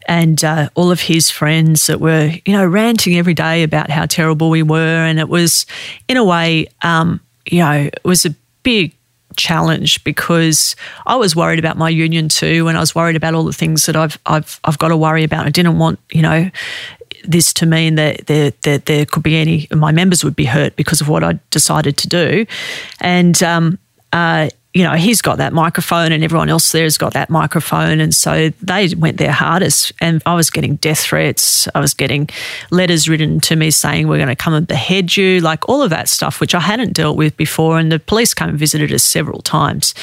and 0.08 0.44
uh, 0.44 0.70
all 0.74 0.90
of 0.90 1.02
his 1.02 1.30
friends 1.30 1.88
that 1.88 2.00
were, 2.00 2.32
you 2.46 2.54
know, 2.54 2.66
ranting 2.66 3.18
every 3.18 3.34
day 3.34 3.64
about 3.64 3.90
how 3.90 4.06
terrible 4.06 4.50
we 4.50 4.64
were. 4.64 5.06
And 5.06 5.20
it 5.20 5.30
was, 5.30 5.66
in 6.08 6.18
a 6.18 6.24
way, 6.24 6.68
um, 6.82 7.20
you 7.46 7.60
know, 7.60 7.72
it 7.72 8.04
was 8.04 8.26
a 8.26 8.34
big 8.64 8.96
challenge 9.36 10.04
because 10.04 10.76
I 11.06 11.16
was 11.16 11.36
worried 11.36 11.60
about 11.60 11.78
my 11.78 11.90
union 11.90 12.30
too, 12.30 12.68
and 12.68 12.78
I 12.78 12.80
was 12.80 12.96
worried 12.96 13.16
about 13.16 13.34
all 13.34 13.44
the 13.44 13.54
things 13.54 13.86
that 13.86 13.96
I've 13.96 14.18
I've 14.26 14.60
I've 14.64 14.78
got 14.78 14.90
to 14.90 14.98
worry 14.98 15.24
about. 15.24 15.46
I 15.46 15.50
didn't 15.50 15.78
want 15.78 16.00
you 16.12 16.22
know 16.22 16.50
this 17.24 17.54
to 17.54 17.66
mean 17.66 17.96
that 17.96 18.26
there, 18.28 18.52
there, 18.62 18.80
there 18.80 19.06
could 19.06 19.24
be 19.24 19.38
any 19.38 19.68
my 19.72 19.92
members 19.92 20.24
would 20.24 20.36
be 20.36 20.46
hurt 20.46 20.76
because 20.76 21.02
of 21.02 21.10
what 21.10 21.24
I 21.24 21.40
decided 21.50 21.98
to 21.98 22.08
do, 22.08 22.46
and 23.00 23.42
um, 23.44 23.80
uh, 24.14 24.50
you 24.74 24.84
know, 24.84 24.94
he's 24.94 25.22
got 25.22 25.38
that 25.38 25.52
microphone 25.52 26.14
and 26.14 26.24
everyone 26.24 26.48
else 26.48 26.72
there 26.72 26.84
has 26.84 26.98
got 26.98 27.14
that 27.14 27.30
microphone. 27.30 28.00
And 28.00 28.16
so 28.16 28.50
they 28.62 28.94
went 28.96 29.18
their 29.18 29.34
hardest. 29.34 29.92
And 30.00 30.24
I 30.26 30.34
was 30.34 30.50
getting 30.50 30.78
death 30.78 31.00
threats. 31.00 31.68
I 31.76 31.82
was 31.82 31.94
getting 31.94 32.30
letters 32.70 33.10
written 33.10 33.42
to 33.42 33.58
me 33.58 33.70
saying, 33.70 34.08
we're 34.08 34.18
going 34.18 34.30
to 34.30 34.36
come 34.36 34.54
and 34.54 34.66
behead 34.66 35.18
you, 35.18 35.42
like 35.42 35.68
all 35.68 35.82
of 35.82 35.90
that 35.90 36.08
stuff, 36.08 36.40
which 36.40 36.56
I 36.56 36.62
hadn't 36.62 36.94
dealt 36.94 37.18
with 37.18 37.36
before. 37.36 37.80
And 37.80 37.92
the 37.92 38.00
police 38.00 38.34
came 38.34 38.48
and 38.48 38.58
visited 38.58 38.94
us 38.94 39.04
several 39.04 39.42
times. 39.42 39.94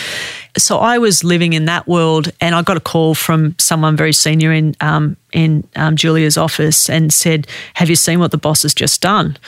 So 0.59 0.79
I 0.79 0.99
was 0.99 1.25
living 1.25 1.55
in 1.55 1.65
that 1.65 1.89
world. 1.89 2.31
And 2.39 2.55
I 2.55 2.61
got 2.61 2.77
a 2.77 2.81
call 2.81 3.15
from 3.15 3.55
someone 3.59 3.97
very 3.97 4.13
senior 4.13 4.53
in, 4.53 4.77
um, 4.83 5.17
in 5.33 5.67
um, 5.77 5.97
Julia's 5.97 6.37
office 6.37 6.91
and 6.91 7.11
said, 7.11 7.47
Have 7.75 7.89
you 7.89 7.97
seen 7.97 8.19
what 8.19 8.33
the 8.33 8.39
boss 8.39 8.65
has 8.65 8.75
just 8.75 9.01
done? 9.01 9.39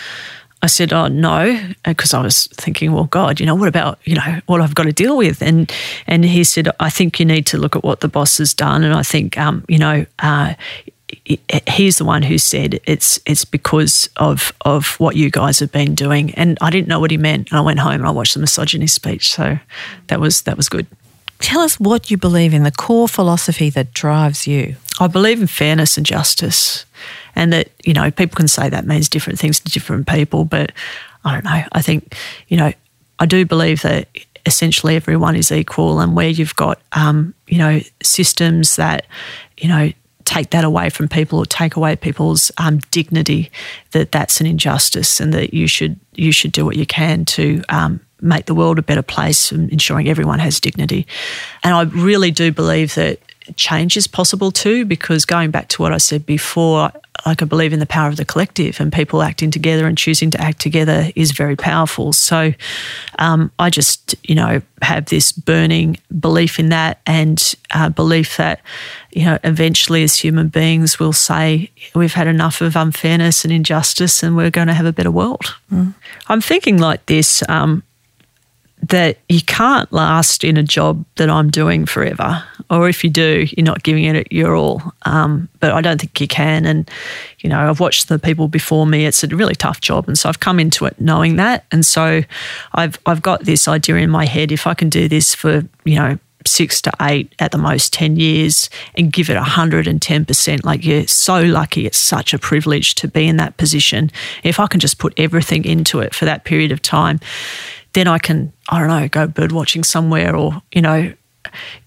I 0.62 0.66
said, 0.66 0.92
"Oh 0.92 1.08
no," 1.08 1.58
because 1.84 2.12
I 2.12 2.22
was 2.22 2.46
thinking, 2.48 2.92
"Well, 2.92 3.04
God, 3.04 3.40
you 3.40 3.46
know, 3.46 3.54
what 3.54 3.68
about 3.68 3.98
you 4.04 4.14
know 4.14 4.40
what 4.46 4.61
I've 4.61 4.74
got 4.74 4.84
to 4.84 4.92
deal 4.92 5.16
with?" 5.16 5.42
And 5.42 5.72
and 6.06 6.24
he 6.24 6.44
said, 6.44 6.68
"I 6.80 6.90
think 6.90 7.18
you 7.18 7.26
need 7.26 7.46
to 7.46 7.58
look 7.58 7.76
at 7.76 7.82
what 7.82 8.00
the 8.00 8.08
boss 8.08 8.38
has 8.38 8.52
done, 8.52 8.84
and 8.84 8.94
I 8.94 9.02
think 9.02 9.38
um, 9.38 9.64
you 9.68 9.78
know." 9.78 10.06
Uh, 10.18 10.54
he's 11.68 11.98
the 11.98 12.04
one 12.04 12.22
who 12.22 12.38
said 12.38 12.80
it's 12.86 13.18
it's 13.26 13.44
because 13.44 14.08
of 14.16 14.52
of 14.61 14.94
what 15.00 15.16
you 15.16 15.30
guys 15.30 15.58
have 15.58 15.72
been 15.72 15.94
doing, 15.94 16.32
and 16.34 16.58
I 16.61 16.70
didn't 16.70 16.88
know 16.88 17.00
what 17.00 17.11
he 17.11 17.16
meant. 17.16 17.50
And 17.50 17.58
I 17.58 17.62
went 17.62 17.80
home 17.80 17.94
and 17.94 18.06
I 18.06 18.11
watched 18.11 18.34
the 18.34 18.40
misogyny 18.40 18.86
speech, 18.86 19.32
so 19.32 19.58
that 20.06 20.20
was 20.20 20.42
that 20.42 20.56
was 20.56 20.68
good. 20.68 20.86
Tell 21.40 21.61
us 21.61 21.80
what 21.80 22.11
you 22.11 22.16
believe 22.16 22.52
in, 22.52 22.64
the 22.64 22.70
core 22.70 23.08
philosophy 23.08 23.70
that 23.70 23.94
drives 23.94 24.46
you. 24.46 24.76
I 25.00 25.06
believe 25.06 25.40
in 25.40 25.46
fairness 25.46 25.96
and 25.96 26.04
justice 26.04 26.84
and 27.35 27.53
that 27.53 27.70
you 27.85 27.93
know 27.93 28.11
people 28.11 28.37
can 28.37 28.49
say 28.49 28.68
that 28.68 28.87
means 28.87 29.09
different 29.09 29.39
things 29.39 29.61
to 29.61 29.70
different 29.70 30.07
people 30.07 30.45
but 30.45 30.72
i 31.24 31.33
don't 31.33 31.45
know. 31.45 31.62
I 31.72 31.83
think 31.83 32.16
you 32.49 32.57
know 32.57 32.72
i 33.18 33.26
do 33.26 33.45
believe 33.45 33.83
that 33.83 34.09
essentially 34.47 34.97
everyone 34.97 35.37
is 35.37 35.53
equal 35.53 36.01
and 36.01 36.16
where 36.16 36.28
you've 36.28 36.57
got 36.57 36.81
um, 36.93 37.35
you 37.47 37.59
know 37.59 37.81
systems 38.03 38.76
that 38.76 39.07
you 39.59 39.68
know 39.68 39.93
take 40.24 40.51
that 40.51 40.64
away 40.64 40.89
from 40.89 41.09
people 41.09 41.41
or 41.41 41.47
take 41.47 41.74
away 41.74 41.97
people's 41.97 42.53
um, 42.59 42.78
dignity 42.91 43.51
that 43.91 44.12
that's 44.12 44.41
an 44.41 44.47
injustice 44.47 45.20
and 45.20 45.35
that 45.35 45.53
you 45.53 45.66
should 45.66 45.99
you 46.14 46.31
should 46.31 46.53
do 46.53 46.64
what 46.64 46.76
you 46.76 46.87
can 46.87 47.24
to 47.24 47.62
um, 47.68 48.01
make 48.20 48.47
the 48.47 48.55
world 48.55 48.78
a 48.78 48.83
better 48.83 49.03
place 49.03 49.51
and 49.51 49.70
ensuring 49.70 50.09
everyone 50.09 50.39
has 50.39 50.61
dignity. 50.61 51.07
And 51.62 51.74
I 51.74 51.83
really 51.83 52.31
do 52.31 52.53
believe 52.53 52.95
that 52.95 53.18
change 53.57 53.96
is 53.96 54.07
possible 54.07 54.51
too, 54.51 54.84
because 54.84 55.24
going 55.24 55.51
back 55.51 55.68
to 55.68 55.82
what 55.82 55.92
I 55.92 55.98
said 55.98 56.26
before, 56.26 56.92
like 57.26 57.42
I 57.42 57.44
believe 57.44 57.72
in 57.72 57.80
the 57.80 57.86
power 57.86 58.09
of 58.09 58.16
the 58.16 58.24
collective 58.24 58.80
and 58.80 58.92
people 58.92 59.22
acting 59.22 59.51
together 59.51 59.86
and 59.86 59.96
choosing 59.98 60.30
to 60.30 60.40
act 60.40 60.61
together 60.61 61.11
is 61.14 61.32
very 61.32 61.57
powerful. 61.57 62.12
So 62.12 62.53
um, 63.18 63.51
I 63.59 63.70
just, 63.70 64.14
you 64.22 64.34
know, 64.34 64.62
have 64.82 65.07
this 65.07 65.32
burning 65.32 65.98
belief 66.18 66.59
in 66.59 66.70
that 66.70 67.01
and 67.07 67.55
uh, 67.72 67.90
belief 67.90 68.36
that, 68.38 68.61
you 69.12 69.24
know, 69.24 69.38
eventually 69.44 70.03
as 70.03 70.16
human 70.16 70.48
beings 70.48 70.98
we'll 70.98 71.12
say 71.12 71.70
we've 71.94 72.14
had 72.14 72.26
enough 72.26 72.61
of 72.61 72.76
unfairness 72.76 73.44
and 73.44 73.53
injustice 73.53 74.22
and 74.22 74.36
we're 74.36 74.51
going 74.51 74.68
to 74.68 74.74
have 74.74 74.86
a 74.86 74.92
better 74.92 75.11
world. 75.11 75.57
Mm. 75.70 75.94
I'm 76.28 76.40
thinking 76.40 76.78
like 76.78 77.05
this. 77.07 77.42
Um, 77.48 77.82
that 78.91 79.18
you 79.28 79.41
can't 79.43 79.91
last 79.93 80.45
in 80.45 80.57
a 80.57 80.62
job 80.62 81.05
that 81.16 81.30
I'm 81.30 81.51
doing 81.51 81.86
forever. 81.86 82.43
Or 82.68 82.88
if 82.88 83.03
you 83.03 83.11
do, 83.11 83.47
you're 83.57 83.64
not 83.64 83.82
giving 83.82 84.05
it 84.05 84.30
your 84.30 84.55
all. 84.55 84.82
Um, 85.03 85.49
but 85.59 85.72
I 85.72 85.80
don't 85.80 86.01
think 86.01 86.20
you 86.20 86.28
can. 86.28 86.66
And, 86.66 86.88
you 87.41 87.51
know, 87.51 87.59
I've 87.68 87.80
watched 87.80 88.09
the 88.09 88.18
people 88.18 88.49
before 88.49 88.86
me. 88.86 89.07
It's 89.07 89.24
a 89.24 89.28
really 89.28 89.55
tough 89.55 89.80
job. 89.80 90.07
And 90.07 90.18
so 90.18 90.28
I've 90.28 90.41
come 90.41 90.61
into 90.61 90.84
it 90.86 91.01
knowing 91.01 91.36
that. 91.36 91.64
And 91.72 91.84
so 91.84 92.22
I've, 92.74 92.99
I've 93.07 93.22
got 93.22 93.45
this 93.45 93.66
idea 93.66 93.97
in 93.97 94.11
my 94.11 94.26
head 94.26 94.53
if 94.53 94.66
I 94.66 94.74
can 94.74 94.88
do 94.88 95.09
this 95.09 95.34
for, 95.34 95.64
you 95.84 95.97
know, 95.97 96.18
six 96.47 96.80
to 96.82 96.93
eight 97.03 97.34
at 97.38 97.53
the 97.53 97.59
most 97.59 97.93
10 97.93 98.16
years 98.16 98.70
and 98.95 99.12
give 99.12 99.30
it 99.30 99.36
110%. 99.36 100.64
Like 100.64 100.84
you're 100.84 101.07
so 101.07 101.43
lucky. 101.43 101.86
It's 101.86 101.99
such 101.99 102.32
a 102.32 102.38
privilege 102.38 102.95
to 102.97 103.09
be 103.09 103.28
in 103.28 103.36
that 103.36 103.57
position. 103.57 104.11
If 104.43 104.59
I 104.59 104.66
can 104.66 104.80
just 104.80 104.99
put 104.99 105.12
everything 105.18 105.64
into 105.64 106.01
it 106.01 106.14
for 106.14 106.24
that 106.24 106.45
period 106.45 106.72
of 106.72 106.80
time, 106.80 107.20
then 107.93 108.09
I 108.09 108.18
can, 108.18 108.53
I 108.68 108.78
don't 108.78 108.88
know, 108.88 109.09
go 109.09 109.26
bird 109.26 109.53
watching 109.53 109.84
somewhere 109.84 110.34
or, 110.34 110.62
you 110.72 110.82
know, 110.82 111.12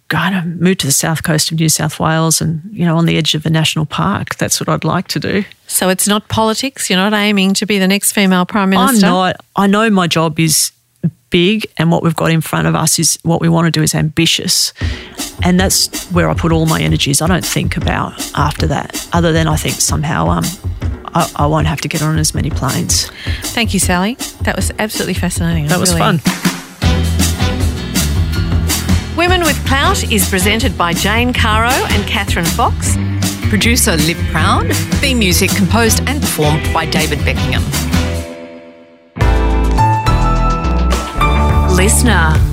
go 0.09 0.17
and 0.17 0.59
move 0.59 0.77
to 0.79 0.85
the 0.85 0.91
south 0.91 1.23
coast 1.23 1.51
of 1.51 1.59
New 1.59 1.69
South 1.69 1.99
Wales 1.99 2.41
and, 2.41 2.61
you 2.71 2.85
know, 2.85 2.97
on 2.97 3.05
the 3.05 3.17
edge 3.17 3.35
of 3.35 3.45
a 3.45 3.49
national 3.49 3.85
park. 3.85 4.35
That's 4.35 4.59
what 4.59 4.69
I'd 4.69 4.83
like 4.83 5.07
to 5.09 5.19
do. 5.19 5.43
So 5.67 5.89
it's 5.89 6.07
not 6.07 6.27
politics? 6.29 6.89
You're 6.89 6.97
not 6.97 7.13
aiming 7.13 7.53
to 7.55 7.65
be 7.65 7.79
the 7.79 7.87
next 7.87 8.11
female 8.11 8.45
Prime 8.45 8.69
Minister? 8.69 9.05
I'm 9.07 9.11
not. 9.11 9.37
I 9.55 9.67
know 9.67 9.89
my 9.89 10.07
job 10.07 10.39
is 10.39 10.71
big 11.29 11.65
and 11.77 11.89
what 11.91 12.03
we've 12.03 12.15
got 12.15 12.29
in 12.29 12.41
front 12.41 12.67
of 12.67 12.75
us 12.75 12.99
is 12.99 13.17
what 13.23 13.41
we 13.41 13.49
want 13.49 13.65
to 13.65 13.71
do 13.71 13.81
is 13.81 13.95
ambitious. 13.95 14.71
And 15.43 15.59
that's 15.59 16.05
where 16.11 16.29
I 16.29 16.35
put 16.35 16.51
all 16.51 16.67
my 16.67 16.79
energies. 16.79 17.23
I 17.23 17.27
don't 17.27 17.43
think 17.43 17.75
about 17.75 18.13
after 18.37 18.67
that, 18.67 19.07
other 19.13 19.33
than 19.33 19.47
I 19.47 19.55
think 19.55 19.75
somehow 19.75 20.27
um, 20.27 20.43
I, 21.15 21.31
I, 21.35 21.45
won't 21.45 21.67
have 21.67 21.81
to 21.81 21.87
get 21.87 22.01
on 22.01 22.17
as 22.17 22.33
many 22.33 22.49
planes. 22.49 23.09
Thank 23.53 23.73
you, 23.73 23.79
Sally. 23.79 24.15
That 24.41 24.55
was 24.55 24.71
absolutely 24.79 25.13
fascinating. 25.13 25.67
That 25.67 25.79
was 25.79 25.93
really... 25.93 26.17
fun. 26.17 26.43
Women 29.15 29.41
with 29.41 29.63
Clout 29.67 30.11
is 30.11 30.27
presented 30.27 30.75
by 30.77 30.93
Jane 30.93 31.33
Caro 31.33 31.69
and 31.69 32.07
Catherine 32.07 32.45
Fox. 32.45 32.97
Producer 33.47 33.95
Liv 33.95 34.17
Proud. 34.31 34.75
Theme 34.99 35.19
music 35.19 35.51
composed 35.51 35.99
and 36.07 36.19
performed 36.19 36.67
by 36.73 36.87
David 36.87 37.19
Beckingham. 37.19 37.63
Listener. 41.75 42.52